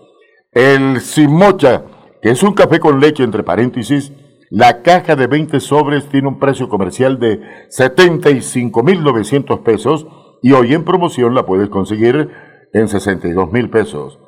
[0.51, 1.83] El Simocha,
[2.21, 4.11] que es un café con leche entre paréntesis,
[4.49, 10.07] la caja de 20 sobres tiene un precio comercial de 75 mil 900 pesos
[10.41, 12.29] y hoy en promoción la puedes conseguir
[12.71, 14.19] en 62 mil pesos.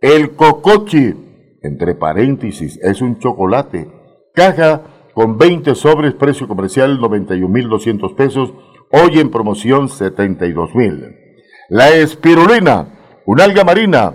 [0.00, 3.90] El Cocochi, entre paréntesis, es un chocolate.
[4.34, 4.82] Caja
[5.14, 8.52] con 20 sobres, precio comercial 91 mil 200 pesos,
[8.90, 11.21] hoy en promoción 72 mil.
[11.68, 12.86] La espirulina,
[13.24, 14.14] una alga marina,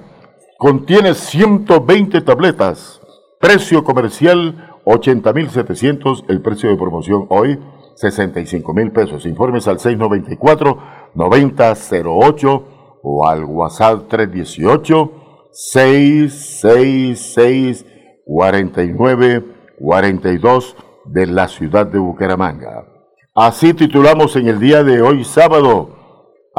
[0.57, 2.99] contiene 120 tabletas.
[3.39, 7.59] Precio comercial 80.700, el precio de promoción hoy
[8.01, 9.25] 65.000 pesos.
[9.25, 12.63] Informes al 694-9008
[13.03, 15.11] o al WhatsApp 318
[15.51, 17.85] 666
[18.25, 19.45] 49
[19.79, 20.75] 42
[21.05, 22.85] de la ciudad de Bucaramanga.
[23.33, 25.96] Así titulamos en el día de hoy sábado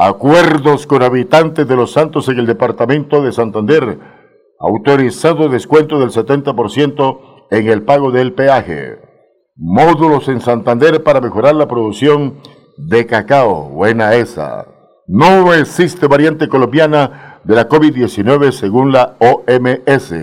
[0.01, 3.99] Acuerdos con habitantes de Los Santos en el departamento de Santander.
[4.57, 8.97] Autorizado descuento del 70% en el pago del peaje.
[9.57, 12.35] Módulos en Santander para mejorar la producción
[12.77, 13.71] de cacao.
[13.71, 14.67] Buena esa.
[15.05, 20.13] No existe variante colombiana de la COVID-19 según la OMS.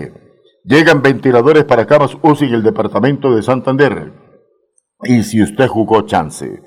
[0.63, 4.11] Llegan ventiladores para camas UCI en el departamento de Santander.
[5.03, 6.63] Y si usted jugó chance,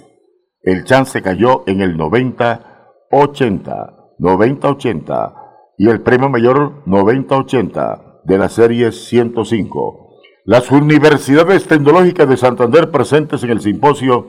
[0.63, 2.70] el chance cayó en el 90
[3.11, 5.35] 80, 90-80
[5.79, 10.19] y el premio mayor 90-80 de la serie 105.
[10.45, 14.29] Las universidades tecnológicas de Santander presentes en el simposio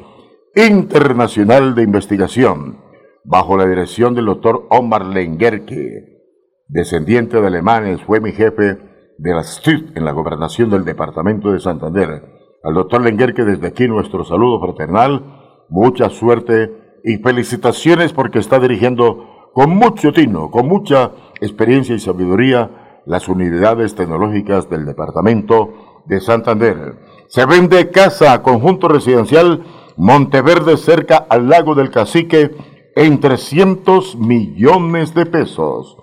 [0.55, 2.77] Internacional de Investigación,
[3.23, 6.21] bajo la dirección del doctor Omar Lengerke,
[6.67, 8.77] descendiente de alemanes, fue mi jefe
[9.17, 12.23] de la STIT en la gobernación del departamento de Santander.
[12.63, 19.49] Al doctor Lengerke desde aquí nuestro saludo fraternal, mucha suerte y felicitaciones porque está dirigiendo
[19.53, 21.11] con mucho tino, con mucha
[21.41, 26.99] experiencia y sabiduría las unidades tecnológicas del departamento de Santander.
[27.27, 29.63] Se vende casa, conjunto residencial
[29.97, 32.55] Monteverde cerca al lago del Cacique
[32.95, 35.97] en 300 millones de pesos.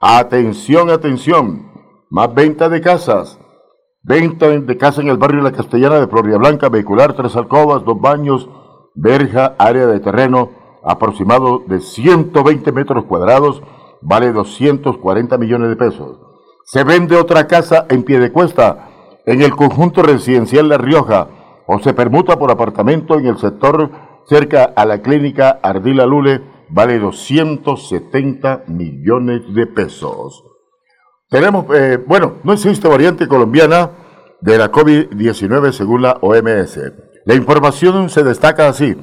[0.00, 1.70] Atención, atención.
[2.10, 3.38] Más venta de casas.
[4.02, 8.00] Venta de casa en el barrio La Castellana de Floria Blanca, vehicular, tres alcobas, dos
[8.00, 8.48] baños,
[8.94, 10.50] verja, área de terreno
[10.82, 13.62] aproximado de 120 metros cuadrados,
[14.00, 16.18] vale 240 millones de pesos.
[16.64, 18.88] Se vende otra casa en pie de cuesta
[19.26, 21.28] en el conjunto residencial La Rioja
[21.66, 23.90] o se permuta por apartamento en el sector
[24.26, 30.44] cerca a la clínica Ardila Lule, vale 270 millones de pesos.
[31.28, 33.90] Tenemos, eh, bueno, no existe variante colombiana
[34.40, 37.09] de la COVID-19 según la OMS.
[37.24, 38.96] La información se destaca así.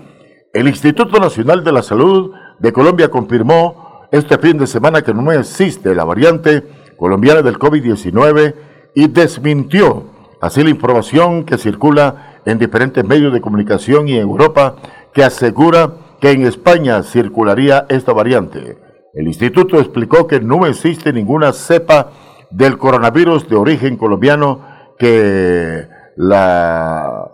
[0.54, 5.32] El Instituto Nacional de la Salud de Colombia confirmó este fin de semana que no
[5.32, 6.64] existe la variante
[6.98, 8.56] colombiana del COVID-19
[8.96, 10.06] y desmintió
[10.42, 14.76] así la información que circula en diferentes medios de comunicación y en Europa
[15.14, 18.78] que asegura que en España circularía esta variante.
[19.14, 22.12] El instituto explicó que no existe ninguna cepa
[22.50, 24.62] del coronavirus de origen colombiano
[24.98, 27.32] que la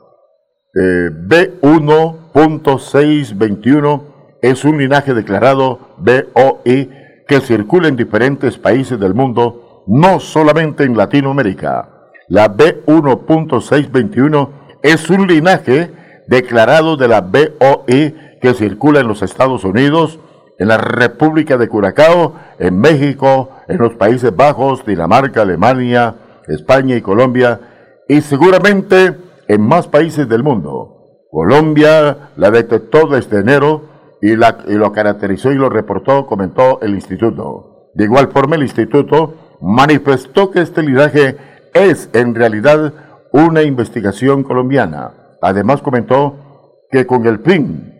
[0.75, 4.01] eh, B1.621
[4.41, 6.89] es un linaje declarado BOI
[7.27, 12.09] que circula en diferentes países del mundo, no solamente en Latinoamérica.
[12.27, 14.49] La B1.621
[14.81, 15.91] es un linaje
[16.27, 20.19] declarado de la BOI que circula en los Estados Unidos,
[20.57, 26.15] en la República de Curacao, en México, en los Países Bajos, Dinamarca, Alemania,
[26.47, 27.59] España y Colombia,
[28.07, 29.15] y seguramente
[29.47, 30.93] en más países del mundo.
[31.29, 33.89] Colombia la detectó desde enero
[34.21, 37.89] y, la, y lo caracterizó y lo reportó, comentó el instituto.
[37.95, 41.37] De igual forma, el instituto manifestó que este linaje
[41.73, 42.93] es en realidad
[43.31, 45.37] una investigación colombiana.
[45.41, 47.93] Además comentó que con el fin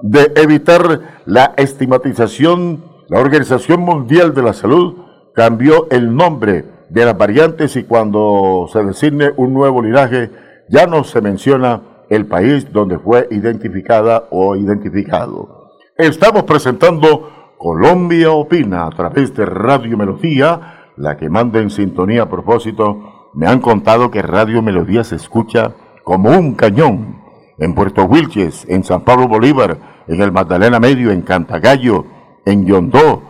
[0.00, 4.96] de evitar la estigmatización, la Organización Mundial de la Salud
[5.34, 10.30] cambió el nombre de las variantes y cuando se designe un nuevo linaje
[10.72, 15.68] ya no se menciona el país donde fue identificada o identificado.
[15.98, 22.30] Estamos presentando Colombia Opina a través de Radio Melodía, la que manda en sintonía a
[22.30, 23.30] propósito.
[23.34, 25.74] Me han contado que Radio Melodía se escucha
[26.04, 27.20] como un cañón
[27.58, 32.06] en Puerto Wilches, en San Pablo Bolívar, en el Magdalena Medio, en Cantagallo,
[32.46, 33.22] en Yondó,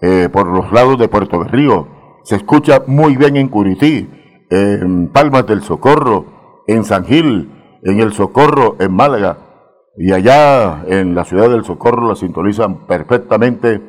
[0.00, 1.86] eh, por los lados de Puerto Berrío.
[2.24, 4.10] Se escucha muy bien en Curití,
[4.50, 6.37] en Palmas del Socorro,
[6.68, 7.50] en San Gil,
[7.82, 9.38] en El Socorro, en Málaga,
[9.96, 13.82] y allá en la ciudad del Socorro la sintonizan perfectamente,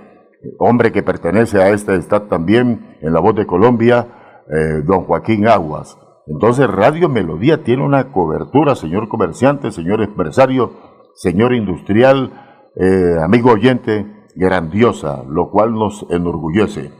[0.57, 4.07] hombre que pertenece a este estado también, en la voz de Colombia,
[4.49, 5.99] eh, don Joaquín Aguas.
[6.26, 10.72] Entonces Radio Melodía tiene una cobertura, señor comerciante, señor empresario,
[11.15, 12.31] señor industrial,
[12.76, 16.91] eh, amigo oyente, grandiosa, lo cual nos enorgullece.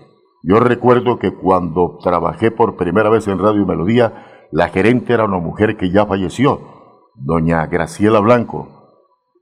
[0.44, 5.38] Yo recuerdo que cuando trabajé por primera vez en Radio Melodía, la gerente era una
[5.38, 6.60] mujer que ya falleció,
[7.16, 8.68] doña Graciela Blanco,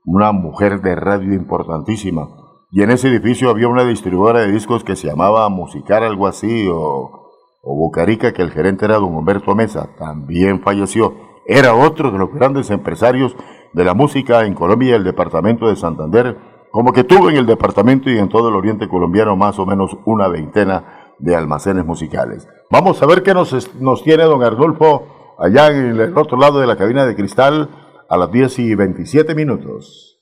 [0.04, 2.28] una mujer de radio importantísima.
[2.70, 6.68] Y en ese edificio había una distribuidora de discos que se llamaba Musicar, algo así,
[6.70, 7.30] o,
[7.62, 11.14] o que el gerente era don Humberto Mesa, también falleció.
[11.46, 13.34] Era otro de los grandes empresarios
[13.72, 16.36] de la música en Colombia y el departamento de Santander,
[16.70, 19.96] como que tuvo en el departamento y en todo el oriente colombiano más o menos
[20.04, 22.46] una veintena de almacenes musicales.
[22.70, 26.66] Vamos a ver qué nos, nos tiene don Arnulfo allá en el otro lado de
[26.66, 27.68] la cabina de cristal
[28.08, 30.18] a las 10 y 27 minutos.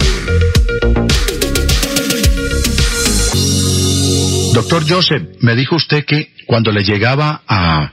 [4.53, 7.93] Doctor Joseph, me dijo usted que cuando le llegaba a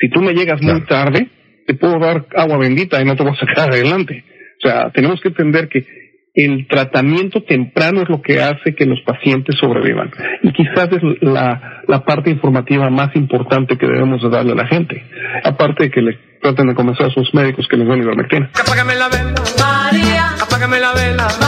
[0.00, 1.28] Si tú me llegas muy tarde,
[1.66, 4.24] te puedo dar agua bendita y no te voy a sacar adelante.
[4.62, 5.84] O sea, tenemos que entender que
[6.34, 10.10] el tratamiento temprano es lo que hace que los pacientes sobrevivan.
[10.42, 14.66] Y quizás es la, la parte informativa más importante que debemos de darle a la
[14.68, 15.04] gente.
[15.42, 18.50] Aparte de que le traten de convencer a sus médicos que les den ivermectina.
[18.54, 20.28] Apágame la vela, María.
[20.40, 21.47] Apágame la vela, María.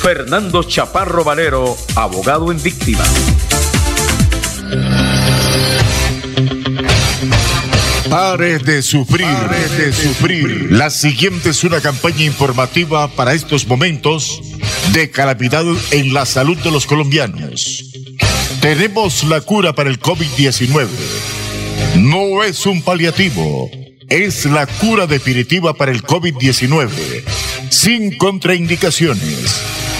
[0.00, 3.04] Fernando Chaparro Valero, abogado en víctima.
[8.08, 10.72] Pare de sufrir, pare de sufrir.
[10.72, 14.40] La siguiente es una campaña informativa para estos momentos
[14.94, 17.84] de calamidad en la salud de los colombianos.
[18.62, 20.88] Tenemos la cura para el COVID-19.
[21.96, 23.70] No es un paliativo,
[24.08, 26.88] es la cura definitiva para el COVID-19,
[27.68, 29.60] sin contraindicaciones.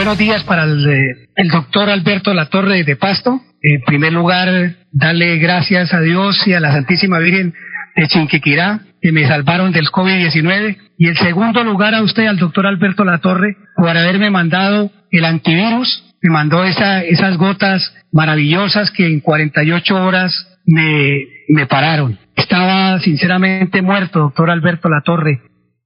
[0.00, 3.38] Buenos días para el, eh, el doctor Alberto Latorre de Pasto.
[3.60, 4.48] En primer lugar,
[4.92, 7.52] darle gracias a Dios y a la Santísima Virgen
[7.94, 10.78] de Chinquiquirá que me salvaron del COVID-19.
[10.96, 16.02] Y en segundo lugar a usted, al doctor Alberto Latorre, por haberme mandado el antivirus.
[16.22, 20.32] Me mandó esa, esas gotas maravillosas que en 48 horas
[20.64, 22.18] me, me pararon.
[22.36, 25.42] Estaba sinceramente muerto, doctor Alberto Latorre.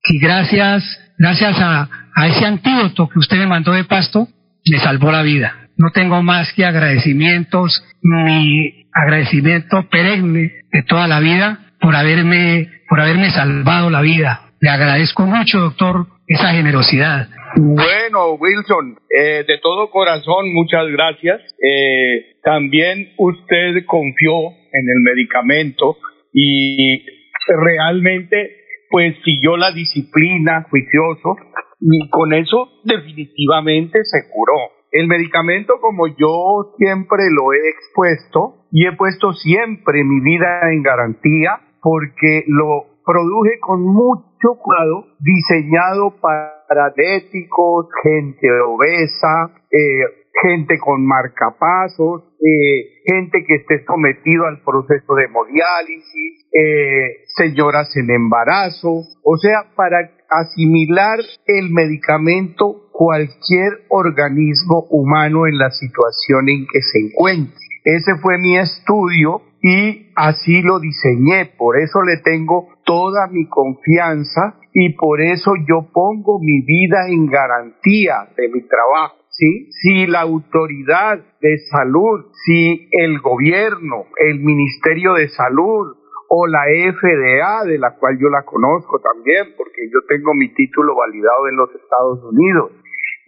[0.07, 0.85] Y gracias,
[1.19, 4.29] gracias a, a ese antídoto que usted me mandó de pasto,
[4.71, 5.69] me salvó la vida.
[5.77, 13.01] No tengo más que agradecimientos, mi agradecimiento perenne de toda la vida por haberme, por
[13.01, 14.53] haberme salvado la vida.
[14.61, 17.29] Le agradezco mucho, doctor, esa generosidad.
[17.57, 21.41] Bueno, Wilson, eh, de todo corazón, muchas gracias.
[21.63, 25.99] Eh, también usted confió en el medicamento
[26.33, 27.05] y
[27.47, 28.64] realmente
[28.95, 31.35] pues siguió la disciplina, juicioso,
[31.81, 34.55] y con eso definitivamente se curó.
[34.93, 40.85] El medicamento, como yo siempre lo he expuesto y he puesto siempre mi vida en
[40.85, 51.07] garantía, porque lo produje con mucho cuidado, diseñado para diabéticos, gente obesa, eh, gente con
[51.07, 59.37] marcapasos, eh, gente que esté sometido al proceso de hemodiálisis, eh, señoras en embarazo, o
[59.39, 67.59] sea, para asimilar el medicamento cualquier organismo humano en la situación en que se encuentre.
[67.85, 71.47] Ese fue mi estudio y así lo diseñé.
[71.57, 77.27] Por eso le tengo toda mi confianza y por eso yo pongo mi vida en
[77.27, 79.24] garantía de mi trabajo.
[79.37, 85.97] Si la autoridad de salud, si el gobierno, el Ministerio de Salud
[86.29, 90.95] o la FDA, de la cual yo la conozco también, porque yo tengo mi título
[90.95, 92.73] validado en los Estados Unidos,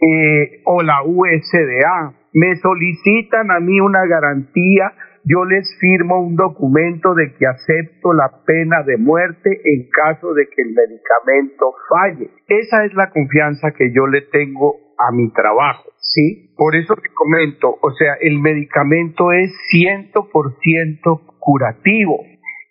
[0.01, 4.93] eh, o la USDA, me solicitan a mí una garantía
[5.29, 10.47] yo les firmo un documento de que acepto la pena de muerte en caso de
[10.47, 12.31] que el medicamento falle.
[12.47, 16.53] Esa es la confianza que yo le tengo a mi trabajo, ¿sí?
[16.57, 22.25] Por eso te comento, o sea, el medicamento es 100% curativo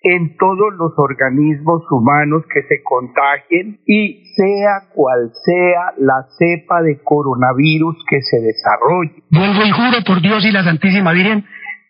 [0.06, 7.02] en todos los organismos humanos que se contagien y sea cual sea la cepa de
[7.04, 9.24] coronavirus que se desarrolle.
[9.32, 11.44] Vuelvo y juro por Dios y la Santísima Virgen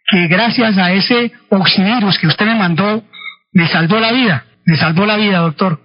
[0.10, 3.04] que gracias a ese oxivirus que usted me mandó,
[3.52, 5.85] me salvó la vida, me salvó la vida, doctor.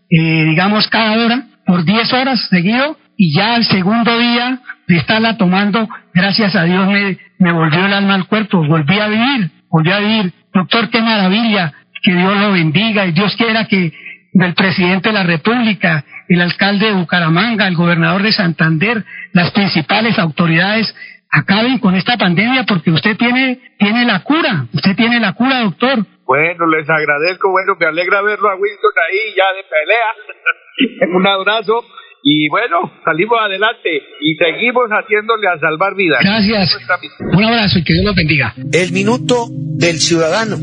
[0.11, 5.37] eh, digamos, cada hora, por 10 horas seguido, y ya al segundo día de estarla
[5.37, 9.91] tomando, gracias a Dios me, me volvió el alma al cuerpo, volví a vivir, volví
[9.91, 10.33] a vivir.
[10.53, 11.71] Doctor, qué maravilla,
[12.03, 13.93] que Dios lo bendiga, y Dios quiera que
[14.33, 20.17] del presidente de la República, el alcalde de Bucaramanga, el gobernador de Santander, las principales
[20.17, 20.93] autoridades
[21.29, 26.05] acaben con esta pandemia porque usted tiene, tiene la cura, usted tiene la cura, doctor.
[26.25, 31.15] Bueno, les agradezco, bueno, me alegra verlo a Wilson ahí ya de pelea.
[31.17, 31.83] Un abrazo
[32.23, 33.89] y bueno, salimos adelante
[34.21, 36.19] y seguimos haciéndole a salvar vidas.
[36.23, 36.77] Gracias.
[37.19, 38.53] Un abrazo y que Dios los bendiga.
[38.71, 40.57] El minuto del ciudadano.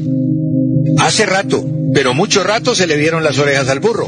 [1.00, 1.58] Hace rato,
[1.94, 4.06] pero mucho rato se le dieron las orejas al burro.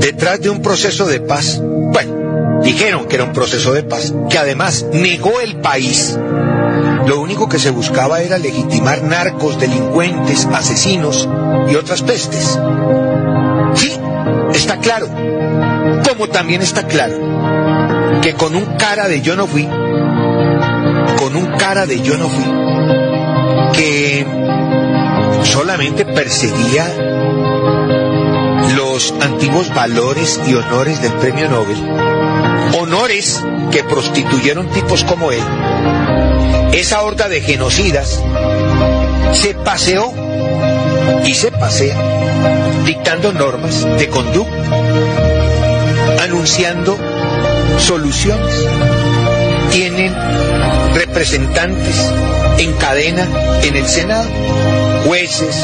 [0.00, 1.62] Detrás de un proceso de paz.
[1.62, 2.24] Bueno,
[2.64, 6.18] Dijeron que era un proceso de paz, que además negó el país.
[7.06, 11.28] Lo único que se buscaba era legitimar narcos, delincuentes, asesinos
[11.70, 12.58] y otras pestes.
[13.74, 13.92] Sí,
[14.54, 15.08] está claro.
[16.08, 17.14] Como también está claro
[18.22, 22.44] que con un cara de yo no fui, con un cara de yo no fui,
[23.74, 24.26] que
[25.42, 26.86] solamente perseguía
[28.76, 31.76] los antiguos valores y honores del premio Nobel,
[32.80, 35.42] honores que prostituyeron tipos como él,
[36.74, 38.20] esa horda de genocidas
[39.32, 40.12] se paseó
[41.24, 41.96] y se pasea
[42.84, 44.54] dictando normas de conducta,
[46.22, 46.98] anunciando
[47.78, 48.66] soluciones.
[49.70, 50.14] Tienen
[50.94, 51.96] representantes
[52.58, 53.26] en cadena
[53.62, 54.28] en el Senado,
[55.06, 55.56] jueces,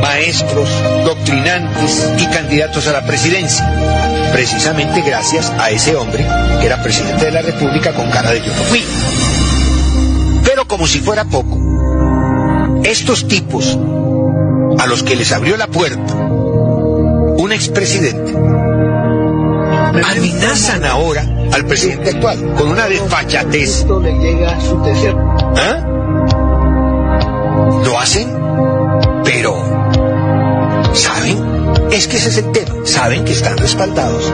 [0.00, 0.68] maestros,
[1.04, 6.24] doctrinantes y candidatos a la presidencia precisamente gracias a ese hombre
[6.60, 8.84] que era presidente de la República con cara de yo no fui.
[10.70, 11.58] Como si fuera poco,
[12.84, 13.76] estos tipos
[14.78, 18.32] a los que les abrió la puerta un expresidente
[19.92, 23.84] amenazan ahora al presidente actual con una desfachatez.
[25.56, 25.84] ¿Ah?
[27.84, 28.28] Lo hacen,
[29.24, 29.56] pero
[30.92, 31.36] ¿saben?
[31.90, 32.76] Es que ese es el tema.
[32.84, 34.32] Saben que están respaldados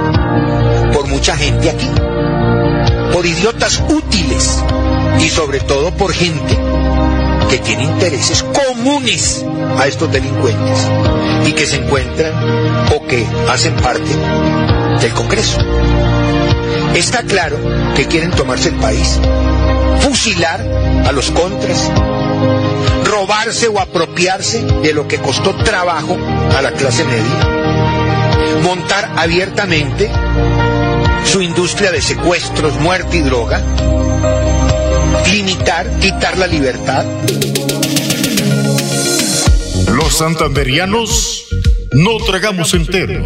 [0.92, 1.90] por mucha gente aquí,
[3.14, 4.62] por idiotas útiles
[5.20, 6.56] y sobre todo por gente
[7.48, 9.44] que tiene intereses comunes
[9.78, 10.88] a estos delincuentes
[11.46, 12.32] y que se encuentran
[12.94, 14.10] o que hacen parte
[15.00, 15.58] del Congreso.
[16.94, 17.58] Está claro
[17.94, 19.20] que quieren tomarse el país,
[20.00, 20.60] fusilar
[21.06, 21.90] a los contras,
[23.04, 26.16] robarse o apropiarse de lo que costó trabajo
[26.56, 30.10] a la clase media, montar abiertamente
[31.24, 33.62] su industria de secuestros, muerte y droga,
[35.32, 37.04] limitar, quitar la libertad.
[39.92, 41.44] Los santanderianos
[41.92, 43.24] no tragamos entero.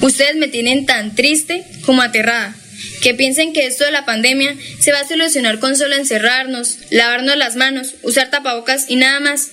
[0.00, 2.54] Ustedes me tienen tan triste como aterrada.
[3.02, 7.36] Que piensen que esto de la pandemia se va a solucionar con solo encerrarnos, lavarnos
[7.36, 9.48] las manos, usar tapabocas y nada más.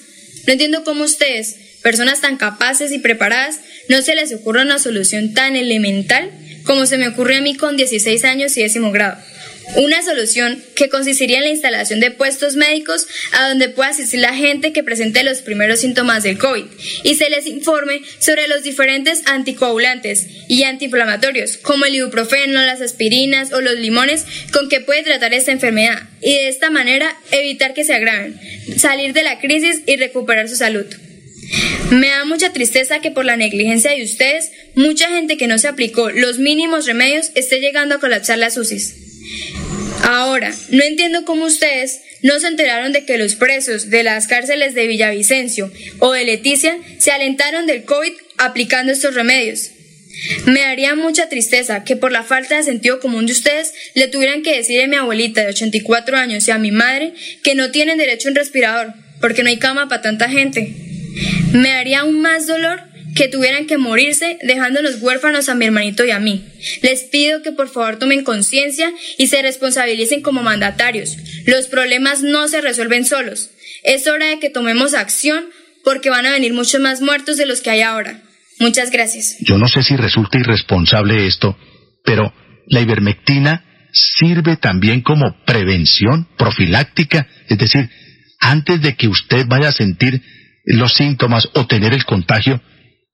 [0.47, 3.59] No entiendo cómo ustedes, personas tan capaces y preparadas,
[3.89, 6.31] no se les ocurre una solución tan elemental
[6.63, 9.17] como se me ocurre a mí con 16 años y décimo grado.
[9.75, 14.33] Una solución que consistiría en la instalación de puestos médicos a donde pueda asistir la
[14.33, 16.65] gente que presente los primeros síntomas del COVID
[17.03, 23.51] y se les informe sobre los diferentes anticoagulantes y antiinflamatorios como el ibuprofeno, las aspirinas
[23.51, 27.83] o los limones con que puede tratar esta enfermedad y de esta manera evitar que
[27.83, 28.39] se agraven,
[28.77, 30.85] salir de la crisis y recuperar su salud.
[31.91, 35.67] Me da mucha tristeza que por la negligencia de ustedes, mucha gente que no se
[35.67, 39.06] aplicó los mínimos remedios esté llegando a colapsar las UCIs.
[40.03, 44.73] Ahora, no entiendo cómo ustedes no se enteraron de que los presos de las cárceles
[44.73, 49.71] de Villavicencio o de Leticia se alentaron del COVID aplicando estos remedios.
[50.45, 54.41] Me daría mucha tristeza que por la falta de sentido común de ustedes le tuvieran
[54.41, 57.13] que decir a mi abuelita de 84 años y a mi madre
[57.43, 60.73] que no tienen derecho a un respirador porque no hay cama para tanta gente.
[61.53, 62.81] Me daría aún más dolor
[63.17, 66.45] que tuvieran que morirse dejándonos huérfanos a mi hermanito y a mí.
[66.81, 71.17] Les pido que por favor tomen conciencia y se responsabilicen como mandatarios.
[71.45, 73.49] Los problemas no se resuelven solos.
[73.83, 75.45] Es hora de que tomemos acción
[75.83, 78.21] porque van a venir muchos más muertos de los que hay ahora.
[78.59, 79.37] Muchas gracias.
[79.39, 81.57] Yo no sé si resulta irresponsable esto,
[82.03, 82.33] pero
[82.67, 87.89] la ivermectina sirve también como prevención profiláctica, es decir,
[88.39, 90.21] antes de que usted vaya a sentir
[90.65, 92.61] los síntomas o tener el contagio,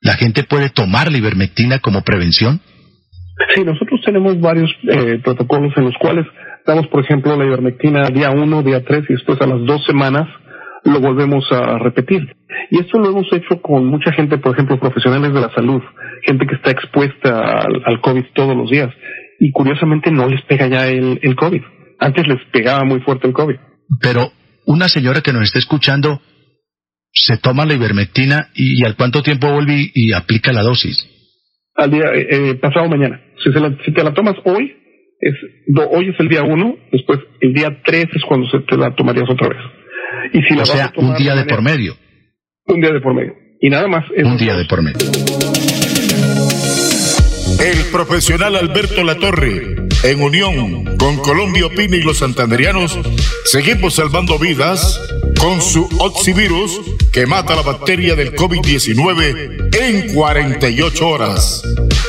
[0.04, 2.60] ¿La gente puede tomar la ivermectina como prevención?
[3.56, 6.26] Sí, nosotros tenemos varios eh, protocolos en los cuales
[6.68, 10.28] damos, por ejemplo, la ivermectina día 1, día 3 y después a las dos semanas
[10.84, 12.36] lo volvemos a repetir.
[12.70, 15.82] Y esto lo hemos hecho con mucha gente, por ejemplo, profesionales de la salud,
[16.24, 18.90] gente que está expuesta al, COVID todos los días.
[19.40, 21.62] Y curiosamente no les pega ya el, el COVID.
[22.00, 23.56] Antes les pegaba muy fuerte el COVID.
[24.02, 24.32] Pero
[24.66, 26.22] una señora que nos está escuchando
[27.14, 31.08] se toma la ivermectina y, al cuánto tiempo vuelve y, aplica la dosis?
[31.76, 33.22] Al día eh, eh, pasado mañana.
[33.44, 33.52] Si,
[33.86, 34.76] si, te la tomas hoy,
[35.20, 35.36] es,
[35.92, 39.30] hoy es el día uno, después el día tres es cuando se te la tomarías
[39.30, 39.60] otra vez.
[40.34, 41.96] Y si o sea, un día de por medio.
[42.66, 43.36] Un día de por medio.
[43.60, 44.06] Y nada más.
[44.16, 45.10] Un día de por medio.
[47.60, 53.00] El profesional Alberto Latorre, en unión con Colombia Opina y los santanderianos,
[53.46, 55.00] seguimos salvando vidas
[55.44, 56.80] con su Oxivirus
[57.12, 61.62] que mata la bacteria del COVID-19 en 48 horas.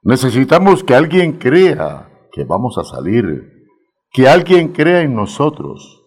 [0.02, 3.55] Necesitamos que alguien crea que vamos a salir
[4.12, 6.04] que alguien crea en nosotros.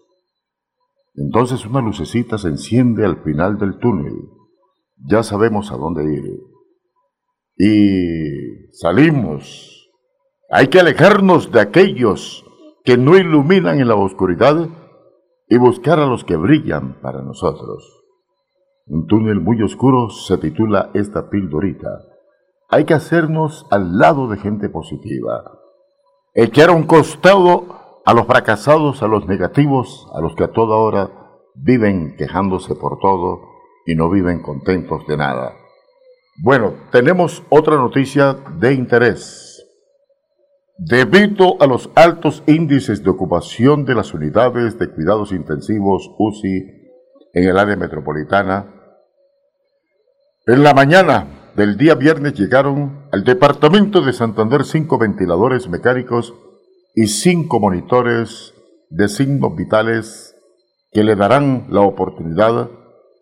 [1.16, 4.14] Entonces una lucecita se enciende al final del túnel.
[4.98, 6.24] Ya sabemos a dónde ir.
[7.58, 9.90] Y salimos.
[10.50, 12.46] Hay que alejarnos de aquellos
[12.84, 14.70] que no iluminan en la oscuridad
[15.48, 18.00] y buscar a los que brillan para nosotros.
[18.86, 22.02] Un túnel muy oscuro se titula esta pildorita.
[22.70, 25.60] Hay que hacernos al lado de gente positiva.
[26.34, 27.79] Echar a un costado
[28.10, 31.12] a los fracasados, a los negativos, a los que a toda hora
[31.54, 33.42] viven quejándose por todo
[33.86, 35.54] y no viven contentos de nada.
[36.42, 39.64] Bueno, tenemos otra noticia de interés.
[40.80, 46.66] Debido a los altos índices de ocupación de las unidades de cuidados intensivos UCI
[47.36, 48.74] en el área metropolitana,
[50.48, 56.34] en la mañana del día viernes llegaron al departamento de Santander cinco ventiladores mecánicos
[57.02, 58.54] y cinco monitores
[58.90, 60.36] de signos vitales
[60.92, 62.70] que le darán la oportunidad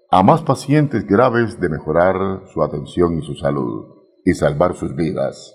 [0.09, 2.15] a más pacientes graves de mejorar
[2.51, 3.85] su atención y su salud
[4.25, 5.53] y salvar sus vidas.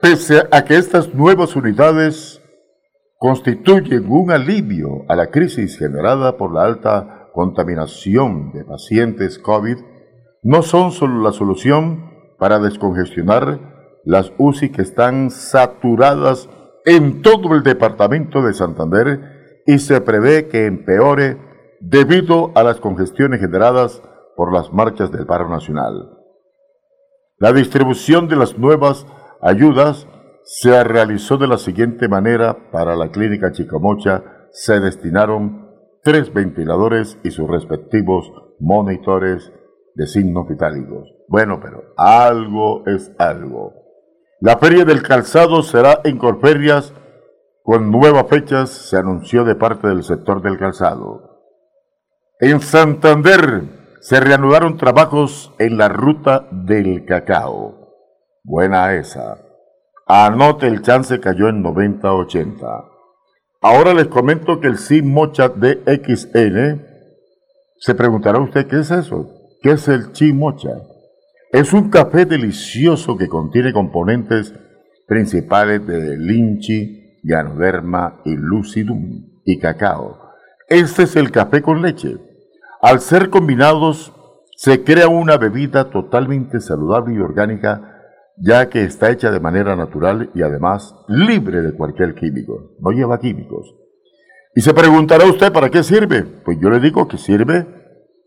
[0.00, 2.40] Pese a que estas nuevas unidades
[3.16, 9.78] constituyen un alivio a la crisis generada por la alta contaminación de pacientes COVID,
[10.44, 16.48] no son solo la solución para descongestionar las UCI que están saturadas
[16.88, 21.36] en todo el departamento de Santander y se prevé que empeore
[21.80, 24.02] debido a las congestiones generadas
[24.36, 26.16] por las marchas del paro nacional.
[27.36, 29.06] La distribución de las nuevas
[29.42, 30.08] ayudas
[30.44, 34.48] se realizó de la siguiente manera para la clínica Chicamocha.
[34.50, 35.68] Se destinaron
[36.02, 39.52] tres ventiladores y sus respectivos monitores
[39.94, 41.12] de signos vitálicos.
[41.28, 43.87] Bueno, pero algo es algo.
[44.40, 46.92] La feria del calzado será en Corferias
[47.64, 51.42] con nuevas fechas, se anunció de parte del sector del calzado.
[52.40, 53.64] En Santander
[54.00, 57.94] se reanudaron trabajos en la ruta del cacao.
[58.44, 59.38] Buena esa.
[60.06, 62.84] Anote el chance cayó en 90-80.
[63.60, 66.86] Ahora les comento que el SIM Mocha DXN,
[67.76, 69.28] se preguntará usted qué es eso.
[69.62, 70.70] ¿Qué es el Chi Mocha?
[71.50, 74.52] Es un café delicioso que contiene componentes
[75.06, 80.18] principales de linchi, ganoderma y lucidum y cacao.
[80.68, 82.16] Este es el café con leche.
[82.82, 84.12] Al ser combinados,
[84.56, 87.94] se crea una bebida totalmente saludable y orgánica
[88.40, 93.18] ya que está hecha de manera natural y además libre de cualquier químico, no lleva
[93.18, 93.74] químicos.
[94.54, 96.22] Y se preguntará usted para qué sirve.
[96.22, 97.66] Pues yo le digo que sirve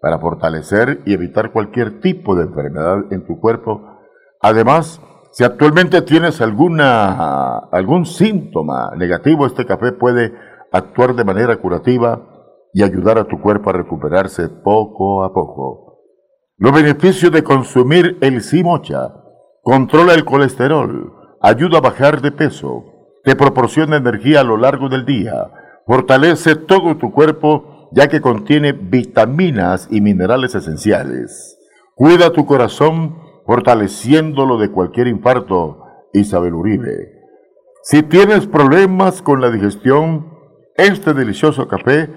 [0.02, 4.00] para fortalecer y evitar cualquier tipo de enfermedad en tu cuerpo.
[4.42, 5.00] Además,
[5.32, 10.34] si actualmente tienes alguna, algún síntoma negativo, este café puede
[10.72, 12.28] actuar de manera curativa
[12.74, 16.00] y ayudar a tu cuerpo a recuperarse poco a poco.
[16.58, 19.14] Los beneficios de consumir el simocha
[19.62, 22.84] controla el colesterol, ayuda a bajar de peso,
[23.24, 25.52] te proporciona energía a lo largo del día,
[25.86, 31.58] fortalece todo tu cuerpo ya que contiene vitaminas y minerales esenciales.
[31.96, 35.80] Cuida tu corazón fortaleciéndolo de cualquier infarto.
[36.14, 37.22] Isabel Uribe.
[37.84, 40.38] Si tienes problemas con la digestión,
[40.76, 42.10] este delicioso café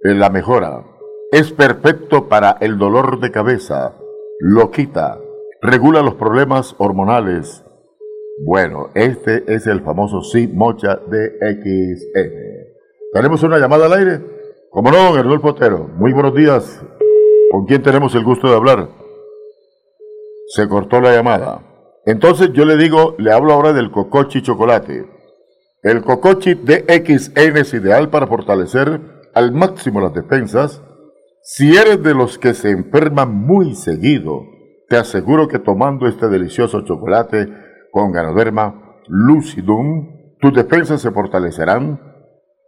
[0.00, 0.84] la mejora.
[1.32, 3.94] Es perfecto para el dolor de cabeza.
[4.40, 5.18] Lo quita
[5.66, 7.64] regula los problemas hormonales.
[8.44, 12.32] Bueno, este es el famoso Sí Mocha DXN.
[13.12, 14.35] ¿Tenemos una llamada al aire?
[14.76, 15.88] Como no, don Hernán Potero.
[15.96, 16.84] Muy buenos días.
[17.50, 18.90] ¿Con quién tenemos el gusto de hablar?
[20.48, 21.62] Se cortó la llamada.
[22.04, 25.06] Entonces yo le digo, le hablo ahora del cocochi chocolate.
[25.82, 29.00] El cocochi DXN es ideal para fortalecer
[29.32, 30.82] al máximo las defensas
[31.40, 34.42] si eres de los que se enferman muy seguido
[34.90, 37.48] te aseguro que tomando este delicioso chocolate
[37.92, 42.15] con ganoderma lucidum, tus defensas se fortalecerán.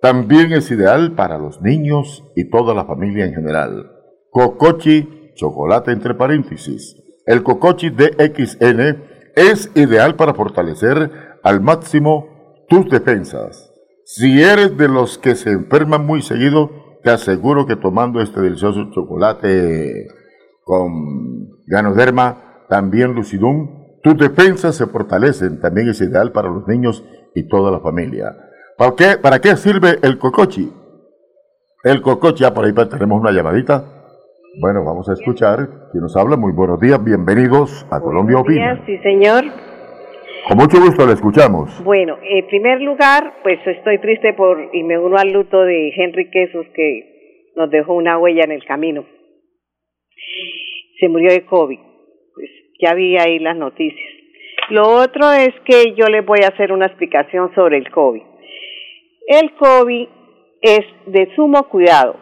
[0.00, 3.90] También es ideal para los niños y toda la familia en general.
[4.30, 6.96] Cocochi, chocolate entre paréntesis.
[7.26, 9.02] El Cocochi DXN
[9.34, 11.10] es ideal para fortalecer
[11.42, 13.72] al máximo tus defensas.
[14.04, 16.70] Si eres de los que se enferman muy seguido,
[17.02, 20.06] te aseguro que tomando este delicioso chocolate
[20.64, 27.04] con Ganoderma, también Lucidum, tus defensas se fortalecen, también es ideal para los niños
[27.34, 28.36] y toda la familia.
[28.78, 30.70] ¿Para qué, para qué sirve el cocochi?
[31.82, 33.84] El cocochi, ya por ahí tenemos una llamadita.
[34.60, 36.36] Bueno, vamos a escuchar quién nos habla.
[36.36, 38.74] Muy buenos días, bienvenidos a Colombia Opina.
[38.74, 39.44] Días, sí, señor.
[40.46, 41.82] Con mucho gusto le escuchamos.
[41.84, 46.30] Bueno, en primer lugar, pues estoy triste por y me uno al luto de Henry
[46.30, 49.04] Quesos que nos dejó una huella en el camino
[50.98, 51.78] se murió de COVID.
[52.34, 52.50] Pues
[52.80, 54.10] ya vi ahí las noticias.
[54.70, 58.22] Lo otro es que yo les voy a hacer una explicación sobre el COVID.
[59.28, 60.08] El COVID
[60.62, 62.16] es de sumo cuidado,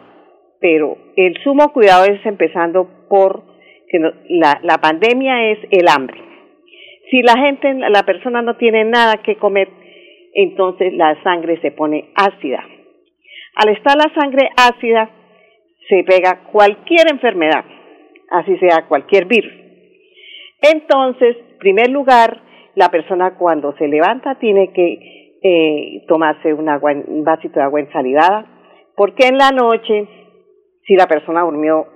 [0.59, 3.43] pero el sumo cuidado es empezando por
[3.87, 3.97] que
[4.27, 6.19] la, pandemia es el hambre.
[7.09, 9.69] Si la gente, la persona no tiene nada que comer,
[10.33, 12.61] entonces la sangre se pone ácida.
[13.55, 15.09] Al estar la sangre ácida,
[15.87, 17.63] se pega cualquier enfermedad,
[18.31, 19.53] así sea cualquier virus.
[20.61, 22.41] Entonces, en primer lugar,
[22.75, 27.79] la persona cuando se levanta tiene que eh, tomarse un, agua, un vasito de agua
[27.79, 28.45] ensalivada,
[28.95, 30.07] porque en la noche,
[30.85, 31.87] si la persona durmió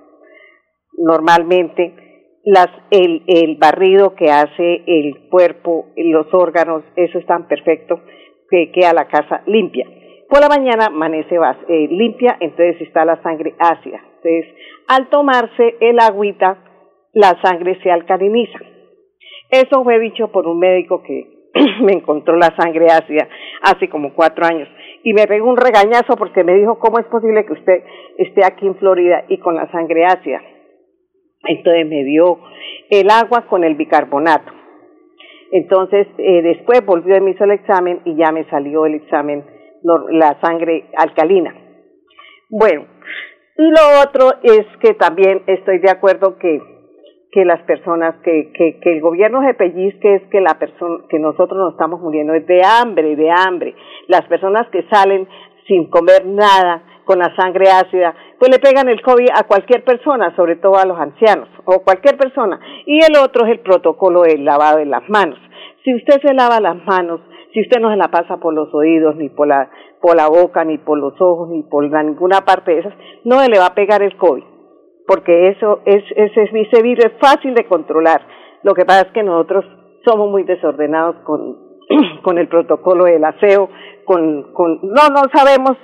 [0.98, 1.94] normalmente,
[2.44, 8.00] las, el, el barrido que hace el cuerpo, los órganos, eso es tan perfecto
[8.50, 9.86] que queda la casa limpia.
[10.28, 14.00] Por la mañana amanece eh, limpia, entonces está la sangre ácida.
[14.22, 14.54] Entonces,
[14.88, 16.58] al tomarse el agüita,
[17.12, 18.58] la sangre se alcaliniza.
[19.50, 21.31] Eso fue dicho por un médico que
[21.82, 23.28] me encontró la sangre ácida
[23.62, 24.68] hace como cuatro años
[25.02, 27.84] y me pegó un regañazo porque me dijo, ¿cómo es posible que usted
[28.18, 30.40] esté aquí en Florida y con la sangre ácida?
[31.44, 32.38] Entonces me dio
[32.90, 34.52] el agua con el bicarbonato.
[35.50, 39.44] Entonces, eh, después volvió y me hizo el examen y ya me salió el examen,
[40.10, 41.54] la sangre alcalina.
[42.48, 42.86] Bueno,
[43.58, 46.60] y lo otro es que también estoy de acuerdo que,
[47.32, 51.58] que las personas, que, que, el gobierno se pellizque es que la persona, que nosotros
[51.58, 53.74] nos estamos muriendo es de hambre, de hambre.
[54.06, 55.26] Las personas que salen
[55.66, 60.34] sin comer nada, con la sangre ácida, pues le pegan el COVID a cualquier persona,
[60.36, 62.60] sobre todo a los ancianos, o cualquier persona.
[62.86, 65.38] Y el otro es el protocolo del lavado de las manos.
[65.84, 67.20] Si usted se lava las manos,
[67.52, 69.68] si usted no se la pasa por los oídos, ni por la,
[70.00, 72.94] por la boca, ni por los ojos, ni por ninguna parte de esas,
[73.24, 74.44] no le va a pegar el COVID,
[75.06, 78.20] porque eso es, ese, ese virus es fácil de controlar.
[78.62, 79.64] Lo que pasa es que nosotros
[80.04, 81.56] somos muy desordenados con,
[82.22, 83.68] con el protocolo del aseo,
[84.04, 85.76] con, con, no, no sabemos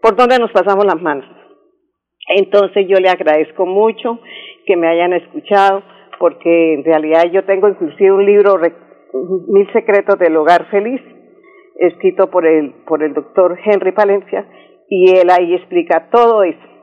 [0.00, 1.26] por dónde nos pasamos las manos.
[2.28, 4.18] Entonces yo le agradezco mucho
[4.66, 5.82] que me hayan escuchado,
[6.18, 8.58] porque en realidad yo tengo inclusive un libro,
[9.48, 11.00] Mil Secretos del Hogar Feliz,
[11.76, 14.46] escrito por el, por el doctor Henry Palencia,
[14.88, 16.73] y él ahí explica todo eso.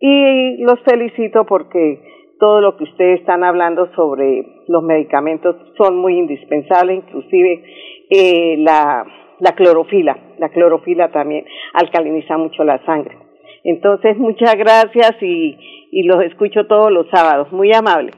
[0.00, 2.02] Y los felicito porque
[2.38, 7.64] todo lo que ustedes están hablando sobre los medicamentos son muy indispensables, inclusive
[8.10, 9.06] eh, la
[9.40, 10.16] la clorofila.
[10.38, 11.44] La clorofila también
[11.74, 13.18] alcaliniza mucho la sangre.
[13.64, 15.56] Entonces, muchas gracias y,
[15.90, 17.50] y los escucho todos los sábados.
[17.52, 18.12] Muy amable.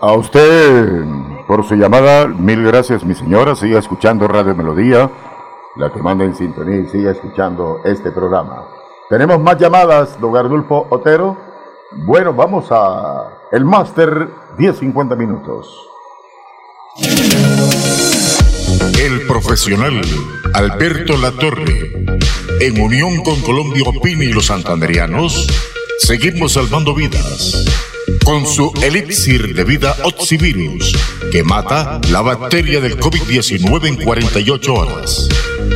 [0.00, 1.04] A usted
[1.46, 3.54] por su llamada, mil gracias mi señora.
[3.54, 5.10] Siga escuchando Radio Melodía,
[5.76, 8.75] la que manda en sintonía y siga escuchando este programa.
[9.08, 11.36] Tenemos más llamadas, don Gardulfo Otero.
[11.92, 14.28] Bueno, vamos a el máster
[14.58, 15.68] 10-50 minutos.
[18.98, 20.00] El profesional
[20.54, 21.92] Alberto Latorre,
[22.60, 25.46] en unión con Colombia Opini y los santanderianos,
[26.00, 27.86] seguimos salvando vidas
[28.26, 30.92] con su elixir de vida Oxivirus,
[31.30, 35.28] que mata la bacteria del COVID-19 en 48 horas.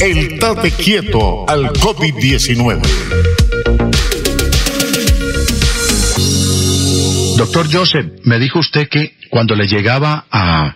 [0.01, 2.81] el tate quieto al COVID-19.
[7.37, 10.75] Doctor Joseph, me dijo usted que cuando le llegaba a,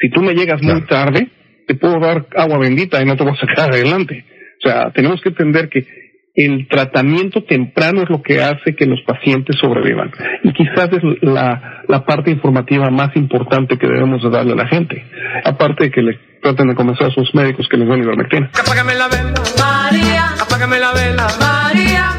[0.00, 1.28] Si tú me llegas muy tarde,
[1.66, 4.24] te puedo dar agua bendita y no te voy a sacar adelante.
[4.64, 5.86] O sea, tenemos que entender que
[6.34, 10.10] el tratamiento temprano es lo que hace que los pacientes sobrevivan.
[10.42, 14.66] Y quizás es la, la parte informativa más importante que debemos de darle a la
[14.66, 15.04] gente.
[15.44, 18.50] Aparte de que le traten de convencer a sus médicos que les den ivermectina.
[18.58, 20.28] Apágame la vela, María.
[20.40, 21.51] Apágame la vela, María.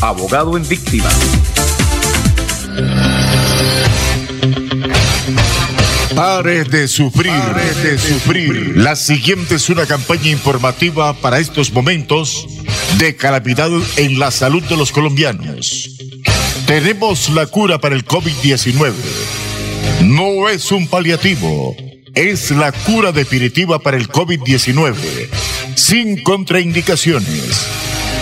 [0.00, 1.08] abogado en víctima.
[6.14, 8.76] Pare de sufrir, pare de sufrir.
[8.76, 12.46] La siguiente es una campaña informativa para estos momentos
[12.98, 15.90] de calamidad en la salud de los colombianos.
[16.66, 18.92] Tenemos la cura para el COVID-19.
[20.02, 21.76] No es un paliativo,
[22.14, 24.94] es la cura definitiva para el COVID-19,
[25.74, 27.89] sin contraindicaciones.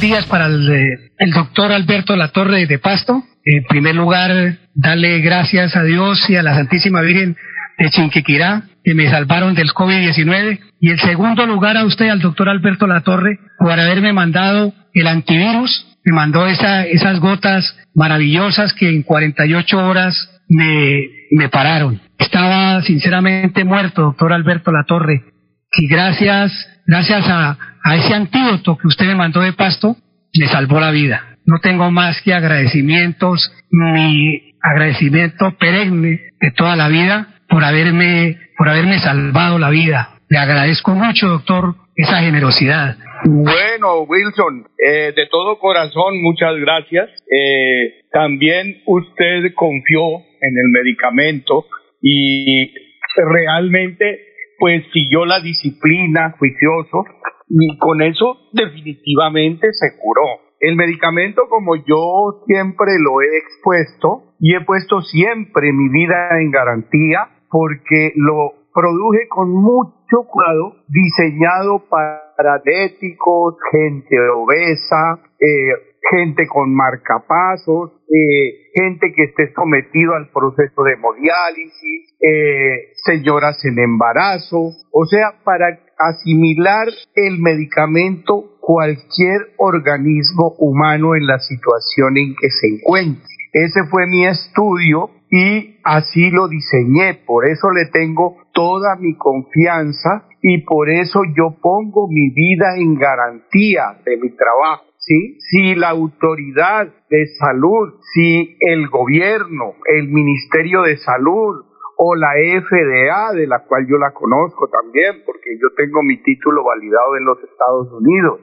[0.00, 3.22] Días para el, eh, el doctor Alberto Latorre de Pasto.
[3.44, 7.36] En primer lugar, darle gracias a Dios y a la Santísima Virgen
[7.78, 10.58] de Chinquiquirá que me salvaron del COVID-19.
[10.80, 15.86] Y en segundo lugar a usted, al doctor Alberto Latorre, por haberme mandado el antivirus.
[16.04, 22.00] Me mandó esa, esas gotas maravillosas que en 48 horas me, me pararon.
[22.18, 25.33] Estaba sinceramente muerto, doctor Alberto Latorre.
[25.76, 26.52] Y gracias,
[26.86, 29.96] gracias a, a ese antídoto que usted me mandó de pasto,
[30.38, 31.36] me salvó la vida.
[31.46, 38.68] No tengo más que agradecimientos, mi agradecimiento perenne de toda la vida por haberme, por
[38.68, 40.20] haberme salvado la vida.
[40.28, 42.96] Le agradezco mucho, doctor, esa generosidad.
[43.24, 47.10] Bueno, Wilson, eh, de todo corazón, muchas gracias.
[47.30, 51.66] Eh, también usted confió en el medicamento
[52.00, 52.72] y
[53.16, 57.04] realmente pues siguió la disciplina, juicioso,
[57.48, 60.22] y con eso definitivamente se curó.
[60.60, 66.50] El medicamento, como yo siempre lo he expuesto y he puesto siempre mi vida en
[66.50, 72.24] garantía, porque lo produje con mucho cuidado, diseñado para
[72.64, 80.94] diabéticos, gente obesa, eh, gente con marcapasos, eh, gente que esté sometido al proceso de
[80.94, 91.26] hemodiálisis, eh, señoras en embarazo, o sea, para asimilar el medicamento cualquier organismo humano en
[91.26, 93.24] la situación en que se encuentre.
[93.52, 100.28] Ese fue mi estudio y así lo diseñé, por eso le tengo toda mi confianza
[100.40, 104.84] y por eso yo pongo mi vida en garantía de mi trabajo.
[105.06, 111.64] Si la autoridad de salud, si el gobierno, el Ministerio de Salud
[111.96, 116.64] o la FDA, de la cual yo la conozco también, porque yo tengo mi título
[116.64, 118.40] validado en los Estados Unidos,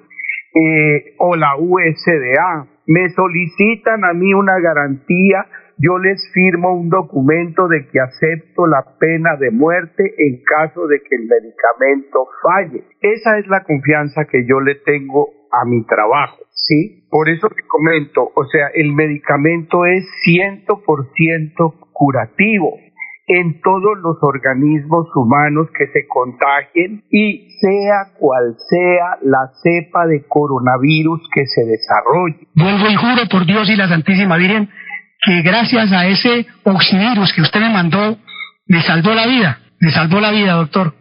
[0.54, 5.46] eh, o la USDA, me solicitan a mí una garantía,
[5.78, 11.02] yo les firmo un documento de que acepto la pena de muerte en caso de
[11.02, 12.84] que el medicamento falle.
[13.02, 16.38] Esa es la confianza que yo le tengo a mi trabajo.
[16.54, 17.08] ¿sí?
[17.10, 22.78] Por eso te comento, o sea, el medicamento es 100% curativo
[23.28, 30.26] en todos los organismos humanos que se contagien y sea cual sea la cepa de
[30.28, 32.48] coronavirus que se desarrolle.
[32.56, 34.70] Vuelvo y juro por Dios y la Santísima Virgen
[35.24, 38.18] que gracias a ese oxivirus que usted me mandó,
[38.68, 41.01] me salvó la vida, me salvó la vida, doctor.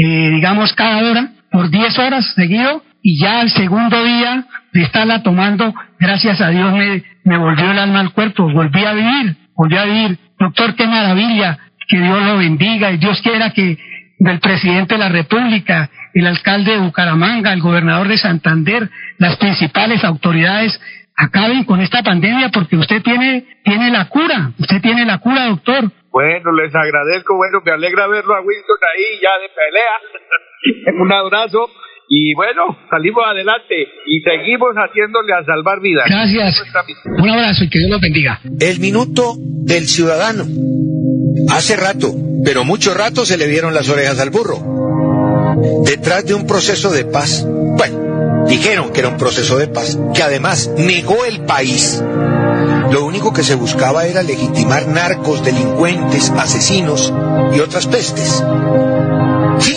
[0.00, 5.22] eh, digamos, cada hora, por 10 horas seguido, y ya el segundo día de estarla
[5.22, 9.76] tomando, gracias a Dios me, me volvió el alma al cuerpo, volví a vivir, volví
[9.76, 10.18] a vivir.
[10.38, 11.58] Doctor, qué maravilla,
[11.88, 13.76] que Dios lo bendiga y Dios quiera que
[14.20, 18.88] del presidente de la República, el alcalde de Bucaramanga, el gobernador de Santander,
[19.18, 20.80] las principales autoridades
[21.16, 25.90] acaben con esta pandemia porque usted tiene, tiene la cura, usted tiene la cura, doctor.
[26.10, 31.00] Bueno, les agradezco, bueno, me alegra verlo a Wilson ahí ya de pelea.
[31.02, 31.70] Un abrazo
[32.10, 33.74] y bueno, salimos adelante
[34.06, 36.06] y seguimos haciéndole a salvar vidas.
[36.08, 36.62] Gracias.
[37.04, 38.40] Un abrazo y que Dios los bendiga.
[38.60, 40.44] El minuto del ciudadano.
[41.50, 42.08] Hace rato,
[42.44, 44.56] pero mucho rato se le dieron las orejas al burro.
[45.84, 47.46] Detrás de un proceso de paz.
[47.46, 52.02] Bueno, dijeron que era un proceso de paz, que además negó el país.
[52.90, 57.12] Lo único que se buscaba era legitimar narcos, delincuentes, asesinos
[57.54, 58.42] y otras pestes.
[59.58, 59.76] Sí,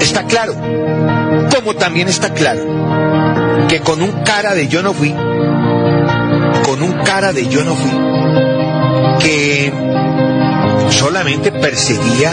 [0.00, 0.54] está claro
[1.54, 2.62] como también está claro
[3.68, 7.90] que con un cara de yo no fui, con un cara de yo no fui,
[9.20, 9.72] que
[10.90, 12.32] solamente perseguía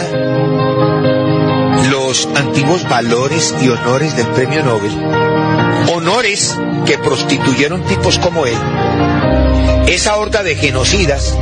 [1.90, 4.96] los antiguos valores y honores del premio Nobel,
[5.94, 8.58] honores que prostituyeron tipos como él,
[9.88, 11.36] esa horda de genocidas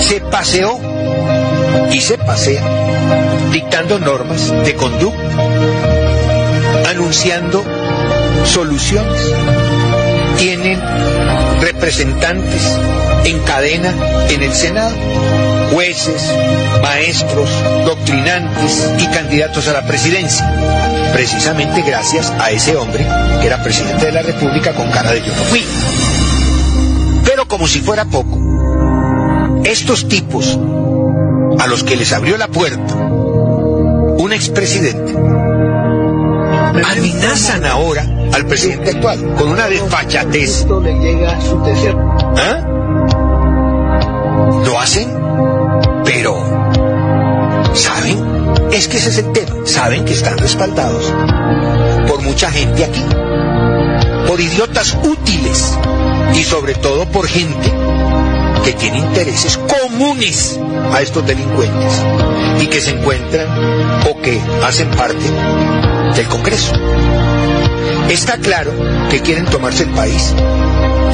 [0.00, 0.78] se paseó
[1.92, 2.62] y se pasea
[3.50, 5.20] dictando normas de conducta
[6.88, 7.64] anunciando
[8.44, 9.20] soluciones.
[10.36, 10.80] Tienen
[11.60, 12.62] representantes
[13.24, 13.94] en cadena
[14.28, 14.94] en el Senado,
[15.72, 16.22] jueces,
[16.82, 17.50] maestros,
[17.84, 20.52] doctrinantes y candidatos a la presidencia,
[21.12, 23.06] precisamente gracias a ese hombre
[23.40, 25.64] que era presidente de la República con cara de yo no fui.
[27.60, 28.38] Como si fuera poco,
[29.66, 30.58] estos tipos
[31.58, 35.14] a los que les abrió la puerta un expresidente
[36.82, 40.66] amenazan ahora al presidente actual con una desfachatez.
[42.38, 42.66] ¿Ah?
[44.64, 45.10] Lo hacen,
[46.06, 46.42] pero
[47.74, 48.72] ¿saben?
[48.72, 49.54] Es que ese es el tema.
[49.66, 51.12] Saben que están respaldados
[52.08, 53.04] por mucha gente aquí,
[54.26, 55.76] por idiotas útiles
[56.34, 57.72] y sobre todo por gente
[58.64, 60.58] que tiene intereses comunes
[60.92, 62.02] a estos delincuentes
[62.60, 63.48] y que se encuentran
[64.08, 65.24] o que hacen parte
[66.14, 66.72] del Congreso.
[68.10, 68.72] Está claro
[69.08, 70.34] que quieren tomarse el país,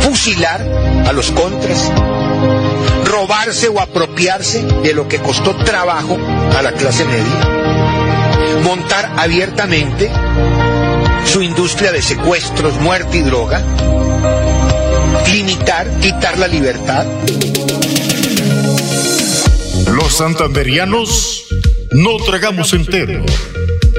[0.01, 0.61] fusilar
[1.07, 1.93] a los contras,
[3.05, 6.17] robarse o apropiarse de lo que costó trabajo
[6.57, 10.11] a la clase media, montar abiertamente
[11.27, 13.63] su industria de secuestros, muerte y droga,
[15.33, 17.07] limitar, quitar la libertad.
[19.93, 21.45] Los santanderianos
[21.93, 23.25] no tragamos entero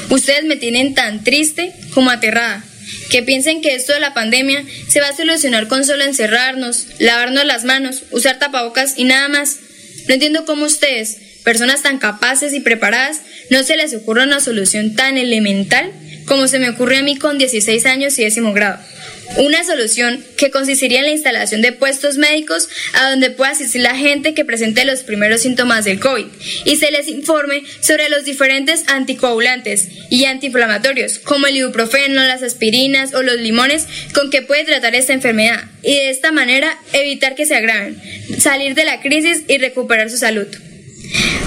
[0.10, 2.64] Ustedes me tienen tan triste como aterrada.
[3.10, 7.46] Que piensen que esto de la pandemia se va a solucionar con solo encerrarnos, lavarnos
[7.46, 9.58] las manos, usar tapabocas y nada más.
[10.08, 14.96] No entiendo cómo ustedes, personas tan capaces y preparadas, no se les ocurre una solución
[14.96, 15.92] tan elemental
[16.26, 18.80] como se me ocurre a mí con 16 años y décimo grado.
[19.36, 23.96] Una solución que consistiría en la instalación de puestos médicos a donde pueda asistir la
[23.96, 26.26] gente que presente los primeros síntomas del COVID
[26.66, 33.14] y se les informe sobre los diferentes anticoagulantes y antiinflamatorios como el ibuprofeno, las aspirinas
[33.14, 37.46] o los limones con que puede tratar esta enfermedad y de esta manera evitar que
[37.46, 38.02] se agraven,
[38.40, 40.48] salir de la crisis y recuperar su salud.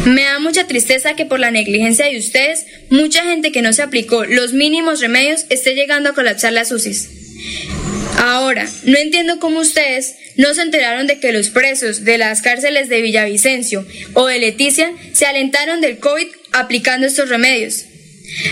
[0.06, 3.82] Me da mucha tristeza que por la negligencia de ustedes, mucha gente que no se
[3.82, 7.19] aplicó los mínimos remedios esté llegando a colapsar las UCIs.
[8.18, 12.88] Ahora, no entiendo cómo ustedes no se enteraron de que los presos de las cárceles
[12.88, 17.86] de Villavicencio o de Leticia se alentaron del COVID aplicando estos remedios.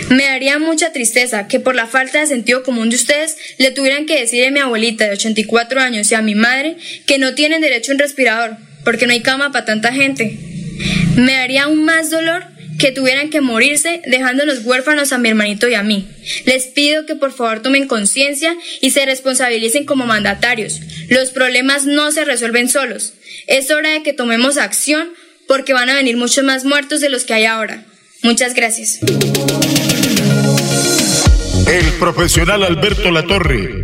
[0.09, 4.05] Me daría mucha tristeza que por la falta de sentido común de ustedes le tuvieran
[4.05, 6.75] que decir a mi abuelita de 84 años y a mi madre
[7.05, 10.37] que no tienen derecho a un respirador porque no hay cama para tanta gente.
[11.15, 12.45] Me daría aún más dolor
[12.79, 16.07] que tuvieran que morirse dejándonos huérfanos a mi hermanito y a mí.
[16.45, 20.79] Les pido que por favor tomen conciencia y se responsabilicen como mandatarios.
[21.09, 23.13] Los problemas no se resuelven solos.
[23.45, 25.09] Es hora de que tomemos acción
[25.47, 27.83] porque van a venir muchos más muertos de los que hay ahora.
[28.23, 28.99] Muchas gracias.
[31.67, 33.83] El profesional Alberto Latorre,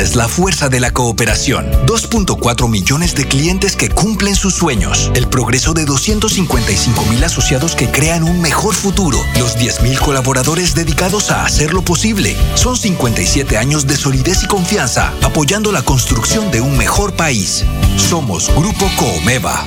[0.00, 1.70] Es la fuerza de la cooperación.
[1.84, 5.12] 2.4 millones de clientes que cumplen sus sueños.
[5.14, 9.18] El progreso de 255 mil asociados que crean un mejor futuro.
[9.38, 12.34] Los 10 mil colaboradores dedicados a hacerlo posible.
[12.54, 17.66] Son 57 años de solidez y confianza, apoyando la construcción de un mejor país.
[17.98, 19.66] Somos Grupo Coomeva.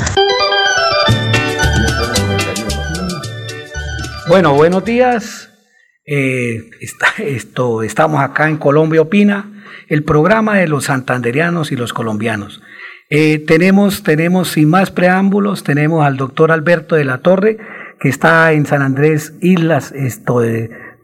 [4.28, 5.50] Bueno, buenos días.
[6.06, 6.70] Eh,
[7.18, 12.62] esto, estamos acá en Colombia Opina, el programa de los santanderianos y los colombianos.
[13.10, 17.56] Eh, tenemos, tenemos, sin más preámbulos, tenemos al doctor Alberto de la Torre,
[17.98, 20.42] que está en San Andrés Islas, esto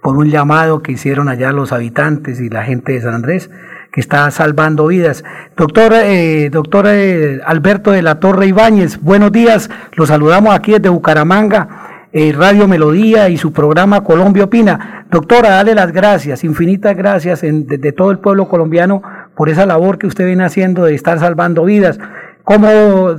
[0.02, 3.50] por un llamado que hicieron allá los habitantes y la gente de San Andrés
[3.94, 5.22] que está salvando vidas.
[5.56, 9.70] Doctor, eh, doctor eh, Alberto de la Torre Ibáñez, buenos días.
[9.92, 15.06] Los saludamos aquí desde Bucaramanga, eh, Radio Melodía y su programa Colombia Opina.
[15.12, 19.00] Doctora, dale las gracias, infinitas gracias de, todo el pueblo colombiano
[19.36, 21.98] por esa labor que usted viene haciendo de estar salvando vidas.
[22.44, 22.68] ¿Cómo,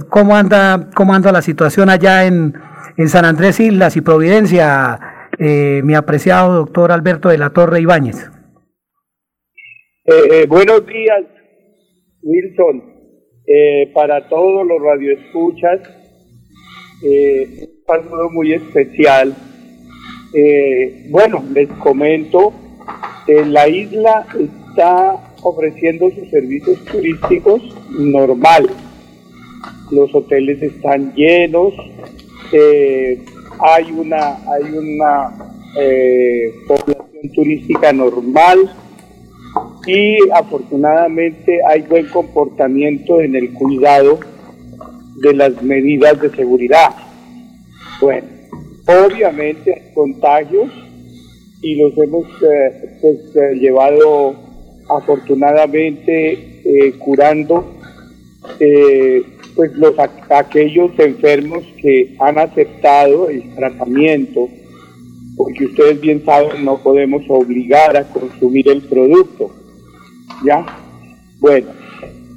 [0.09, 2.53] cómo, anda, cómo anda la situación allá en,
[2.97, 4.99] en San Andrés Islas y Providencia,
[5.39, 8.29] mi apreciado doctor Alberto de la Torre Ibáñez?
[10.07, 11.23] Eh, eh, buenos días,
[12.21, 12.93] Wilson.
[13.47, 15.79] Eh, para todos los radioescuchas,
[17.01, 19.33] un saludo muy especial.
[21.09, 22.53] bueno, les comento,
[23.27, 25.15] la isla está
[25.45, 27.61] ofreciendo sus servicios turísticos
[27.91, 28.67] normal.
[29.91, 31.73] Los hoteles están llenos,
[33.59, 35.34] hay una, hay una
[36.67, 38.72] población turística normal
[39.85, 44.19] y afortunadamente hay buen comportamiento en el cuidado
[45.22, 46.89] de las medidas de seguridad.
[48.01, 48.27] Bueno,
[48.88, 50.72] obviamente contagios
[51.61, 54.44] y los hemos eh, pues, eh, llevado
[54.90, 57.74] afortunadamente eh, curando
[59.56, 59.95] pues los
[60.30, 64.49] aquellos enfermos que han aceptado el tratamiento
[65.36, 69.52] porque ustedes bien saben no podemos obligar a consumir el producto
[70.44, 70.66] ¿Ya?
[71.40, 71.68] Bueno,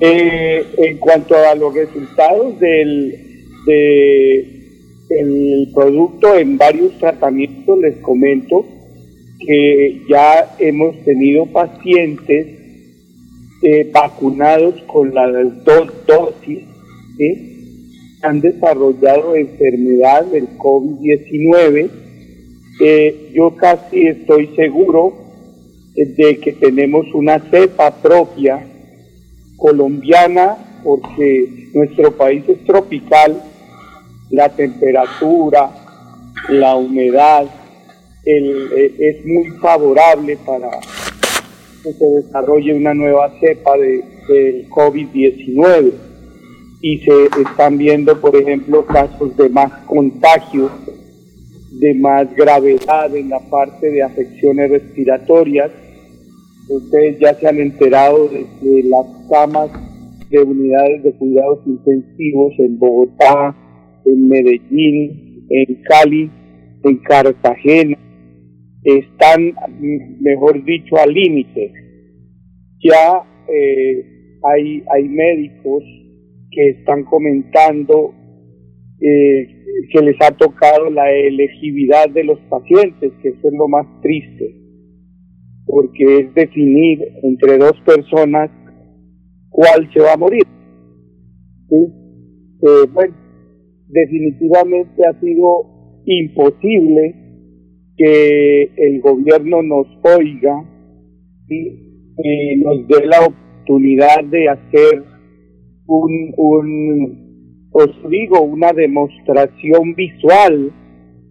[0.00, 3.24] eh, en cuanto a los resultados del
[5.10, 8.64] el producto en varios tratamientos, les comento
[9.38, 12.46] que ya hemos tenido pacientes
[13.62, 16.60] eh, vacunados con las dos dosis,
[18.22, 21.90] han desarrollado enfermedad del COVID-19.
[22.80, 25.14] Eh, yo casi estoy seguro
[25.94, 28.64] de que tenemos una cepa propia
[29.56, 33.42] colombiana, porque nuestro país es tropical,
[34.30, 35.70] la temperatura,
[36.48, 37.46] la humedad,
[38.36, 40.70] eh, es muy favorable para
[41.82, 45.92] que se desarrolle una nueva cepa de, del COVID-19
[46.80, 50.70] y se están viendo, por ejemplo, casos de más contagio,
[51.80, 55.70] de más gravedad en la parte de afecciones respiratorias
[56.68, 58.44] Ustedes ya se han enterado de,
[58.84, 59.70] las camas
[60.28, 63.56] de unidades de cuidados intensivos en Bogotá,
[64.04, 66.30] en Medellín, en Cali,
[66.84, 67.96] en Cartagena.
[68.84, 69.54] Están,
[70.20, 71.72] mejor dicho, al límite.
[72.82, 75.82] Ya eh, hay, hay médicos
[76.50, 78.14] que están comentando
[79.00, 79.48] eh,
[79.92, 84.58] que les ha tocado la elegibilidad de los pacientes, que eso es lo más triste
[85.68, 88.50] porque es definir entre dos personas
[89.50, 90.42] cuál se va a morir.
[91.70, 93.14] Eh, bueno,
[93.88, 97.14] definitivamente ha sido imposible
[97.98, 100.64] que el gobierno nos oiga
[101.48, 105.04] y nos dé la oportunidad de hacer
[105.86, 107.28] un, un
[107.72, 110.72] os digo, una demostración visual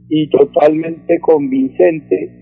[0.09, 2.37] y totalmente convincente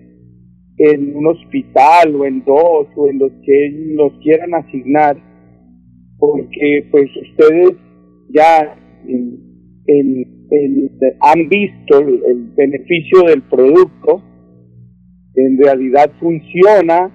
[0.78, 5.18] en un hospital o en dos o en los que los quieran asignar,
[6.18, 7.72] porque pues ustedes
[8.30, 8.76] ya
[11.22, 14.22] han visto el, beneficio del producto,
[15.36, 17.12] en realidad funciona,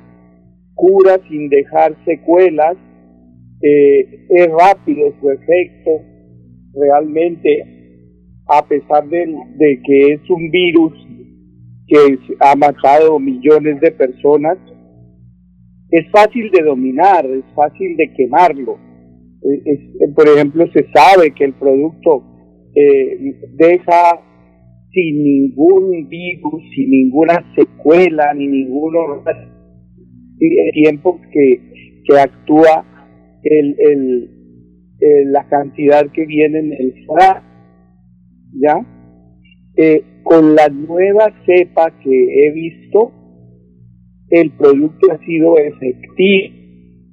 [0.74, 2.76] cura sin dejar secuelas,
[3.62, 5.90] eh, es rápido su efecto,
[6.74, 7.64] realmente,
[8.46, 9.26] a pesar de,
[9.56, 10.92] de que es un virus
[11.86, 14.58] que ha matado millones de personas,
[15.90, 18.78] es fácil de dominar, es fácil de quemarlo.
[19.42, 22.22] Eh, por ejemplo, se sabe que el producto
[22.74, 24.20] eh, deja
[24.92, 29.22] sin ningún virus, sin ninguna secuela, ni ninguno
[30.40, 32.84] el tiempo que, que actúa
[33.42, 37.42] el, el, la cantidad que viene en el FRA,
[38.60, 38.86] ¿ya?
[39.76, 43.12] Eh, con la nueva cepa que he visto,
[44.30, 46.54] el producto ha sido efectivo,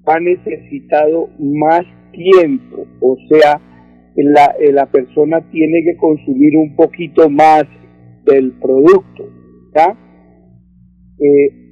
[0.05, 3.61] ha necesitado más tiempo, o sea,
[4.23, 7.63] la, eh, la persona tiene que consumir un poquito más
[8.25, 9.29] del producto,
[9.75, 9.95] ¿ya?
[11.19, 11.67] Eh,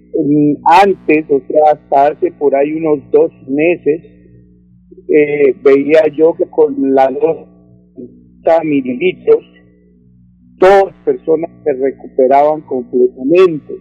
[0.66, 4.02] antes, o sea, hasta hace por ahí unos dos meses,
[5.08, 7.48] eh, veía yo que con la dos
[8.64, 9.44] mililitros,
[10.58, 13.74] dos personas se recuperaban completamente.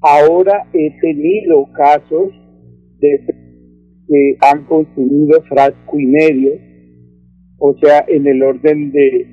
[0.00, 2.32] Ahora he tenido casos
[2.98, 3.24] de
[4.08, 6.52] que han consumido frasco y medio,
[7.64, 9.24] o sea, en el orden de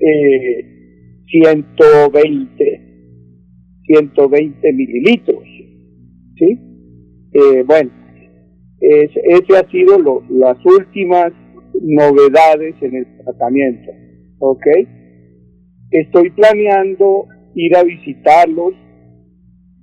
[0.00, 2.80] eh, 120,
[3.82, 5.44] 120 mililitros,
[6.38, 6.58] ¿sí?
[7.34, 7.90] Eh, bueno,
[8.80, 11.32] es, ese ha sido lo, las últimas
[11.82, 13.92] novedades en el tratamiento,
[14.38, 14.66] ¿ok?
[15.90, 18.72] Estoy planeando ir a visitarlos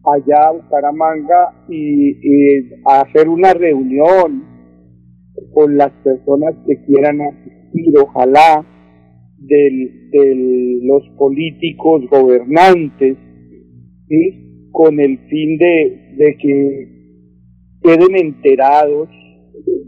[0.03, 4.48] allá a Bucaramanga y, y hacer una reunión
[5.53, 8.65] con las personas que quieran asistir, ojalá,
[9.37, 13.17] de los políticos gobernantes,
[14.07, 14.69] ¿sí?
[14.71, 16.99] con el fin de, de que
[17.81, 19.09] queden enterados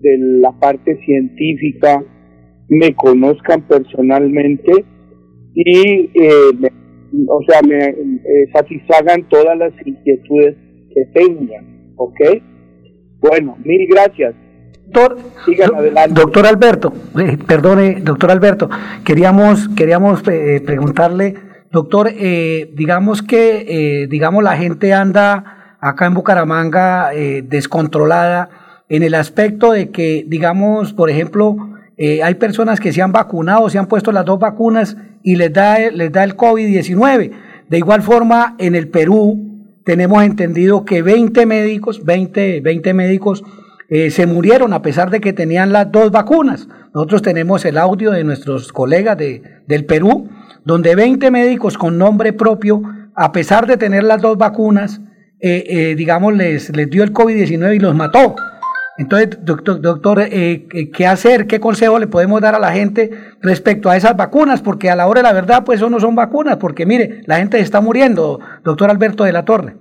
[0.02, 2.04] de la parte científica,
[2.70, 4.72] me conozcan personalmente
[5.54, 6.72] y eh,
[7.28, 10.56] o sea, me eh, satisfagan todas las inquietudes
[10.94, 12.20] que tengan, ¿ok?
[13.20, 14.34] Bueno, mil gracias.
[14.88, 15.18] Doctor,
[16.10, 18.70] doctor Alberto, eh, perdone, doctor Alberto,
[19.06, 21.36] queríamos, queríamos eh, preguntarle,
[21.72, 27.12] doctor, digamos que, digamos, la gente anda acá en Bucaramanga
[27.44, 28.50] descontrolada
[28.90, 31.56] en el aspecto de que, digamos, por ejemplo,
[31.98, 35.78] hay personas que se han vacunado, se han puesto las dos vacunas y les da,
[35.80, 37.32] les da el COVID-19.
[37.70, 39.52] De igual forma, en el Perú
[39.86, 43.44] tenemos entendido que 20 médicos, 20, 20 médicos
[43.94, 46.70] eh, se murieron a pesar de que tenían las dos vacunas.
[46.94, 50.30] Nosotros tenemos el audio de nuestros colegas de, del Perú,
[50.64, 52.82] donde 20 médicos con nombre propio,
[53.14, 55.02] a pesar de tener las dos vacunas,
[55.42, 58.36] eh, eh, digamos, les, les dio el COVID-19 y los mató.
[58.98, 61.46] Entonces, doctor, doctor ¿qué hacer?
[61.46, 63.10] ¿Qué consejo le podemos dar a la gente
[63.42, 64.62] respecto a esas vacunas?
[64.62, 67.40] Porque a la hora de la verdad, pues eso no son vacunas, porque mire, la
[67.40, 69.76] gente está muriendo, doctor Alberto de la Torre.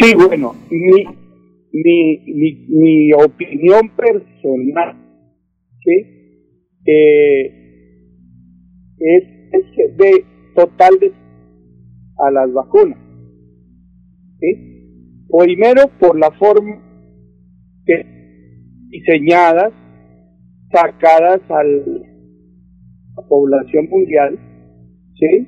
[0.00, 0.56] Sí, bueno,
[1.84, 4.96] mi, mi, opinión personal
[5.84, 5.92] ¿sí?
[6.86, 7.46] Eh,
[8.98, 10.24] es, es de
[10.54, 11.12] total de,
[12.18, 12.98] a las vacunas.
[14.40, 15.26] ¿sí?
[15.28, 16.82] Primero, por la forma
[17.84, 18.06] que
[18.88, 19.72] diseñadas,
[20.72, 24.38] sacadas a la población mundial,
[25.14, 25.46] ¿sí?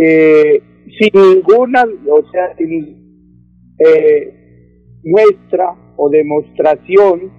[0.00, 0.62] Eh,
[0.98, 2.98] sin ninguna, o sea, sin
[3.78, 4.37] eh,
[5.04, 7.32] muestra o demostración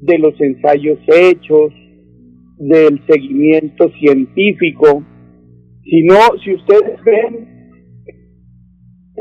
[0.00, 1.72] de los ensayos hechos,
[2.58, 5.02] del seguimiento científico,
[5.82, 6.14] sino,
[6.44, 7.48] si ustedes ven,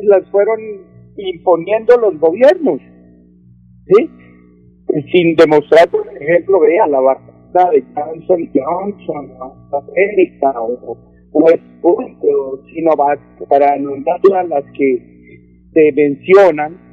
[0.04, 0.60] las fueron
[1.18, 2.80] imponiendo los gobiernos.
[5.12, 9.32] Sin demostrar, por ejemplo, vea la vacuna de Johnson Johnson,
[9.72, 10.98] América o,
[11.32, 11.46] o
[11.84, 13.20] o Sinovac,
[13.50, 16.91] para nombrar las que se mencionan,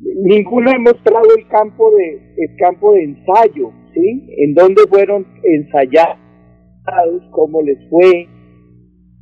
[0.00, 4.26] ninguno ha mostrado el campo de el campo de ensayo, ¿sí?
[4.38, 6.18] En dónde fueron ensayados,
[7.30, 8.26] cómo les fue.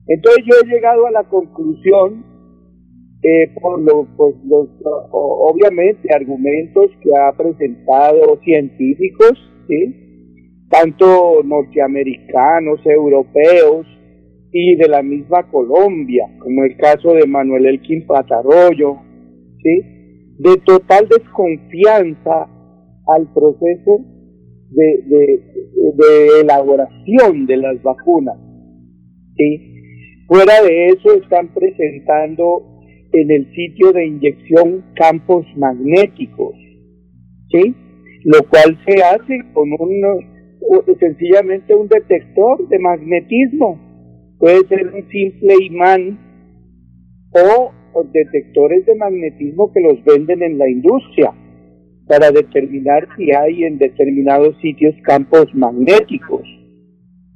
[0.07, 2.25] Entonces yo he llegado a la conclusión
[3.23, 4.07] eh, por, los,
[4.45, 4.69] los,
[5.11, 9.33] obviamente, argumentos que ha presentado científicos,
[9.67, 10.05] ¿sí?
[10.71, 13.87] tanto norteamericanos, europeos
[14.53, 18.97] y de la misma Colombia, como el caso de Manuel Elkin Patarroyo,
[19.63, 19.98] ¿sí?
[20.39, 22.49] De total desconfianza
[23.07, 24.05] al proceso
[24.71, 28.37] de, de, elaboración de las vacunas.
[29.37, 30.25] ¿sí?
[30.27, 32.79] Fuera de eso están presentando
[33.13, 36.55] en el sitio de inyección campos magnéticos,
[37.51, 37.75] ¿sí?
[38.25, 43.81] Lo cual se hace con un, sencillamente un detector de magnetismo.
[44.39, 46.19] Puede ser un simple imán
[47.33, 47.73] o,
[48.13, 51.33] detectores de magnetismo que los venden en la industria
[52.07, 56.43] para determinar si hay en determinados sitios campos magnéticos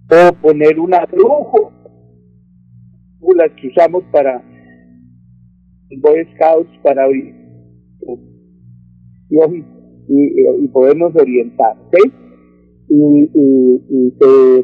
[0.08, 1.72] o poner una brujo
[3.36, 4.42] las que usamos para
[6.00, 7.34] Boy Scouts para y,
[9.28, 11.76] y podernos orientar.
[11.92, 12.12] ¿sí?
[12.88, 14.14] Y, y,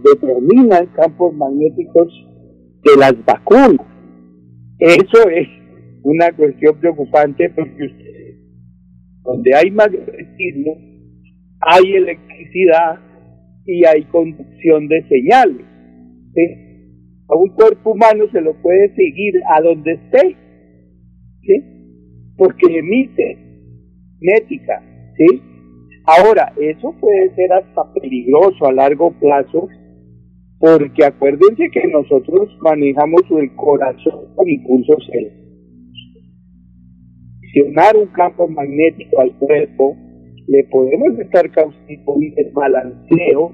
[0.05, 2.09] determinan campos magnéticos
[2.85, 3.87] de las vacunas.
[4.79, 5.49] Eso es
[6.03, 8.39] una cuestión preocupante porque
[9.23, 10.89] donde hay magnetismo
[11.61, 13.01] hay electricidad
[13.67, 15.67] y hay conducción de señales.
[17.29, 20.37] A un cuerpo humano se lo puede seguir a donde esté,
[22.37, 23.39] porque emite
[24.21, 24.83] métrica.
[26.07, 29.69] Ahora, eso puede ser hasta peligroso a largo plazo,
[30.59, 35.07] porque acuérdense que nosotros manejamos el corazón con impulsos
[37.53, 39.97] Funcionar un campo magnético al cuerpo,
[40.47, 43.53] le podemos estar causando un desbalanceo,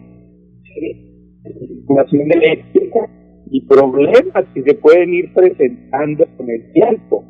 [1.43, 3.09] circulación eléctrica
[3.51, 7.25] y problemas que se pueden ir presentando con el tiempo.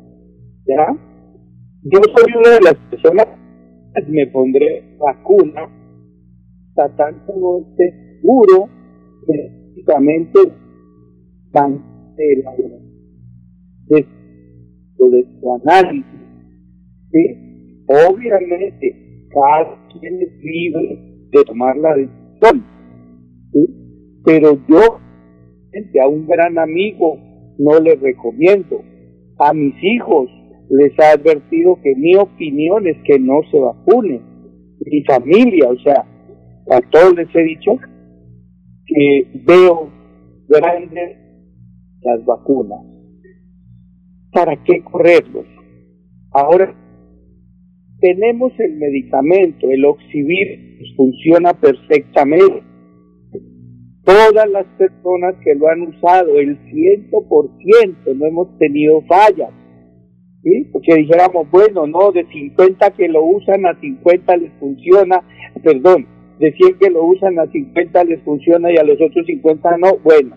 [0.65, 0.95] ¿Ya?
[1.83, 3.27] Yo soy una de las personas
[4.07, 5.69] me pondré vacuna
[6.69, 8.69] hasta tanto no esté seguro
[9.25, 10.39] prácticamente
[12.17, 12.43] de,
[13.87, 14.07] de,
[14.97, 16.14] de su análisis.
[17.87, 20.99] Obviamente, cada quien es libre
[21.31, 22.65] de tomar la decisión,
[24.23, 24.99] pero yo
[26.01, 27.17] a un gran amigo
[27.57, 28.81] no le recomiendo,
[29.39, 30.29] a mis hijos
[30.69, 34.21] les ha advertido que mi opinión es que no se vacunen.
[34.79, 36.05] Mi familia, o sea,
[36.71, 37.77] a todos les he dicho
[38.87, 39.89] que veo
[40.47, 41.17] grandes
[42.01, 42.81] las vacunas.
[44.31, 45.45] ¿Para qué correrlos?
[46.31, 46.75] Ahora
[47.99, 50.65] tenemos el medicamento, el Oxivir,
[50.95, 52.63] funciona perfectamente.
[54.03, 59.51] Todas las personas que lo han usado, el ciento por ciento, no hemos tenido fallas.
[60.71, 65.23] Porque dijéramos, bueno, no, de 50 que lo usan a 50 les funciona,
[65.63, 66.05] perdón,
[66.39, 69.97] de 100 que lo usan a 50 les funciona y a los otros 50 no,
[70.03, 70.35] bueno,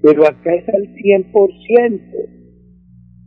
[0.00, 2.00] pero acá es al 100%,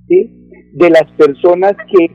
[0.08, 0.50] ¿sí?
[0.74, 2.10] De las personas que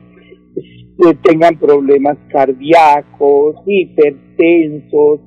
[1.03, 5.19] eh, tengan problemas cardíacos, hipertensos,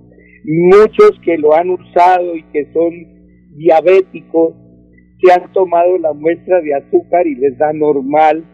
[0.44, 2.92] muchos que lo han usado y que son
[3.56, 4.54] diabéticos,
[5.18, 8.44] que han tomado la muestra de azúcar y les da normal,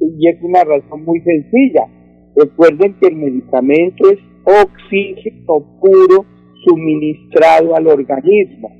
[0.00, 1.86] y es una razón muy sencilla.
[2.34, 6.24] Recuerden que el medicamento es oxígeno puro
[6.64, 8.70] suministrado al organismo,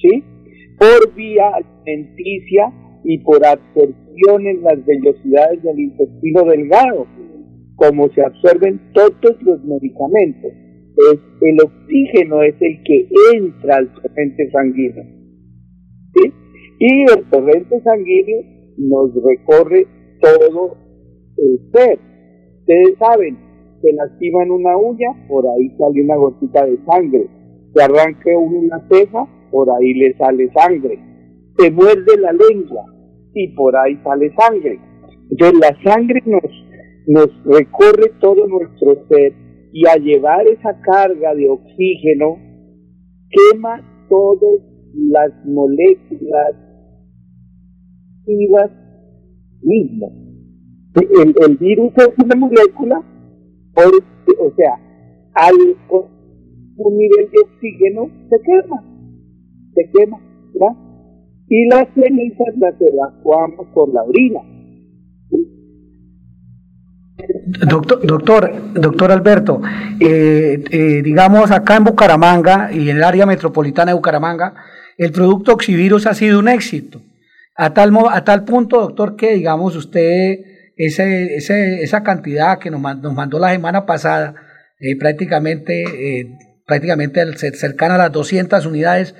[0.00, 0.24] ¿sí?
[0.78, 2.72] Por vía alimenticia
[3.08, 7.06] y por absorción en las velocidades del intestino delgado,
[7.76, 10.50] como se absorben todos los medicamentos.
[11.12, 15.04] Es, el oxígeno es el que entra al torrente sanguíneo.
[16.14, 16.32] ¿sí?
[16.80, 18.42] Y el torrente sanguíneo
[18.78, 19.86] nos recorre
[20.20, 20.76] todo
[21.36, 22.00] el ser.
[22.58, 23.38] Ustedes saben,
[23.82, 27.28] se lastiman una uña, por ahí sale una gotita de sangre.
[27.72, 30.98] Se arranca una ceja, por ahí le sale sangre.
[31.56, 32.95] Se muerde la lengua
[33.36, 34.80] y por ahí sale sangre.
[35.30, 36.42] Entonces la sangre nos,
[37.06, 39.34] nos recorre todo nuestro ser
[39.72, 42.38] y al llevar esa carga de oxígeno
[43.30, 44.60] quema todas
[44.94, 46.56] las moléculas
[48.26, 48.70] vivas
[49.62, 50.12] mismo.
[50.94, 53.04] El, virus es una molécula,
[53.76, 54.80] o sea,
[55.34, 55.54] al
[56.78, 58.84] un nivel de oxígeno se quema,
[59.74, 60.18] se quema,
[60.54, 60.85] ¿verdad?
[61.48, 64.40] Y las cenizas las evacuamos por la orina.
[67.66, 69.62] Doctor, doctor, doctor Alberto,
[70.00, 74.54] eh, eh, digamos acá en Bucaramanga y en el área metropolitana de Bucaramanga,
[74.98, 77.00] el producto Oxivirus ha sido un éxito.
[77.54, 80.40] A tal, a tal punto, doctor, que digamos usted,
[80.76, 84.34] ese, ese, esa cantidad que nos, nos mandó la semana pasada,
[84.78, 89.14] eh, prácticamente, eh, prácticamente cercana a las 200 unidades,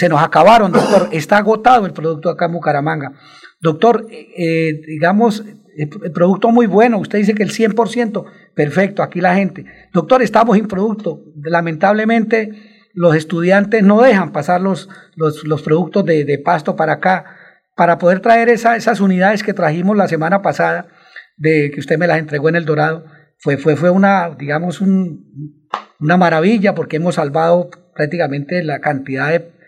[0.00, 1.10] se nos acabaron, doctor.
[1.12, 3.12] Está agotado el producto acá en Bucaramanga.
[3.60, 5.44] Doctor, eh, digamos,
[5.76, 9.66] el, producto muy bueno, usted dice que el 100%, perfecto, aquí la gente.
[9.92, 11.20] Doctor, estamos sin producto.
[11.42, 12.50] Lamentablemente,
[12.94, 17.36] los estudiantes no dejan pasar los, los, los productos de, de pasto para acá
[17.76, 20.88] para poder traer esas unidades que trajimos la semana pasada,
[21.36, 23.04] de que usted me las entregó en el Dorado,
[23.36, 29.59] fue, fue, fue una, digamos, una maravilla porque hemos salvado prácticamente la cantidad de,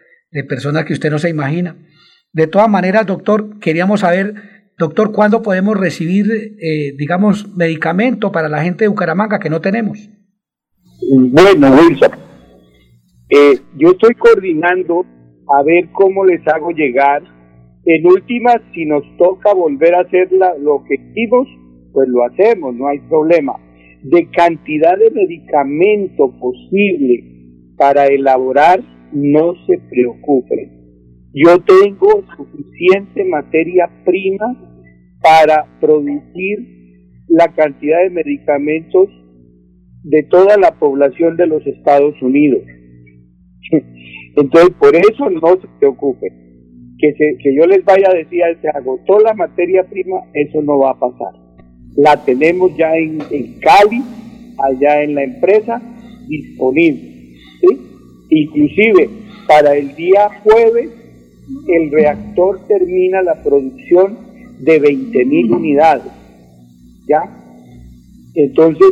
[0.49, 1.77] personas que usted no se imagina.
[2.33, 4.35] De todas maneras, doctor, queríamos saber,
[4.79, 10.09] doctor, ¿cuándo podemos recibir, eh, digamos, medicamento para la gente de Bucaramanga que no tenemos?
[11.11, 12.11] Bueno, Wilson,
[13.29, 15.05] eh, yo estoy coordinando
[15.49, 17.23] a ver cómo les hago llegar
[17.85, 21.49] en última, si nos toca volver a hacer lo que hicimos,
[21.93, 23.55] pues lo hacemos, no hay problema.
[24.03, 27.25] De cantidad de medicamento posible
[27.77, 28.81] para elaborar,
[29.13, 30.83] no se preocupen.
[31.35, 34.55] Yo tengo suficiente materia prima
[35.23, 36.83] para producir
[37.29, 39.09] la cantidad de medicamentos
[40.03, 42.63] de toda la población de los Estados Unidos.
[44.37, 46.43] Entonces, por eso no se preocupen.
[46.99, 50.91] Que, que yo les vaya a decir, se agotó la materia prima, eso no va
[50.91, 51.35] a pasar.
[51.97, 54.03] La tenemos ya en, en Cali,
[54.59, 55.83] allá en la empresa,
[56.29, 57.12] disponible.
[58.35, 59.11] Inclusive,
[59.47, 60.89] para el día jueves,
[61.69, 64.17] el reactor termina la producción
[64.59, 66.13] de 20.000 unidades.
[67.07, 67.23] ¿Ya?
[68.35, 68.89] Entonces,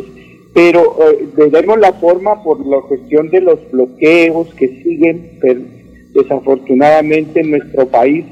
[0.53, 5.39] pero eh, la forma por la cuestión de los bloqueos que siguen
[6.13, 8.25] desafortunadamente en nuestro país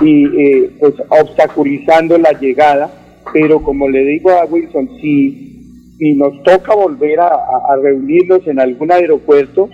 [0.00, 2.90] y eh, pues obstaculizando la llegada
[3.32, 8.90] pero como le digo a Wilson si, si nos toca volver a, reunirnos en algún
[8.90, 9.68] aeropuerto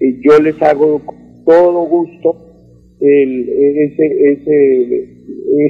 [0.00, 1.02] eh, yo les hago
[1.46, 2.44] todo gusto
[3.00, 5.14] el, ese,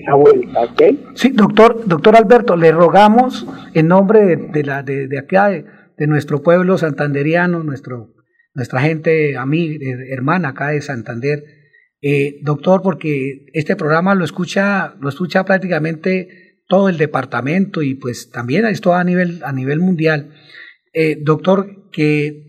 [0.00, 0.82] esa vuelta, ¿ok?
[1.14, 6.42] Sí, doctor, doctor Alberto, le rogamos en nombre de, la, de, de acá, de, nuestro
[6.42, 8.14] pueblo santanderiano, nuestro,
[8.54, 9.78] nuestra gente, amiga,
[10.10, 11.44] hermana acá de Santander,
[12.06, 16.28] eh, doctor, porque este programa lo escucha, lo escucha prácticamente
[16.68, 20.30] todo el departamento y pues también esto a nivel, a nivel mundial.
[20.92, 22.43] Eh, doctor, que eh,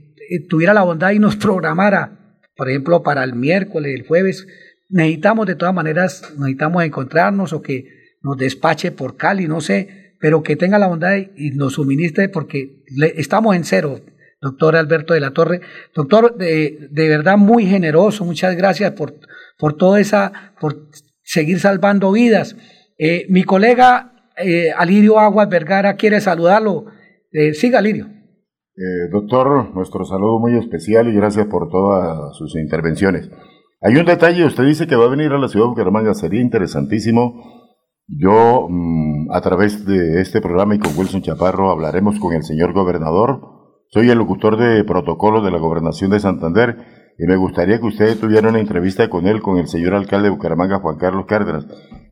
[0.49, 4.47] tuviera la bondad y nos programara, por ejemplo, para el miércoles, el jueves,
[4.89, 7.85] necesitamos de todas maneras, necesitamos encontrarnos o que
[8.21, 12.83] nos despache por Cali, no sé, pero que tenga la bondad y nos suministre porque
[13.15, 14.01] estamos en cero,
[14.41, 15.61] doctor Alberto de la Torre.
[15.93, 19.15] Doctor, de, de verdad muy generoso, muchas gracias por,
[19.57, 20.89] por toda esa, por
[21.23, 22.55] seguir salvando vidas.
[22.97, 26.85] Eh, mi colega eh, Alirio Aguas Vergara quiere saludarlo.
[27.31, 28.09] Eh, siga, Alirio.
[29.11, 33.29] Doctor, nuestro saludo muy especial y gracias por todas sus intervenciones.
[33.81, 36.41] Hay un detalle, usted dice que va a venir a la ciudad de Bucaramanga, sería
[36.41, 37.65] interesantísimo.
[38.07, 42.73] Yo, mm, a través de este programa y con Wilson Chaparro, hablaremos con el señor
[42.73, 43.41] gobernador.
[43.89, 46.77] Soy el locutor de protocolo de la gobernación de Santander
[47.17, 50.35] y me gustaría que usted tuviera una entrevista con él, con el señor alcalde de
[50.35, 51.65] Bucaramanga, Juan Carlos Cárdenas.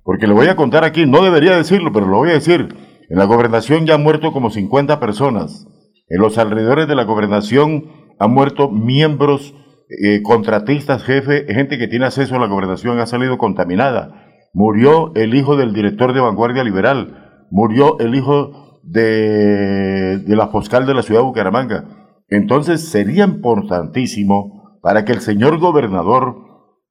[0.03, 2.75] Porque le voy a contar aquí, no debería decirlo, pero lo voy a decir.
[3.09, 5.67] En la gobernación ya han muerto como 50 personas.
[6.13, 7.85] En los alrededores de la gobernación
[8.19, 9.55] han muerto miembros
[9.89, 14.23] eh, contratistas, jefe, gente que tiene acceso a la gobernación ha salido contaminada.
[14.53, 20.93] Murió el hijo del director de Vanguardia Liberal, murió el hijo de, la fiscal de
[20.93, 21.85] la ciudad de Bucaramanga.
[22.29, 26.35] Entonces sería importantísimo para que el señor gobernador,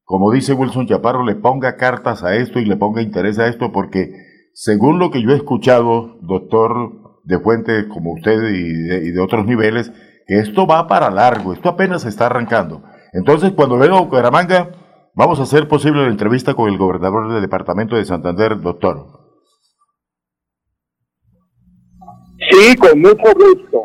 [0.02, 3.70] como dice Wilson Chaparro, le ponga cartas a esto y le ponga interés a esto,
[3.70, 4.10] porque
[4.52, 9.92] según lo que yo he escuchado, doctor de fuentes como usted y de otros niveles,
[10.26, 12.83] que esto va para largo, esto apenas está arrancando.
[13.12, 14.70] Entonces, cuando venga a Bucaramanga,
[15.15, 19.07] vamos a hacer posible la entrevista con el gobernador del departamento de Santander, doctor.
[22.51, 23.83] Sí, con mucho gusto.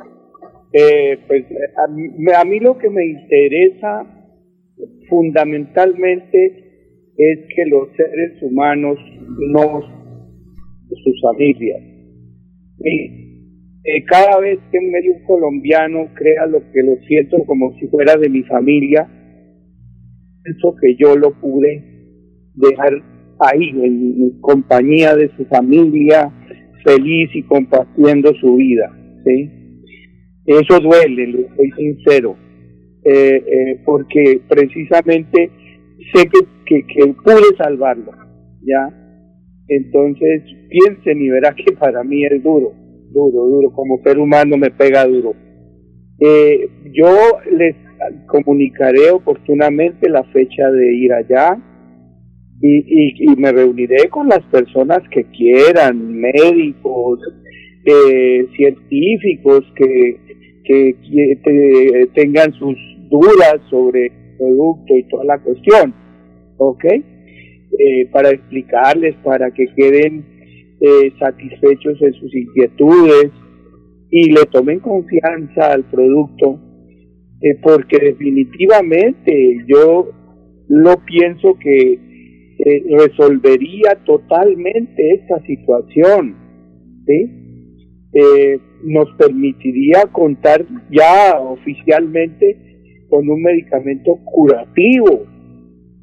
[0.73, 1.45] Eh, pues
[1.77, 2.03] a mí,
[2.35, 4.05] a mí lo que me interesa
[5.09, 6.67] fundamentalmente
[7.17, 8.97] es que los seres humanos
[9.53, 9.81] no
[10.89, 11.81] sus familias.
[13.89, 17.87] Eh, cada vez que en medio un colombiano crea lo que lo siento como si
[17.87, 19.07] fuera de mi familia,
[20.43, 21.85] pienso que yo lo pude
[22.53, 23.01] dejar
[23.39, 26.29] ahí, en, compañía de su familia,
[26.83, 28.91] feliz y compartiendo su vida.
[29.23, 29.51] ¿sí?
[30.47, 32.35] Eso duele, lo soy sincero,
[33.05, 35.49] eh, eh, porque precisamente
[36.13, 38.11] sé que, que, que pude salvarlo,
[38.63, 38.93] ¿ya?
[39.69, 44.71] Entonces piensen y verá que para mí es duro duro, duro, como ser humano me
[44.71, 45.33] pega duro.
[46.19, 47.15] Eh, yo
[47.51, 47.75] les
[48.27, 51.57] comunicaré oportunamente la fecha de ir allá
[52.61, 57.19] y, y, me reuniré con las personas que quieran, médicos,
[57.85, 60.17] eh, científicos que,
[60.63, 62.75] que, tengan sus
[63.09, 65.93] dudas sobre el producto y toda la cuestión,
[66.57, 66.85] ¿ok?
[66.85, 70.36] Eh, para explicarles, para que queden
[70.79, 73.31] eh, satisfechos en sus inquietudes
[74.11, 76.59] y le tomen confianza al producto,
[77.41, 80.09] eh, porque definitivamente yo
[80.67, 86.35] lo pienso que eh, resolvería totalmente esta situación,
[88.83, 92.57] nos permitiría contar ya oficialmente
[93.09, 95.25] con un medicamento curativo,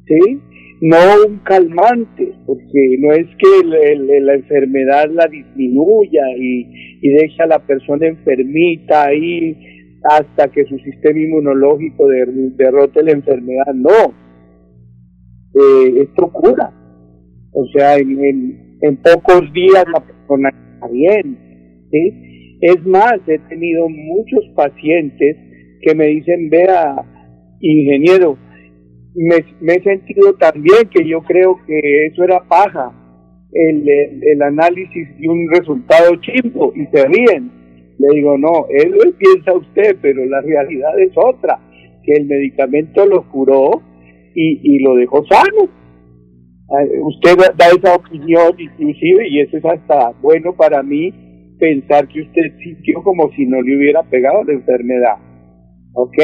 [0.07, 0.39] ¿sí?
[0.81, 0.97] No
[1.27, 7.59] un calmante, porque no es que la enfermedad la disminuya y, y deje a la
[7.59, 9.55] persona enfermita ahí
[10.03, 14.13] hasta que su sistema inmunológico derrote la enfermedad, no.
[15.55, 16.71] Eh, esto cura.
[17.53, 21.37] O sea, en, en, pocos días la persona está bien.
[21.91, 22.57] ¿sí?
[22.61, 25.37] Es más, he tenido muchos pacientes
[25.81, 26.95] que me dicen, vea,
[27.61, 28.37] ingeniero,
[29.15, 32.91] me, he sentido también que yo creo que eso era paja,
[33.51, 37.51] el, el, análisis de un resultado chimpo, y se ríen.
[37.97, 41.59] Le digo, no, eso piensa usted, pero la realidad es otra,
[42.03, 43.81] que el medicamento lo curó
[44.35, 45.69] y, y lo dejó sano.
[46.69, 51.13] Ah, usted da esa opinión inclusive y eso es hasta bueno para mí
[51.59, 55.17] pensar que usted sintió como si no le hubiera pegado la enfermedad.
[55.93, 56.17] ¿Ok?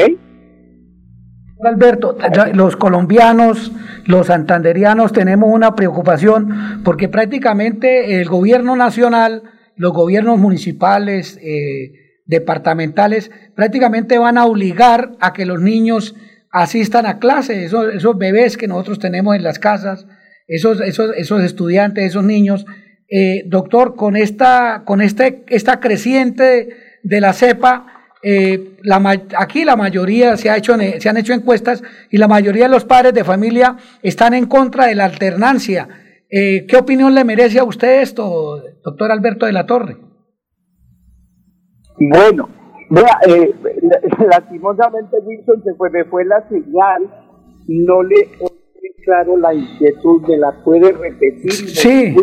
[1.64, 2.16] Alberto,
[2.54, 3.72] los colombianos,
[4.06, 9.42] los santanderianos tenemos una preocupación porque prácticamente el gobierno nacional,
[9.76, 11.92] los gobiernos municipales, eh,
[12.26, 16.16] departamentales, prácticamente van a obligar a que los niños
[16.50, 20.06] asistan a clases, esos, esos bebés que nosotros tenemos en las casas,
[20.48, 22.66] esos, esos, esos estudiantes, esos niños.
[23.08, 26.70] Eh, doctor, con esta, con este, esta creciente
[27.02, 29.02] de la cepa, eh, la,
[29.36, 32.84] aquí la mayoría se, ha hecho, se han hecho encuestas y la mayoría de los
[32.84, 35.88] padres de familia están en contra de la alternancia.
[36.30, 39.96] Eh, ¿Qué opinión le merece a usted esto, doctor Alberto de la Torre?
[41.98, 42.48] Bueno,
[42.90, 43.52] vea, eh,
[44.30, 47.10] lastimosamente Wilson se fue, me fue la señal,
[47.66, 48.28] no le
[49.04, 51.52] claro la inquietud, de la puede repetir?
[51.52, 52.14] Sí,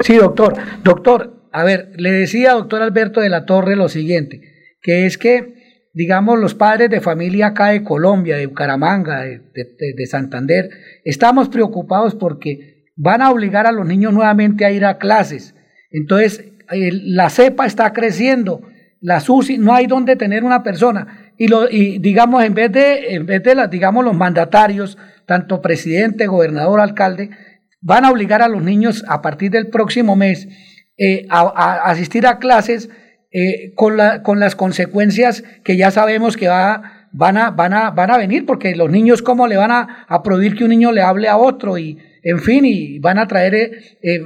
[0.00, 0.54] sí, doctor.
[0.82, 4.51] Doctor, a ver, le decía doctor Alberto de la Torre lo siguiente
[4.82, 10.70] que es que, digamos, los padres de familia acá de Colombia, de Bucaramanga, de, Santander,
[11.04, 15.54] estamos preocupados porque van a obligar a los niños nuevamente a ir a clases.
[15.90, 18.62] Entonces, la cepa está creciendo,
[19.00, 21.32] la SUSI, no hay donde tener una persona.
[21.38, 25.62] Y, lo, y digamos, en vez de, en vez de las, digamos, los mandatarios, tanto
[25.62, 27.30] presidente, gobernador, alcalde,
[27.80, 30.48] van a obligar a los niños a partir del próximo mes
[30.98, 32.88] eh, a asistir a clases
[33.32, 37.90] eh, con, la, con las consecuencias que ya sabemos que va, van, a, van, a,
[37.90, 40.92] van a venir, porque los niños cómo le van a, a prohibir que un niño
[40.92, 43.70] le hable a otro y, en fin, y van a traer, eh,
[44.02, 44.20] eh,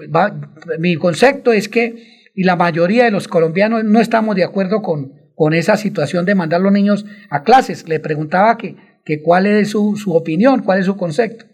[0.79, 5.13] mi concepto es que, y la mayoría de los colombianos no estamos de acuerdo con,
[5.35, 7.89] con esa situación de mandar a los niños a clases.
[7.89, 8.77] Le preguntaba que,
[9.23, 11.47] cuál es su, su opinión, cuál es su concepto.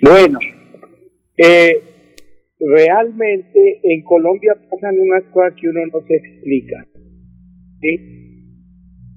[0.00, 0.38] Bueno,
[1.36, 1.93] eh,
[2.68, 6.86] realmente en Colombia pasan unas cosas que uno no se explica.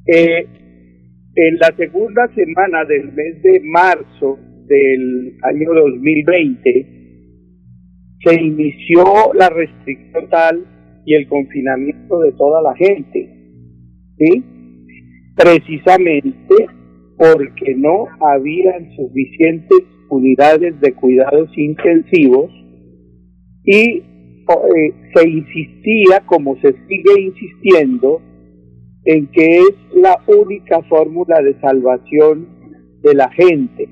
[0.06, 0.48] Eh,
[1.35, 6.88] en la segunda semana del mes de marzo del año 2020
[8.24, 10.66] se inició la restricción tal
[11.06, 13.30] y el confinamiento de toda la gente.
[15.35, 16.56] Precisamente
[17.17, 22.51] porque no habían suficientes unidades de cuidados intensivos
[23.67, 28.21] y eh, se insistía, como se sigue insistiendo,
[29.03, 32.47] en que es la única fórmula de salvación
[33.03, 33.89] de la gente.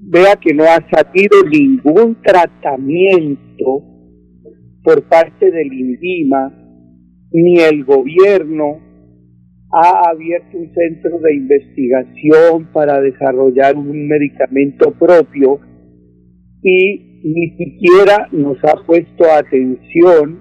[0.00, 3.82] Vea que no ha salido ningún tratamiento
[4.82, 6.54] por parte del INVIMA,
[7.30, 8.80] ni el gobierno
[9.70, 15.60] ha abierto un centro de investigación para desarrollar un medicamento propio
[16.62, 20.40] y ni siquiera nos ha puesto atención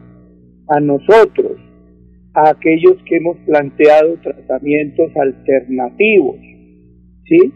[0.69, 1.57] a nosotros,
[2.33, 6.37] a aquellos que hemos planteado tratamientos alternativos.
[7.25, 7.53] ¿Sí?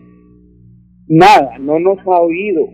[1.07, 2.67] Nada, no nos ha oído.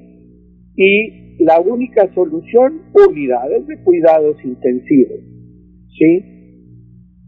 [0.75, 5.19] Y la única solución, unidades de cuidados intensivos.
[5.97, 6.23] ¿Sí?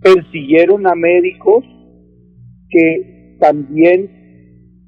[0.01, 1.65] Persiguieron a médicos
[2.69, 4.09] que también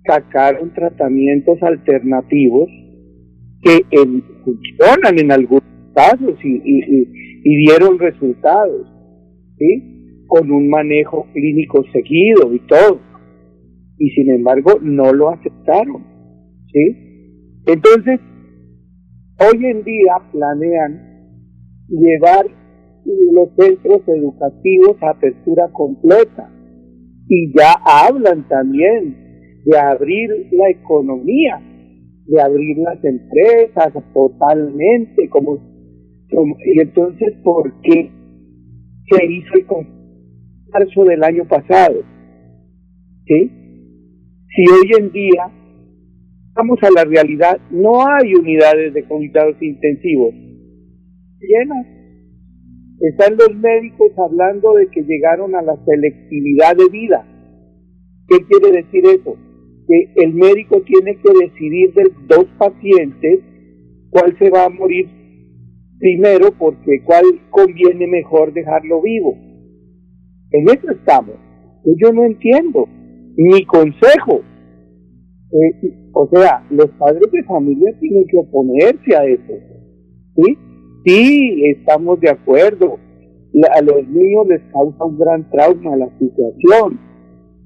[0.06, 2.70] sacaron tratamientos alternativos
[3.62, 3.86] que
[4.44, 7.06] funcionan en algunos casos y,
[7.44, 8.88] dieron resultados,
[9.58, 10.24] ¿sí?
[10.28, 13.00] Con un manejo clínico seguido y todo.
[13.98, 16.04] Y sin embargo no lo aceptaron,
[16.72, 17.62] ¿sí?
[17.68, 18.20] Entonces,
[19.40, 21.12] hoy en día planean
[21.88, 22.46] llevar
[23.34, 26.50] los centros educativos a apertura completa
[27.28, 31.62] y ya hablan también de abrir la economía
[32.32, 35.60] de abrir las empresas totalmente, como,
[36.66, 38.10] y entonces, ¿por qué
[39.10, 39.88] se hizo el
[40.72, 42.02] marzo del año pasado?
[43.28, 43.52] ¿Sí?
[44.54, 45.50] si hoy en día
[46.54, 50.34] vamos a la realidad, no hay unidades de cuidados intensivos
[51.40, 51.88] llenas.
[53.00, 57.26] Están los médicos hablando de que llegaron a la selectividad de vida.
[58.28, 59.38] ¿Qué quiere decir eso?
[59.92, 63.42] Que el médico tiene que decidir de dos pacientes
[64.10, 65.10] cuál se va a morir
[66.00, 69.38] primero porque cuál conviene mejor dejarlo vivo.
[70.52, 71.36] En eso estamos.
[71.84, 72.88] Yo no entiendo,
[73.36, 74.42] ni consejo.
[75.52, 79.54] Eh, o sea, los padres de familia tienen que oponerse a eso.
[80.36, 80.58] ¿Sí?
[81.06, 83.00] Sí, estamos de acuerdo.
[83.76, 87.11] a los niños les causa un gran trauma la situación.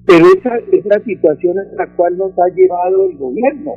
[0.05, 3.73] Pero esa es la situación en la cual nos ha llevado el gobierno,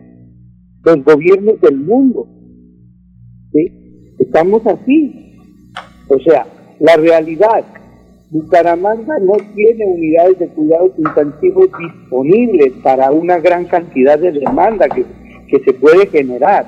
[0.84, 2.28] los gobiernos del mundo.
[3.52, 4.14] ¿Sí?
[4.18, 5.36] Estamos así.
[6.08, 6.46] O sea,
[6.80, 7.64] la realidad,
[8.30, 15.04] Bucaramanga no tiene unidades de cuidados intensivos disponibles para una gran cantidad de demanda que,
[15.48, 16.66] que se puede generar.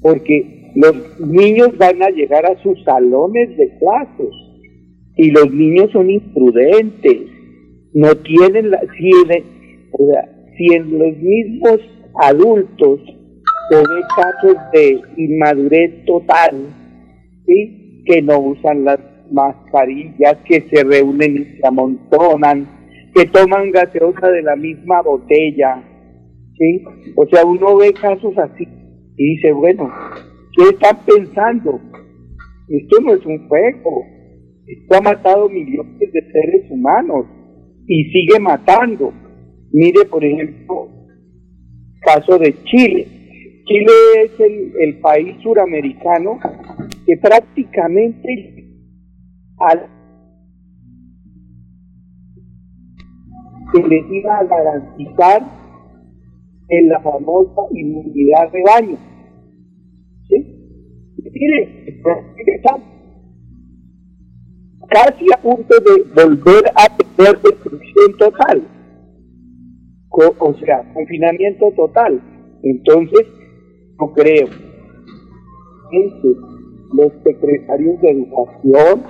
[0.00, 4.30] Porque los niños van a llegar a sus salones de clases
[5.16, 7.18] y los niños son imprudentes,
[7.94, 8.80] no tienen la...
[8.98, 9.10] Si
[9.92, 11.80] o sea, si en los mismos
[12.20, 13.00] adultos
[13.70, 16.56] se ve casos de inmadurez total,
[17.46, 18.02] ¿sí?
[18.04, 18.98] que no usan las
[19.30, 22.66] mascarillas, que se reúnen y se amontonan,
[23.14, 25.82] que toman gaseosa de la misma botella,
[26.56, 26.84] ¿sí?
[27.16, 28.66] O sea, uno ve casos así
[29.16, 29.90] y dice, bueno,
[30.56, 31.80] ¿qué están pensando?
[32.68, 34.04] Esto no es un juego,
[34.66, 37.26] esto ha matado millones de seres humanos
[37.88, 39.12] y sigue matando.
[39.72, 40.88] Mire, por ejemplo,
[42.02, 43.08] caso de Chile.
[43.64, 43.92] Chile
[44.24, 44.30] es
[44.78, 46.38] el, país suramericano
[47.06, 48.64] que prácticamente
[49.58, 49.86] al
[53.72, 55.42] que les iba a garantizar
[56.68, 58.96] en la famosa inmunidad de baño.
[60.28, 60.36] ¿Sí?
[61.30, 62.00] Mire,
[64.88, 68.62] casi a punto de volver a tener destrucción total.
[70.10, 72.20] O, sea, confinamiento total.
[72.62, 73.26] Entonces,
[74.00, 74.48] no creo.
[76.92, 79.02] los secretarios de educación,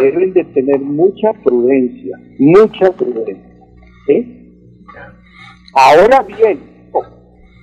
[0.00, 3.52] deben de tener mucha prudencia, mucha prudencia.
[5.74, 6.58] Ahora bien,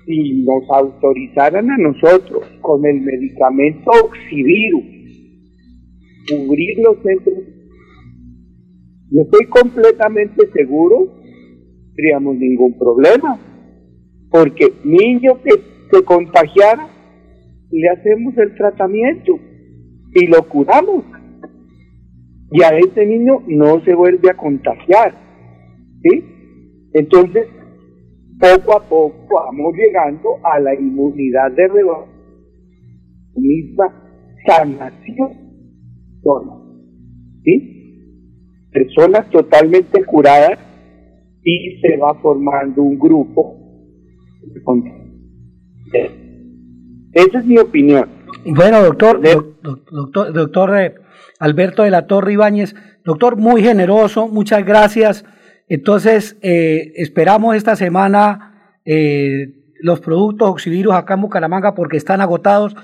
[0.06, 5.00] si nos autorizaran a nosotros con el medicamento oxivirus
[6.28, 7.59] cubrir los centros,
[9.12, 11.16] yo estoy completamente seguro no
[11.96, 13.38] tendríamos ningún problema,
[14.32, 15.52] porque niño que
[15.92, 16.88] se contagiara,
[17.72, 19.38] le hacemos el tratamiento
[20.16, 21.04] y lo curamos
[22.52, 25.14] y a ese niño no se vuelve a contagiar.
[26.02, 26.24] ¿Sí?
[26.94, 27.48] Entonces,
[28.40, 32.06] poco a poco vamos llegando a la inmunidad de rebaño,
[33.36, 33.94] misma
[34.48, 35.32] sanación.
[37.44, 37.79] ¿Sí?
[38.72, 40.60] Personas totalmente curadas
[41.44, 43.58] y se va formando un grupo.
[47.14, 48.10] Esa es mi opinión.
[48.46, 49.22] Bueno, doctor,
[49.62, 50.96] doctor, doctor eh,
[51.40, 52.76] Alberto de la Torre Ibáñez.
[53.04, 55.26] Doctor, muy generoso, muchas gracias.
[55.68, 62.76] Entonces, eh, esperamos esta semana eh, los productos Oxivirus acá en Bucaramanga porque están agotados.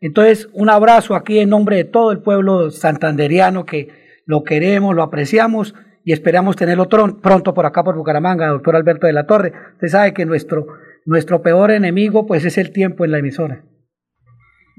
[0.00, 5.02] Entonces, un abrazo aquí en nombre de todo el pueblo santanderiano que lo queremos, lo
[5.02, 9.52] apreciamos y esperamos tenerlo pronto por acá por Bucaramanga, doctor Alberto de la Torre.
[9.74, 10.66] Usted sabe que nuestro,
[11.04, 13.64] nuestro peor enemigo pues es el tiempo en la emisora.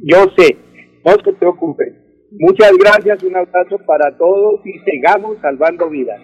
[0.04, 0.58] Yo sé,
[1.06, 2.04] no se preocupe.
[2.40, 6.20] Muchas gracias, un abrazo para todos y sigamos salvando vidas.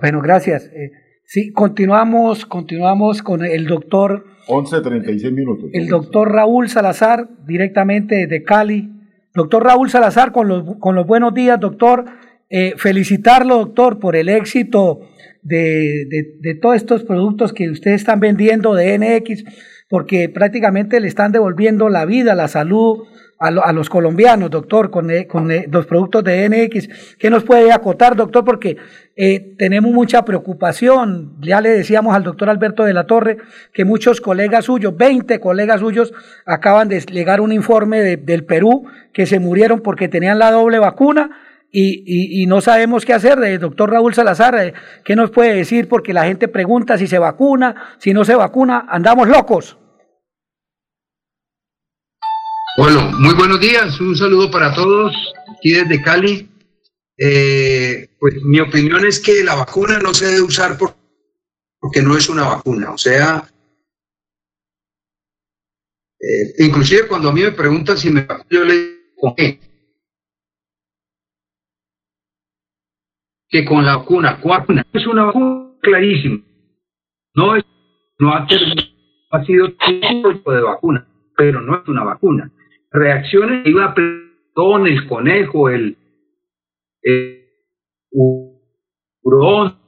[0.00, 0.66] Bueno, gracias.
[0.74, 0.90] Eh,
[1.24, 4.24] sí, continuamos, continuamos con el doctor.
[4.48, 5.70] 11.36 minutos.
[5.72, 8.90] El doctor Raúl Salazar, directamente de Cali.
[9.34, 12.04] Doctor Raúl Salazar, con los, con los buenos días, doctor.
[12.54, 15.00] Eh, felicitarlo, doctor, por el éxito
[15.40, 19.44] de, de, de todos estos productos que ustedes están vendiendo de NX,
[19.88, 23.06] porque prácticamente le están devolviendo la vida, la salud
[23.42, 27.16] a, los colombianos, doctor, con, eh, con eh, los productos de NX.
[27.18, 28.44] ¿Qué nos puede acotar, doctor?
[28.44, 28.76] Porque
[29.16, 31.34] eh, tenemos mucha preocupación.
[31.40, 33.38] Ya le decíamos al doctor Alberto de la Torre
[33.72, 36.12] que muchos colegas suyos, 20 colegas suyos,
[36.46, 41.30] acaban de llegar un informe del Perú que se murieron porque tenían la doble vacuna.
[41.74, 43.58] Y, no sabemos qué hacer.
[43.58, 45.88] doctor Raúl Salazar, ¿qué nos puede decir?
[45.88, 49.78] Porque la gente pregunta si se vacuna, si no se vacuna, andamos locos.
[52.76, 55.14] Bueno, muy buenos días, un saludo para todos
[55.56, 56.48] aquí desde Cali.
[57.18, 60.94] Eh, pues mi opinión es que la vacuna no se debe usar por
[61.82, 62.92] porque no es una vacuna.
[62.92, 63.48] O sea,
[66.20, 69.71] eh, inclusive cuando a mí me preguntan si me vacuno, yo le digo, ¿con qué?
[73.52, 76.40] Que con la vacuna, vacuna es una vacuna clarísima.
[77.34, 77.64] No es,
[78.18, 78.46] no ha,
[79.30, 81.06] ha sido tipo de vacuna,
[81.36, 82.50] pero no es una vacuna.
[82.90, 83.94] Reacciones iba a
[84.86, 85.96] el conejo, el,
[87.02, 87.44] el
[88.10, 89.78] hurón,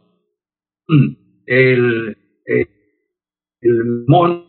[1.46, 2.68] el, el,
[3.60, 4.44] el mono,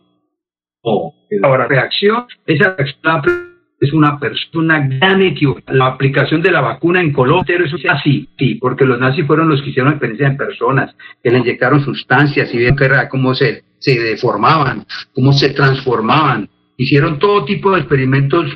[1.30, 5.78] la reacción, esa reacción es una persona gran equivocación.
[5.78, 9.62] La aplicación de la vacuna en Colombia, es así, sí, porque los nazis fueron los
[9.62, 12.76] que hicieron experiencia en personas, que le inyectaron sustancias y vieron
[13.10, 16.48] cómo se, se deformaban, cómo se transformaban.
[16.76, 18.46] Hicieron todo tipo de experimentos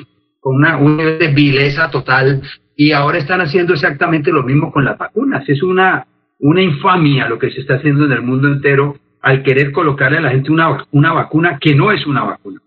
[0.40, 2.42] con una, un nivel de vileza total
[2.76, 5.46] y ahora están haciendo exactamente lo mismo con las vacunas.
[5.48, 6.06] Es una,
[6.38, 10.22] una infamia lo que se está haciendo en el mundo entero al querer colocarle a
[10.22, 12.60] la gente una, una vacuna que no es una vacuna.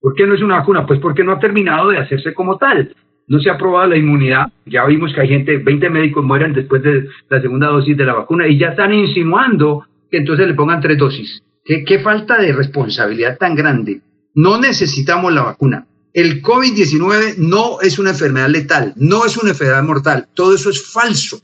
[0.00, 0.86] ¿Por qué no es una vacuna?
[0.86, 2.94] Pues porque no ha terminado de hacerse como tal.
[3.26, 4.46] No se ha probado la inmunidad.
[4.64, 8.14] Ya vimos que hay gente, 20 médicos mueren después de la segunda dosis de la
[8.14, 11.42] vacuna y ya están insinuando que entonces le pongan tres dosis.
[11.64, 14.00] ¿Qué, qué falta de responsabilidad tan grande?
[14.34, 15.86] No necesitamos la vacuna.
[16.14, 20.28] El COVID-19 no es una enfermedad letal, no es una enfermedad mortal.
[20.34, 21.40] Todo eso es falso.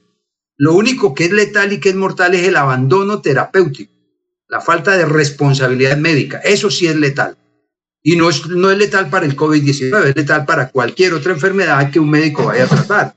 [0.57, 3.93] Lo único que es letal y que es mortal es el abandono terapéutico,
[4.49, 6.39] la falta de responsabilidad médica.
[6.39, 7.37] Eso sí es letal.
[8.07, 11.91] Y no es, no es letal para el COVID-19, es letal para cualquier otra enfermedad
[11.91, 13.15] que un médico vaya a tratar.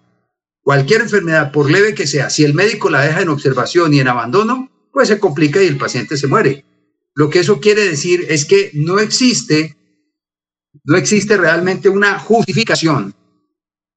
[0.62, 4.08] Cualquier enfermedad, por leve que sea, si el médico la deja en observación y en
[4.08, 6.64] abandono, pues se complica y el paciente se muere.
[7.16, 9.76] Lo que eso quiere decir es que no existe,
[10.86, 13.14] no existe realmente una justificación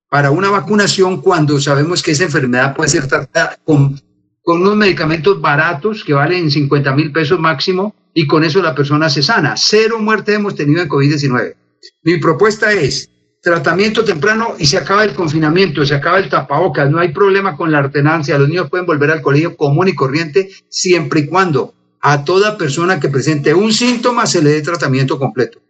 [0.08, 4.00] para una vacunación cuando sabemos que esa enfermedad puede ser tratada con,
[4.42, 9.08] con unos medicamentos baratos que valen 50 mil pesos máximo y con eso la persona
[9.08, 9.54] se sana.
[9.56, 11.54] Cero muerte hemos tenido en COVID-19.
[12.02, 13.08] Mi propuesta es
[13.42, 17.72] tratamiento temprano y se acaba el confinamiento, se acaba el tapabocas, no hay problema con
[17.72, 22.24] la alternancia, los niños pueden volver al colegio común y corriente siempre y cuando a
[22.24, 25.60] toda persona que presente un síntoma se le dé tratamiento completo.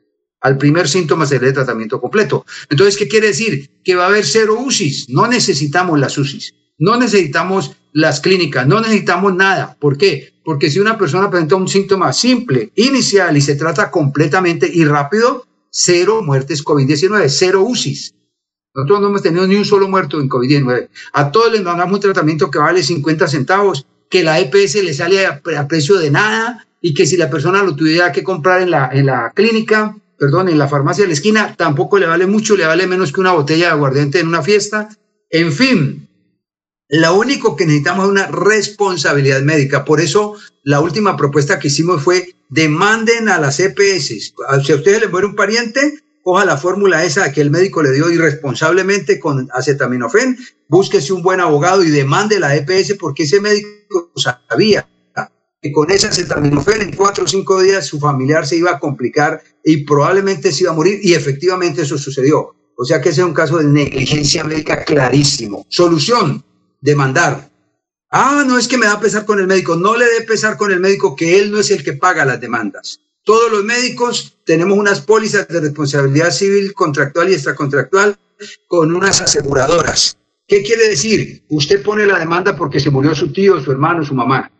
[0.41, 2.47] Al primer síntoma se le dé tratamiento completo.
[2.71, 3.71] Entonces, ¿qué quiere decir?
[3.85, 5.11] Que va a haber cero UCIs.
[5.11, 6.55] No necesitamos las UCIs.
[6.79, 8.67] No necesitamos las clínicas.
[8.67, 9.77] No necesitamos nada.
[9.79, 10.33] ¿Por qué?
[10.45, 15.47] Porque si una persona presenta un síntoma simple, inicial y se trata completamente y rápido,
[15.71, 18.15] cero muertes COVID-19, cero UCIs.
[18.75, 20.89] Nosotros no hemos tenido ni un solo muerto en COVID-19.
[21.13, 25.27] A todos les mandamos un tratamiento que vale 50 centavos, que la EPS le sale
[25.27, 28.89] a, precio de nada y que si la persona lo tuviera que comprar en la,
[28.93, 32.67] en la clínica, perdón, en la farmacia de la esquina, tampoco le vale mucho, le
[32.67, 34.89] vale menos que una botella de aguardiente en una fiesta.
[35.31, 36.09] En fin,
[36.91, 39.85] lo único que necesitamos es una responsabilidad médica.
[39.85, 44.07] Por eso la última propuesta que hicimos fue demanden a las EPS.
[44.09, 47.93] Si a ustedes les muere un pariente, coja la fórmula esa que el médico le
[47.93, 50.37] dio irresponsablemente con acetaminofén,
[50.69, 54.11] búsquese un buen abogado y demande la EPS porque ese médico
[54.49, 54.87] sabía
[55.63, 59.43] que con ese acetaminofén en cuatro o cinco días su familiar se iba a complicar
[59.63, 62.55] y probablemente se iba a morir y efectivamente eso sucedió.
[62.77, 65.67] O sea que ese es un caso de negligencia médica clarísimo.
[65.69, 66.43] Solución,
[66.81, 67.51] demandar.
[68.11, 69.77] Ah, no es que me da pesar con el médico.
[69.77, 72.41] No le dé pesar con el médico que él no es el que paga las
[72.41, 73.01] demandas.
[73.25, 78.19] Todos los médicos tenemos unas pólizas de responsabilidad civil, contractual y extracontractual
[78.67, 80.17] con unas aseguradoras.
[80.49, 81.45] ¿Qué quiere decir?
[81.49, 84.51] Usted pone la demanda porque se murió su tío, su hermano, su mamá.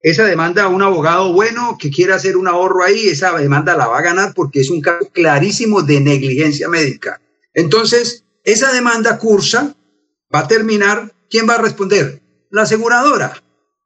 [0.00, 3.86] Esa demanda a un abogado bueno que quiera hacer un ahorro ahí, esa demanda la
[3.86, 7.20] va a ganar porque es un caso clarísimo de negligencia médica.
[7.52, 9.76] Entonces, esa demanda cursa,
[10.34, 12.20] va a terminar ¿quién va a responder?
[12.50, 13.42] La aseguradora.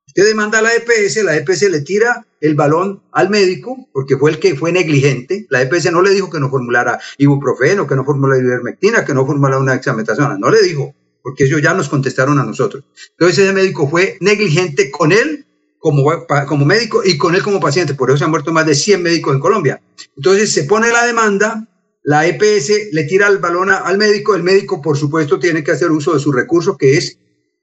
[0.07, 4.33] Usted demanda a la EPS, la EPS le tira el balón al médico, porque fue
[4.33, 5.47] el que fue negligente.
[5.49, 9.25] La EPS no le dijo que no formulara ibuprofeno, que no formulara ivermectina, que no
[9.25, 10.37] formulara una exametazona.
[10.39, 12.85] No le dijo, porque ellos ya nos contestaron a nosotros.
[13.13, 15.47] Entonces ese médico fue negligente con él
[15.79, 16.05] como,
[16.47, 17.95] como médico y con él como paciente.
[17.95, 19.81] Por eso se han muerto más de 100 médicos en Colombia.
[20.17, 21.69] Entonces se pone la demanda,
[22.03, 25.91] la EPS le tira el balón al médico, el médico por supuesto tiene que hacer
[25.91, 27.19] uso de su recurso, que es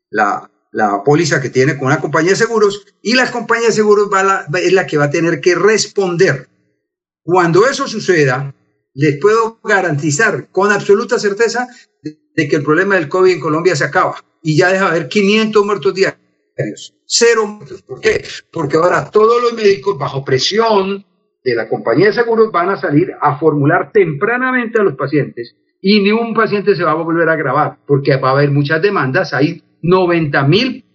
[0.10, 4.10] la, la póliza que tiene con una compañía de seguros y la compañía de seguros
[4.12, 6.48] va es la que va a tener que responder.
[7.24, 8.54] Cuando eso suceda,
[8.94, 11.68] les puedo garantizar con absoluta certeza
[12.02, 15.10] de, que el problema del COVID en Colombia se acaba y ya deja de haber
[15.10, 16.96] 500 muertos diarios.
[17.06, 17.82] Cero muertos.
[17.84, 18.24] ¿Por qué?
[18.52, 21.06] Porque ahora todos los médicos bajo presión
[21.44, 26.02] de la compañía de seguros van a salir a formular tempranamente a los pacientes y
[26.02, 29.34] ni un paciente se va a volver a grabar porque va a haber muchas demandas.
[29.34, 30.86] Hay 90 mil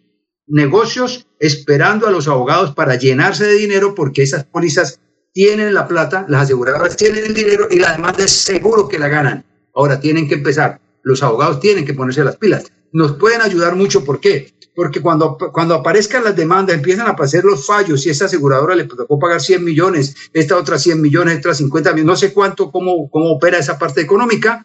[0.46, 5.00] negocios esperando a los abogados para llenarse de dinero porque esas pólizas
[5.32, 9.44] tienen la plata, las aseguradoras tienen el dinero y demanda es seguro que la ganan.
[9.74, 12.70] Ahora tienen que empezar, los abogados tienen que ponerse las pilas.
[12.92, 14.54] Nos pueden ayudar mucho, ¿por qué?
[14.76, 18.84] Porque cuando, cuando aparezcan las demandas, empiezan a aparecer los fallos y esa aseguradora le
[18.84, 23.10] tocó pagar 100 millones, esta otra 100 millones, esta 50 millones, no sé cuánto, cómo,
[23.10, 24.64] cómo opera esa parte económica,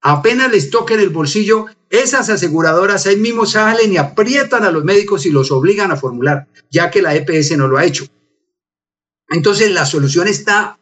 [0.00, 5.26] apenas les toquen el bolsillo, esas aseguradoras ahí mismo salen y aprietan a los médicos
[5.26, 8.06] y los obligan a formular, ya que la EPS no lo ha hecho.
[9.28, 10.78] Entonces la solución está,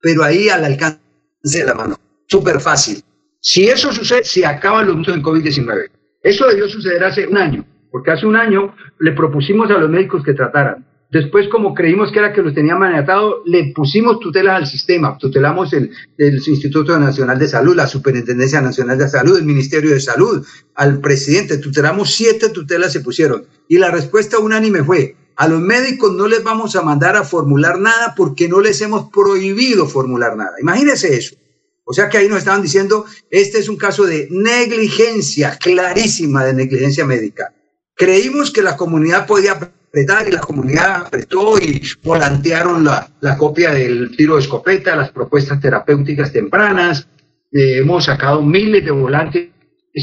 [0.00, 1.00] pero ahí al alcance
[1.42, 3.02] de la mano, súper fácil.
[3.40, 5.90] Si eso sucede, se acaban los muertos en COVID-19.
[6.22, 10.22] Eso debió suceder hace un año, porque hace un año le propusimos a los médicos
[10.22, 10.86] que trataran.
[11.10, 15.18] Después, como creímos que era que los tenía manejado, le pusimos tutelas al sistema.
[15.18, 19.98] Tutelamos el, el, Instituto Nacional de Salud, la Superintendencia Nacional de Salud, el Ministerio de
[19.98, 21.58] Salud, al presidente.
[21.58, 23.44] Tutelamos siete tutelas se pusieron.
[23.68, 27.80] Y la respuesta unánime fue, a los médicos no les vamos a mandar a formular
[27.80, 30.52] nada porque no les hemos prohibido formular nada.
[30.60, 31.34] Imagínense eso.
[31.82, 36.54] O sea que ahí nos estaban diciendo, este es un caso de negligencia, clarísima de
[36.54, 37.52] negligencia médica.
[37.96, 39.58] Creímos que la comunidad podía
[39.90, 45.10] apretar y la comunidad apretó y volantearon la, la copia del tiro de escopeta, las
[45.10, 47.08] propuestas terapéuticas tempranas.
[47.52, 49.50] Eh, hemos sacado miles de volantes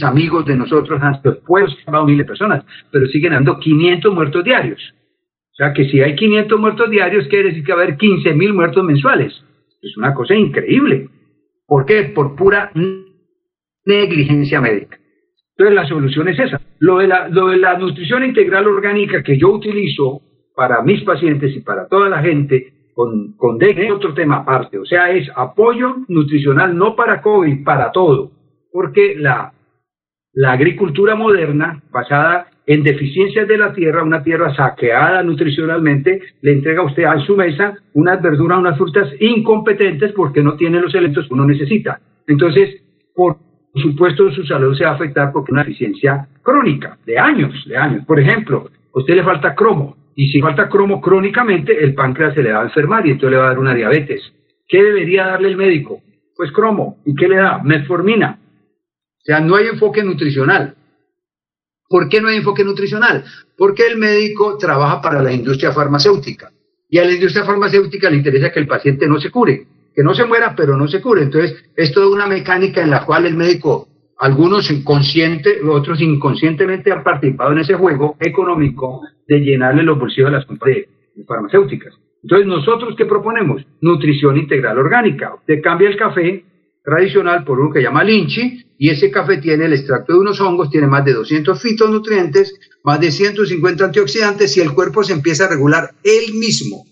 [0.03, 1.19] amigos de nosotros, han
[2.05, 4.79] miles de personas, pero siguen dando 500 muertos diarios.
[5.51, 8.33] O sea que si hay 500 muertos diarios, quiere decir que va a haber 15
[8.33, 9.33] mil muertos mensuales.
[9.81, 11.09] Es una cosa increíble.
[11.65, 12.03] ¿Por qué?
[12.03, 12.71] Por pura
[13.85, 14.99] negligencia médica.
[15.57, 16.61] Entonces la solución es esa.
[16.79, 20.21] Lo de la, nutrición integral orgánica que yo utilizo
[20.55, 24.77] para mis pacientes y para toda la gente con, con es otro tema aparte.
[24.77, 28.31] O sea, es apoyo nutricional no para COVID, para todo.
[28.71, 29.51] Porque la,
[30.47, 36.85] agricultura moderna, basada en deficiencias de la tierra, una tierra saqueada nutricionalmente, le entrega a
[36.85, 41.33] usted a su mesa unas verduras, unas frutas incompetentes porque no tiene los elementos que
[41.33, 41.99] uno necesita.
[42.27, 42.83] Entonces,
[43.15, 43.46] por
[43.77, 48.05] supuesto, su salud se va a afectar porque una deficiencia crónica, de años, de años.
[48.05, 52.41] Por ejemplo, a usted le falta cromo, y si falta cromo crónicamente, el páncreas se
[52.41, 54.21] le va a enfermar y entonces le va a dar una diabetes.
[54.67, 56.01] ¿Qué debería darle el médico?
[56.35, 56.97] Pues cromo.
[57.05, 57.61] ¿Y qué le da?
[57.63, 58.39] Metformina.
[58.41, 60.75] O sea, no hay enfoque nutricional.
[61.87, 63.23] ¿Por qué no hay enfoque nutricional?
[63.57, 66.51] Porque el médico trabaja para la industria farmacéutica
[66.89, 69.67] y a la industria farmacéutica le interesa que el paciente no se cure,
[69.97, 71.23] que no se muera, pero no se cure.
[71.23, 73.87] Entonces, es toda una mecánica en la cual el médico,
[74.19, 80.33] algunos inconsciente, otros inconscientemente han participado en ese juego económico de llenarle los bolsillos a
[80.33, 80.85] las compañías
[81.27, 81.95] farmacéuticas.
[82.21, 83.65] Entonces, ¿nosotros qué proponemos?
[83.81, 85.33] Nutrición integral orgánica.
[85.33, 86.45] Usted cambia el café
[86.83, 90.69] tradicional por uno que llama linchi y ese café tiene el extracto de unos hongos,
[90.69, 92.53] tiene más de 200 fitonutrientes,
[92.83, 96.85] más de 150 antioxidantes y el cuerpo se empieza a regular él mismo,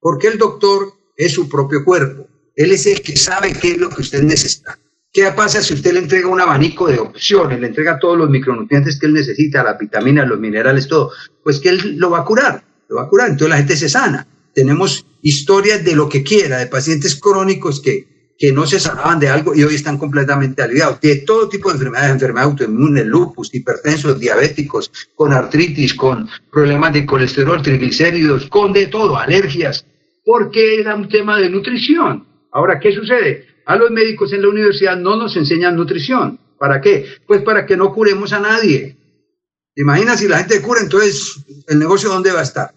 [0.00, 2.29] porque el doctor es su propio cuerpo,
[2.62, 4.78] él es el que sabe qué es lo que usted necesita.
[5.12, 8.98] ¿Qué pasa si usted le entrega un abanico de opciones, le entrega todos los micronutrientes
[8.98, 11.10] que él necesita, las vitaminas, los minerales, todo?
[11.42, 13.88] Pues que él lo va a curar, lo va a curar, entonces la gente se
[13.88, 14.26] sana.
[14.54, 19.28] Tenemos historias de lo que quiera, de pacientes crónicos que que no se sanaban de
[19.28, 20.98] algo y hoy están completamente aliviados.
[21.02, 27.04] De todo tipo de enfermedades, enfermedades autoinmunes, lupus, hipertensos, diabéticos, con artritis, con problemas de
[27.04, 29.84] colesterol, triglicéridos, con de todo, alergias,
[30.24, 32.29] porque era un tema de nutrición.
[32.52, 33.46] Ahora, ¿qué sucede?
[33.66, 36.38] A los médicos en la universidad no nos enseñan nutrición.
[36.58, 37.06] ¿Para qué?
[37.26, 38.96] Pues para que no curemos a nadie.
[39.76, 41.36] Imagina si la gente cura, entonces
[41.68, 42.74] el negocio dónde va a estar.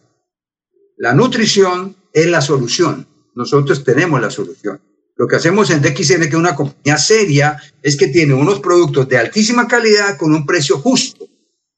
[0.98, 3.08] La nutrición es la solución.
[3.36, 4.80] Nosotros tenemos la solución.
[5.16, 9.08] Lo que hacemos en DXN, que es una compañía seria, es que tiene unos productos
[9.10, 11.28] de altísima calidad con un precio justo.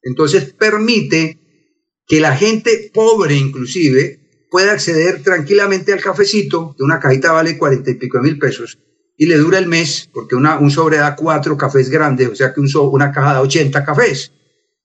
[0.02, 1.38] Entonces permite
[2.06, 7.90] que la gente pobre inclusive pueda acceder tranquilamente al cafecito, que una cajita vale cuarenta
[7.90, 8.78] y pico mil pesos,
[9.16, 12.52] y le dura el mes, porque una, un sobre da cuatro cafés grandes, o sea
[12.52, 14.32] que un una caja da 80 cafés,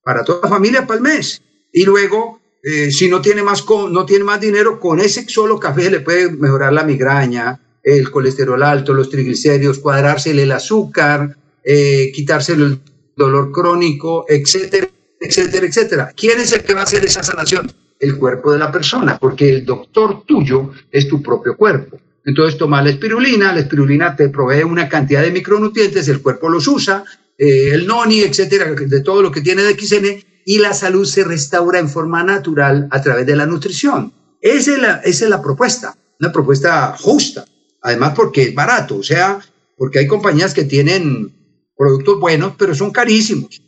[0.03, 1.41] para toda la familia para el mes.
[1.73, 5.90] Y luego, eh, si no tiene, más no tiene más dinero, con ese solo café
[5.90, 12.65] le puede mejorar la migraña, el colesterol alto, los triglicéridos, cuadrársele el azúcar, eh, quitárselo
[12.65, 12.80] el
[13.15, 14.88] dolor crónico, etcétera,
[15.19, 16.14] etcétera, etcétera.
[16.15, 17.72] ¿Quién es el que va a hacer esa sanación?
[18.02, 22.00] El cuerpo de la persona, porque el doctor tuyo es tu propio cuerpo.
[22.26, 26.68] Entonces toma la espirulina, la espirulina te provee una cantidad de micronutrientes, el cuerpo los
[26.68, 27.04] usa,
[27.38, 31.24] eh, el noni, etcétera, de todo lo que tiene de XN, y la salud se
[31.24, 34.12] restaura en forma natural a través de la nutrición.
[34.42, 37.46] Esa es la, esa es la propuesta, una propuesta justa.
[37.84, 39.40] Además porque es barato, o sea,
[39.78, 41.32] porque hay compañías que tienen
[41.76, 43.62] productos buenos, pero son carísimos,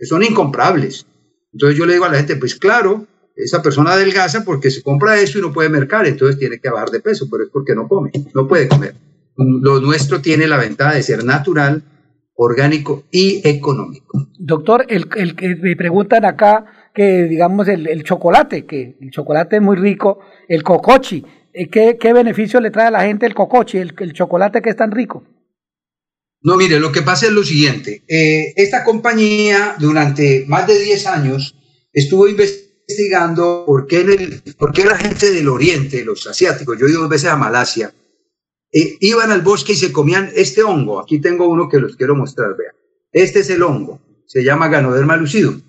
[0.00, 1.06] son incomprables.
[1.52, 3.06] Entonces yo le digo a la gente, pues claro,
[3.42, 6.90] esa persona adelgaza porque se compra eso y no puede mercar, entonces tiene que bajar
[6.90, 8.94] de peso, pero es porque no come, no puede comer.
[9.36, 11.82] Lo nuestro tiene la ventaja de ser natural,
[12.34, 14.28] orgánico y económico.
[14.38, 19.56] Doctor, el, el que me preguntan acá que digamos el, el chocolate, que el chocolate
[19.56, 23.34] es muy rico, el cocochi, eh, ¿qué, qué beneficio le trae a la gente el
[23.34, 25.24] cocochi, el, el chocolate que es tan rico?
[26.42, 28.02] No, mire, lo que pasa es lo siguiente.
[28.08, 31.54] Eh, esta compañía durante más de 10 años
[31.92, 32.69] estuvo investigando
[33.66, 37.10] por qué, en el, por la gente del oriente, los asiáticos, yo he ido dos
[37.10, 37.92] veces a Malasia,
[38.72, 41.00] eh, iban al bosque y se comían este hongo.
[41.00, 42.74] Aquí tengo uno que los quiero mostrar, vean.
[43.12, 45.60] Este es el hongo, se llama Ganoderma lucidum.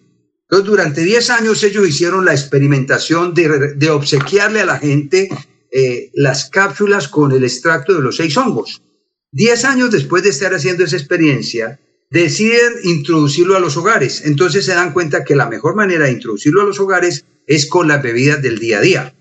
[0.44, 5.30] Entonces, durante 10 años ellos hicieron la experimentación de, obsequiarle a la gente
[5.72, 8.82] eh, las cápsulas con el extracto de los seis hongos.
[9.32, 11.80] Diez años después de estar haciendo esa experiencia,
[12.12, 14.24] deciden introducirlo a los hogares.
[14.26, 17.88] Entonces se dan cuenta que la mejor manera de introducirlo a los hogares es con
[17.88, 19.16] las bebidas del día a día.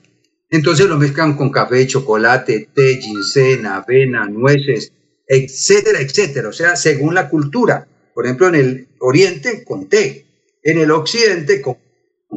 [0.50, 4.92] Entonces lo mezclan con café, chocolate, té, ginseng, avena, nueces,
[5.26, 6.48] etcétera, etcétera.
[6.48, 7.86] O sea, según la cultura.
[8.12, 10.26] Por ejemplo, en el oriente con té,
[10.62, 11.76] en el occidente con,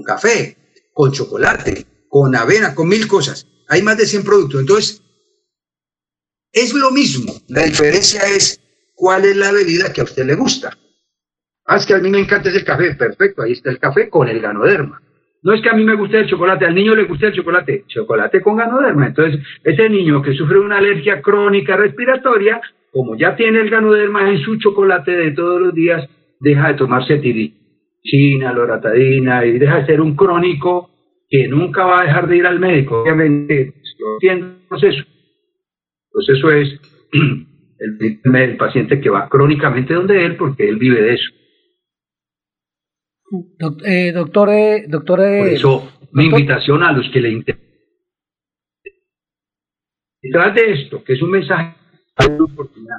[0.05, 0.55] café,
[0.93, 3.47] con chocolate, con avena, con mil cosas.
[3.67, 4.61] Hay más de 100 productos.
[4.61, 5.01] Entonces,
[6.51, 7.41] es lo mismo.
[7.47, 8.61] La diferencia es
[8.95, 10.77] cuál es la bebida que a usted le gusta.
[11.65, 12.95] Ah, es que a mí me encanta ese café.
[12.95, 15.01] Perfecto, ahí está el café con el ganoderma.
[15.43, 17.83] No es que a mí me guste el chocolate, al niño le guste el chocolate,
[17.87, 19.07] chocolate con ganoderma.
[19.07, 24.39] Entonces, ese niño que sufre una alergia crónica respiratoria, como ya tiene el ganoderma en
[24.39, 26.07] su chocolate de todos los días,
[26.39, 30.89] deja de tomarse tiricina, loratadina y deja de ser un crónico
[31.29, 33.01] que nunca va a dejar de ir al médico.
[33.01, 35.03] Obviamente, lo entiendo el proceso.
[36.51, 36.79] Es
[37.83, 41.29] el, el paciente que va crónicamente donde él porque él vive de eso.
[43.85, 47.63] Eh, doctor, eh, doctor, eh, Por eso, mi invitación a los que le interesan.
[50.21, 51.75] Detrás de esto, que es un mensaje,
[52.15, 52.97] hay una oportunidad.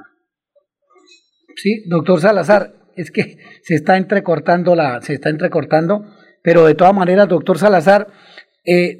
[1.57, 6.05] Sí, doctor Salazar, es que se está entrecortando la, se está entrecortando,
[6.43, 8.09] pero de todas maneras, doctor Salazar,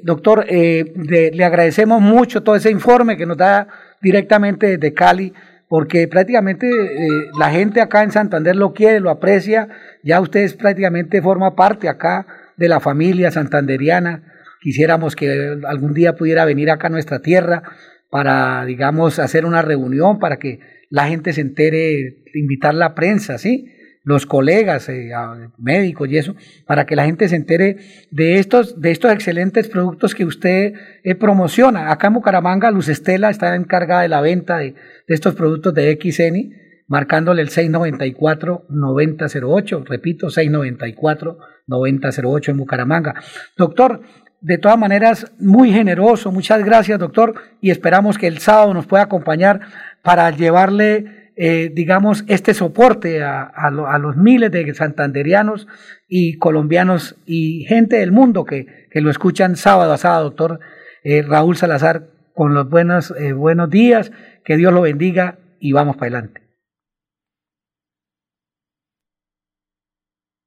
[0.03, 3.67] doctor, de- le agradecemos mucho todo ese informe que nos da
[4.01, 5.33] directamente desde Cali,
[5.67, 7.07] porque prácticamente eh,
[7.39, 9.67] la gente acá en Santander lo quiere, lo aprecia,
[10.03, 12.27] ya usted es prácticamente forma parte acá
[12.57, 14.23] de la familia santanderiana,
[14.61, 17.63] quisiéramos que algún día pudiera venir acá a nuestra tierra
[18.09, 23.65] para, digamos, hacer una reunión para que la gente se entere, invitar la prensa, ¿sí?
[24.05, 25.11] Los colegas, eh,
[25.57, 26.33] médicos y eso,
[26.65, 27.75] para que la gente se entere
[28.11, 30.71] de estos, de estos excelentes productos que usted
[31.03, 31.91] eh, promociona.
[31.91, 34.75] Acá en Bucaramanga, Luz Estela está encargada de la venta de,
[35.07, 43.15] de estos productos de XN, marcándole el 694-9008, repito, 694-9008 en Bucaramanga.
[43.57, 44.01] Doctor,
[44.45, 49.01] de todas maneras, muy generoso, muchas gracias, doctor, y esperamos que el sábado nos pueda
[49.01, 49.59] acompañar
[50.03, 55.67] para llevarle, eh, digamos, este soporte a, lo- a los miles de santanderianos
[56.07, 60.59] y colombianos y gente del mundo que, que lo escuchan sábado a sábado, doctor
[61.03, 64.11] eh, Raúl Salazar, con los buenos, eh, buenos días,
[64.43, 66.41] que Dios lo bendiga y vamos para adelante.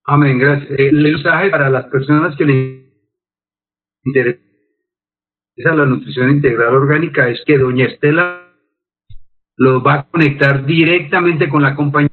[0.05, 0.71] Amén, gracias.
[0.79, 2.85] Eh, El mensaje para las personas que les
[4.05, 4.39] interesa
[5.57, 8.38] la nutrición integral orgánica es que doña Estela
[9.59, 12.09] los va a conectar directamente con la compañía.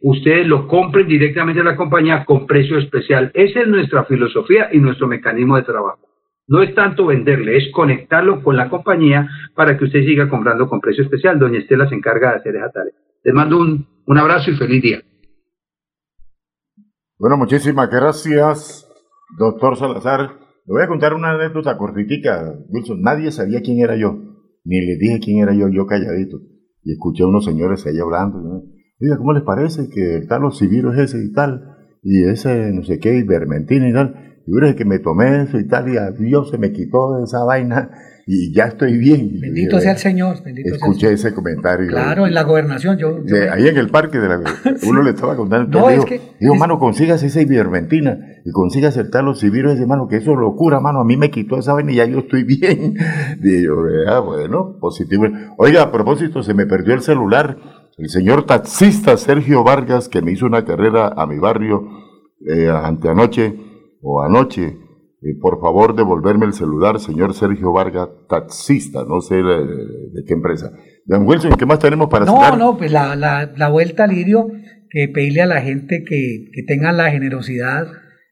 [0.00, 3.30] Ustedes lo compren directamente a la compañía con precio especial.
[3.34, 6.00] Esa es nuestra filosofía y nuestro mecanismo de trabajo.
[6.48, 10.80] No es tanto venderle, es conectarlo con la compañía para que usted siga comprando con
[10.80, 11.38] precio especial.
[11.38, 12.92] Doña Estela se encarga de hacer esa tarea.
[13.24, 15.02] Les mando un, un abrazo y feliz día.
[17.18, 18.88] Bueno, muchísimas gracias,
[19.38, 20.20] doctor Salazar.
[20.66, 23.02] Le voy a contar una anécdota cortitica, Wilson.
[23.02, 24.16] Nadie sabía quién era yo,
[24.64, 26.38] ni le dije quién era yo, yo calladito.
[26.86, 28.62] Y escuché a unos señores ahí hablando.
[29.00, 31.76] Oiga, ¿cómo les parece que el tal Ociviro es ese y tal?
[32.00, 34.36] Y ese no sé qué, Ivermentina y tal.
[34.46, 37.42] Y yo que me tomé eso y tal, y a Dios se me quitó esa
[37.42, 37.90] vaina
[38.28, 39.38] y ya estoy bien.
[39.40, 41.86] Bendito sea el Señor, bendito sea el Escuché ese comentario.
[41.88, 43.18] Claro, en la gobernación yo...
[43.24, 44.40] yo- De ahí en el parque de la
[44.88, 49.10] uno le estaba contando No, es que- dijo, mano consígase esa ivermentina y consígase el
[49.10, 51.92] tal civiles ese mano que eso es locura mano a mí me quitó esa vaina
[51.92, 52.96] y ya yo estoy bien
[53.40, 53.76] digo
[54.08, 55.26] ah, bueno positivo
[55.58, 57.56] oiga a propósito se me perdió el celular.
[57.98, 61.88] El señor taxista Sergio Vargas que me hizo una carrera a mi barrio
[62.46, 63.54] eh, anteanoche
[64.02, 64.76] o anoche
[65.26, 70.34] eh, por favor devolverme el celular señor Sergio Vargas taxista no sé de, de qué
[70.34, 70.70] empresa
[71.04, 74.48] Don Wilson ¿qué más tenemos para No, no, pues la, la, la vuelta, Lirio,
[74.90, 77.86] que pedirle a la gente que, que tengan la generosidad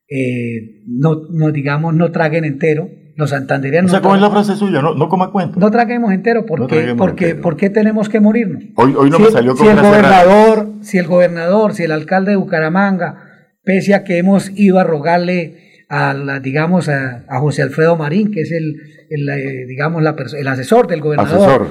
[0.09, 2.89] eh, no, no, digamos, no traguen entero.
[3.17, 3.93] Los santanderianos.
[3.93, 4.83] O sea, no ¿cómo es la frase suya?
[4.83, 5.61] No, no coma cuento.
[5.61, 7.43] no traguemos entero, porque, traguemos porque, entero.
[7.43, 8.65] ¿por qué tenemos que morirnos?
[8.75, 9.89] Hoy, hoy no si, me salió con si el rara.
[9.89, 13.19] gobernador, si el gobernador, si el alcalde de Bucaramanga,
[13.63, 18.31] pese a que hemos ido a rogarle a la, digamos a, a José Alfredo Marín,
[18.31, 18.77] que es el,
[19.11, 21.69] el, eh, digamos la el asesor del gobernador, Asesor.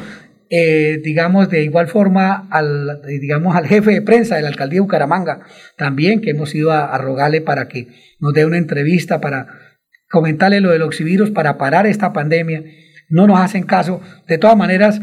[0.50, 4.78] eh, digamos de igual forma al eh, digamos al jefe de prensa de la alcaldía
[4.78, 5.42] de Bucaramanga,
[5.78, 7.88] también que hemos ido a, a rogarle para que
[8.20, 9.48] nos dé una entrevista para
[10.10, 12.64] comentarle lo del oxivirus para parar esta pandemia.
[13.10, 14.00] No nos hacen caso.
[14.28, 15.02] De todas maneras,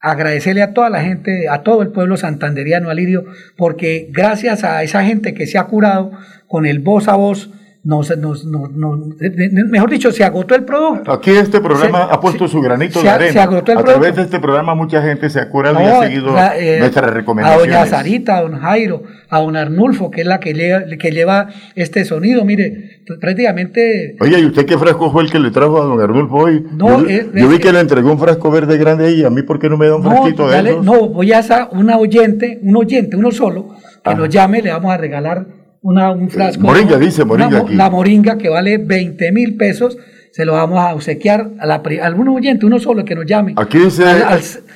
[0.00, 3.24] agradecerle a toda la gente, a todo el pueblo santanderiano, Alirio,
[3.56, 6.12] porque gracias a esa gente que se ha curado
[6.46, 7.50] con el voz a voz,
[7.84, 11.12] nos, nos, nos- nos- de- de- mejor dicho, se agotó el producto.
[11.12, 13.32] Aquí este programa Se- ha puesto su granito de arena.
[13.32, 16.00] se agotó el a través de este programa mucha gente se ha curado y No,
[16.00, 17.66] ha seguido la- eh, nuestras a recomendaciones.
[17.74, 21.48] doña Sarita, a don Jairo, a don Arnulfo, que es la que lleva, que lleva
[21.74, 22.42] este sonido.
[22.44, 26.36] Mire, prácticamente Oye, ¿y usted qué frasco fue el que le trajo a don Arnulfo
[26.36, 26.64] hoy?
[26.72, 29.24] No, yo, es- yo vi que- que le entregó un frasco verde grande ahí.
[29.24, 30.84] ¿A mí por qué no me da un No, frasquito de dale- esos?
[30.84, 34.92] no, voy a esa, una oyente, un oyente, uno solo, que nos llame, le vamos
[34.92, 35.46] a regalar
[35.84, 36.62] una, un frasco.
[36.62, 37.74] moringa, de- dice, moringa mo- aquí.
[37.76, 39.96] La moringa que vale 20 mil pesos,
[40.32, 43.54] se lo vamos a obsequiar a, la, a algún oyente, uno solo que nos llame.
[43.56, 44.02] Aquí dice,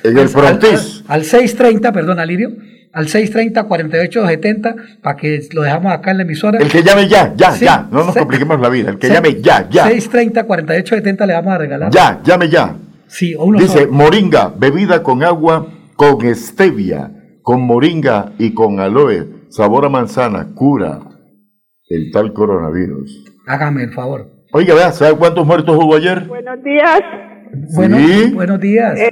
[0.03, 1.03] en el frontis.
[1.07, 2.51] Al, al 630, perdón, Alirio,
[2.93, 6.59] al 630-4870, para que lo dejamos acá en la emisora.
[6.59, 7.87] El que llame ya, ya, Sí, ya.
[7.91, 8.89] No nos se- compliquemos la vida.
[8.91, 9.89] El que llame ya, ya.
[9.89, 11.91] 630-4870 le vamos a regalar.
[11.91, 12.75] Ya, llame ya.
[13.07, 13.91] Sí, o uno Dice, solo.
[13.91, 20.99] moringa, bebida con agua, con stevia, con moringa y con aloe, sabor a manzana, cura
[21.89, 23.25] el tal coronavirus.
[23.47, 24.27] Hágame el favor.
[24.53, 26.25] Oiga, vea, ¿sabe cuántos muertos hubo ayer?
[26.27, 27.01] Buenos días.
[27.75, 28.31] Bueno, Sí.
[28.33, 28.99] buenos días.
[28.99, 29.09] Eh,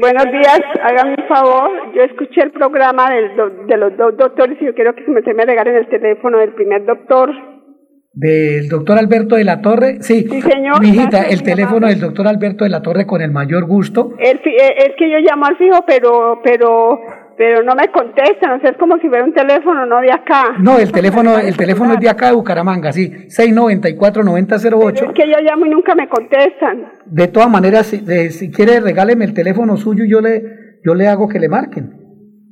[0.00, 1.70] buenos días, háganme un favor.
[1.94, 5.34] Yo escuché el programa del do- de los dos doctores y yo quiero que se
[5.34, 7.30] me, regalen el teléfono del primer doctor.
[8.12, 10.26] Del doctor Alberto de la Torre, sí.
[10.28, 10.80] Sí, señor.
[10.80, 14.14] Mi hijita, Gracias, el teléfono del doctor Alberto de la Torre con el mayor gusto.
[14.18, 16.98] El fi- eh, es que yo llamo al fijo, pero pero
[17.38, 18.52] pero no me contestan.
[18.52, 20.54] O sea, es como si fuera un teléfono, no de acá.
[20.58, 23.10] No, el teléfono, el teléfono es de acá de Bucaramanga, sí.
[23.28, 25.08] 694-9008.
[25.08, 26.92] Es que yo llamo y nunca me contestan.
[27.06, 30.42] De todas maneras, si, de- si quiere, regáleme el teléfono suyo y yo le,
[30.84, 31.92] yo le hago que le marquen.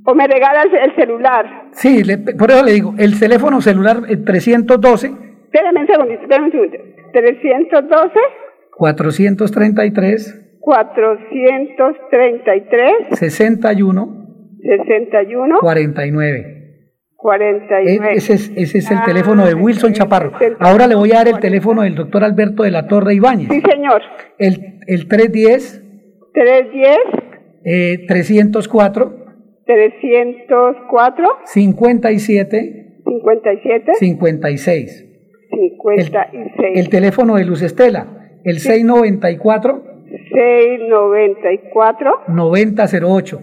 [0.06, 1.68] O me regalas el celular.
[1.72, 5.12] Sí, le- por eso le digo, el teléfono celular el 312
[5.54, 6.78] Espérame un segundito, espérame un segundito.
[7.12, 8.18] 312
[8.76, 14.23] 433 433 61
[14.64, 16.60] 61 49.
[17.16, 18.08] 49.
[18.12, 20.32] E- Ese es, ese es el teléfono de Wilson Chaparro.
[20.58, 23.48] Ahora le voy a dar el teléfono del doctor Alberto de la Torre Ibáñez.
[23.50, 24.02] Sí, señor.
[24.38, 25.82] El, el 310
[26.34, 26.98] 310
[27.64, 29.24] eh, 304
[29.64, 35.04] 304 57 57 56.
[35.50, 38.06] 56 El teléfono de Luz Estela,
[38.44, 39.82] el 694
[40.32, 43.42] 694 9008.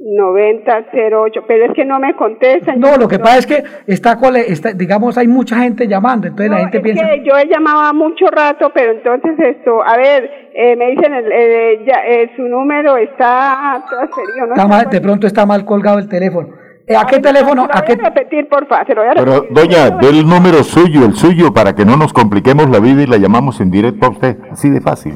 [0.00, 1.40] 9008.
[1.46, 2.80] Pero es que no me contestan.
[2.80, 6.58] No, lo que pasa es que está, está digamos, hay mucha gente llamando, entonces la
[6.58, 7.06] gente Es piensa...
[7.06, 11.30] que yo he llamado mucho rato, pero entonces esto, a ver, eh, me dicen, el,
[11.32, 14.54] eh, ya, eh, su número está transferido, ¿no?
[14.54, 16.48] Está mal, de pronto está mal colgado el teléfono.
[16.86, 17.66] Eh, ¿A qué teléfono?
[17.66, 19.54] Se lo voy a repetir, por favor, se lo voy a Pero, repetir.
[19.56, 23.06] doña, dé el número suyo, el suyo, para que no nos compliquemos la vida y
[23.06, 24.38] la llamamos en directo a usted.
[24.50, 25.14] Así de fácil.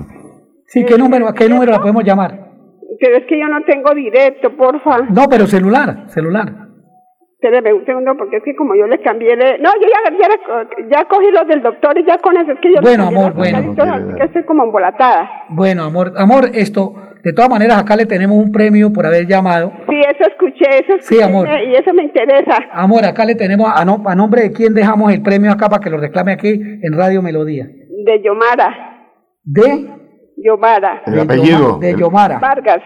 [0.67, 2.52] Sí, ¿qué número, ¿a qué número la podemos llamar?
[3.03, 4.99] Pero es que yo no tengo directo, porfa.
[5.11, 6.47] No, pero celular, celular.
[7.41, 9.35] Espérame un segundo, porque es que como yo le cambié...
[9.35, 12.61] le- No, yo ya, ya, ya cogí los del doctor y ya con eso es
[12.61, 12.81] que yo...
[12.81, 13.59] Bueno, amor, bueno.
[13.59, 15.29] así que estoy como embolatada.
[15.49, 19.73] Bueno, amor, amor, esto, de todas maneras, acá le tenemos un premio por haber llamado.
[19.91, 21.17] Sí, eso escuché, eso escuché.
[21.17, 21.49] Sí, amor.
[21.49, 22.59] Y eso me interesa.
[22.71, 25.83] Amor, acá le tenemos, a, no- a nombre de quién dejamos el premio acá para
[25.83, 27.65] que lo reclame aquí en Radio Melodía.
[27.67, 29.09] De Yomara.
[29.43, 29.89] De,
[30.43, 31.03] Yomara.
[31.07, 31.79] El apellido.
[31.79, 32.39] de Yomara.
[32.39, 32.83] Vargas.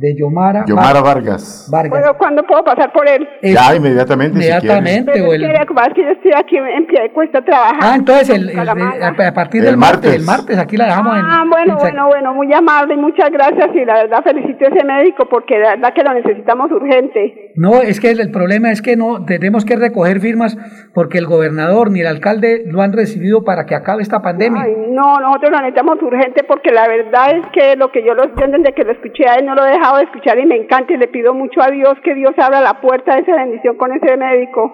[0.00, 0.64] De Yomara.
[0.64, 1.68] Yomara Vargas.
[1.72, 1.90] Vargas.
[1.90, 3.28] Bueno, ¿cuándo puedo pasar por él?
[3.42, 4.38] Ya, inmediatamente.
[4.38, 6.56] si Inmediatamente, Pero o es el- que lo que pasa es que yo estoy aquí
[6.56, 7.80] en pie de cuesta trabajando.
[7.84, 10.14] Ah, entonces el, el- a partir del El martes, martes.
[10.20, 11.24] el martes, aquí la dejamos en.
[11.24, 14.84] Ah, bueno, en- bueno, bueno, muy amable, muchas gracias y la verdad felicito a ese
[14.84, 17.50] médico porque la verdad que lo necesitamos urgente.
[17.56, 20.56] No, es que el, el problema es que no tenemos que recoger firmas
[20.94, 24.62] porque el gobernador ni el alcalde lo han recibido para que acabe esta pandemia.
[24.62, 28.26] Ay, no, nosotros lo necesitamos urgente porque la verdad es que lo que yo, lo,
[28.36, 30.56] yo desde que lo escuché a él no lo he dejado de escuchar y me
[30.56, 33.76] encanta y le pido mucho a Dios que Dios abra la puerta de esa bendición
[33.76, 34.72] con ese médico.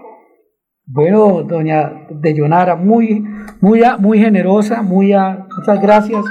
[0.86, 3.24] Bueno, doña Deyonara, muy,
[3.60, 5.14] muy, muy generosa, muy,
[5.56, 6.24] muchas gracias.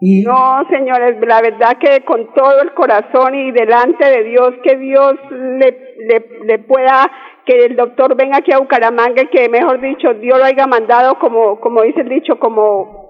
[0.00, 0.22] Y...
[0.22, 5.14] No, señores, la verdad que con todo el corazón y delante de Dios, que Dios
[5.30, 7.10] le, le, le pueda
[7.46, 11.18] que el doctor venga aquí a Bucaramanga y que, mejor dicho, Dios lo haya mandado,
[11.18, 13.05] como, como dice el dicho, como,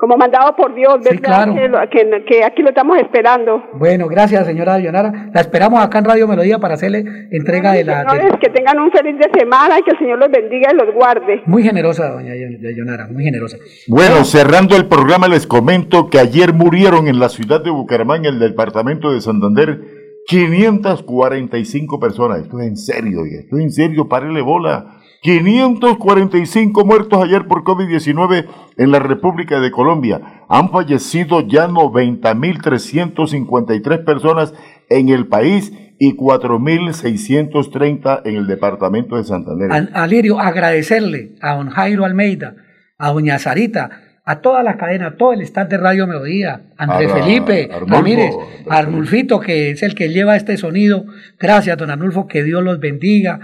[0.00, 1.46] como mandado por Dios, ¿verdad?
[1.90, 3.62] que, que, aquí lo estamos esperando.
[3.74, 5.28] Bueno, gracias, señora Dionara.
[5.34, 8.08] La esperamos acá en Radio Melodía para hacerle entrega de la...
[8.08, 10.94] Señores, que tengan un feliz de semana y que el Señor los bendiga y los
[10.94, 11.42] guarde.
[11.44, 13.58] Muy generosa, doña Dionara, muy generosa.
[13.88, 18.36] Bueno, cerrando el programa, les comento que ayer murieron en la ciudad de Bucaramanga, en
[18.36, 19.80] el departamento de Santander,
[20.26, 22.40] 545 personas.
[22.40, 24.99] Esto es en serio, esto es en serio, párele bola.
[25.22, 28.46] 545 muertos ayer por COVID-19
[28.78, 30.46] en la República de Colombia.
[30.48, 34.54] Han fallecido ya 90.353 personas
[34.88, 39.90] en el país y 4.630 en el departamento de Santander.
[39.92, 42.54] Alirio, agradecerle a don Jairo Almeida,
[42.96, 43.90] a doña Sarita,
[44.24, 48.34] a toda la cadena, a todo el staff de Radio Melodía, Andrés Felipe, Ramírez,
[48.68, 51.04] Arnulfito, que es el que lleva este sonido.
[51.38, 53.40] Gracias, don Arnulfo, que Dios los bendiga,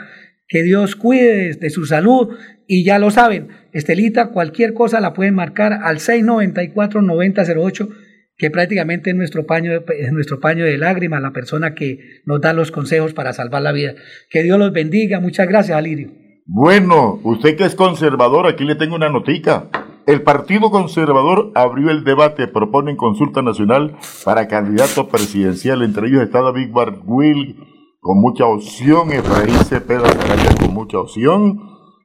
[0.49, 2.37] que Dios cuide de, su salud.
[2.67, 7.89] Y ya lo saben, Estelita, cualquier cosa la pueden marcar al 694-9008,
[8.37, 12.53] que prácticamente es nuestro paño, es nuestro paño de lágrimas, la persona que nos da
[12.53, 13.95] los consejos para salvar la vida.
[14.31, 15.21] Que Dios los bendiga.
[15.21, 16.11] Muchas gracias, Alirio.
[16.45, 19.69] Bueno, usted que es conservador, aquí le tengo una notica.
[20.07, 25.83] El Partido Conservador abrió el debate, proponen consulta nacional para candidato presidencial.
[25.83, 27.57] Entre ellos está David Barguil
[28.07, 30.09] con mucha opción, Efraín Cepeda
[30.61, 31.59] con mucha opción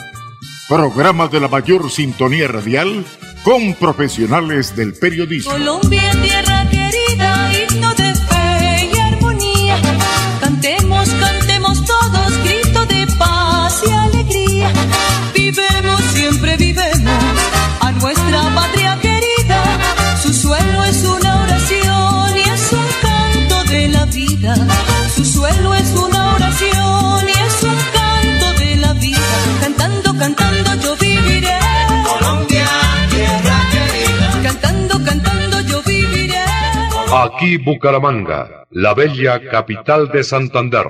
[0.69, 3.03] programa de la mayor sintonía radial
[3.45, 5.51] con profesionales del periodismo.
[5.51, 8.34] Colombia, tierra querida, himno de
[37.17, 40.85] Aquí Bucaramanga, la bella capital de Santander.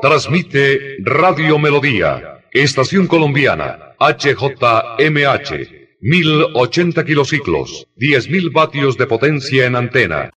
[0.00, 5.82] Transmite Radio Melodía, Estación Colombiana, HJMH.
[6.04, 10.30] 1080 kilociclos, 10.000 vatios de potencia en antena.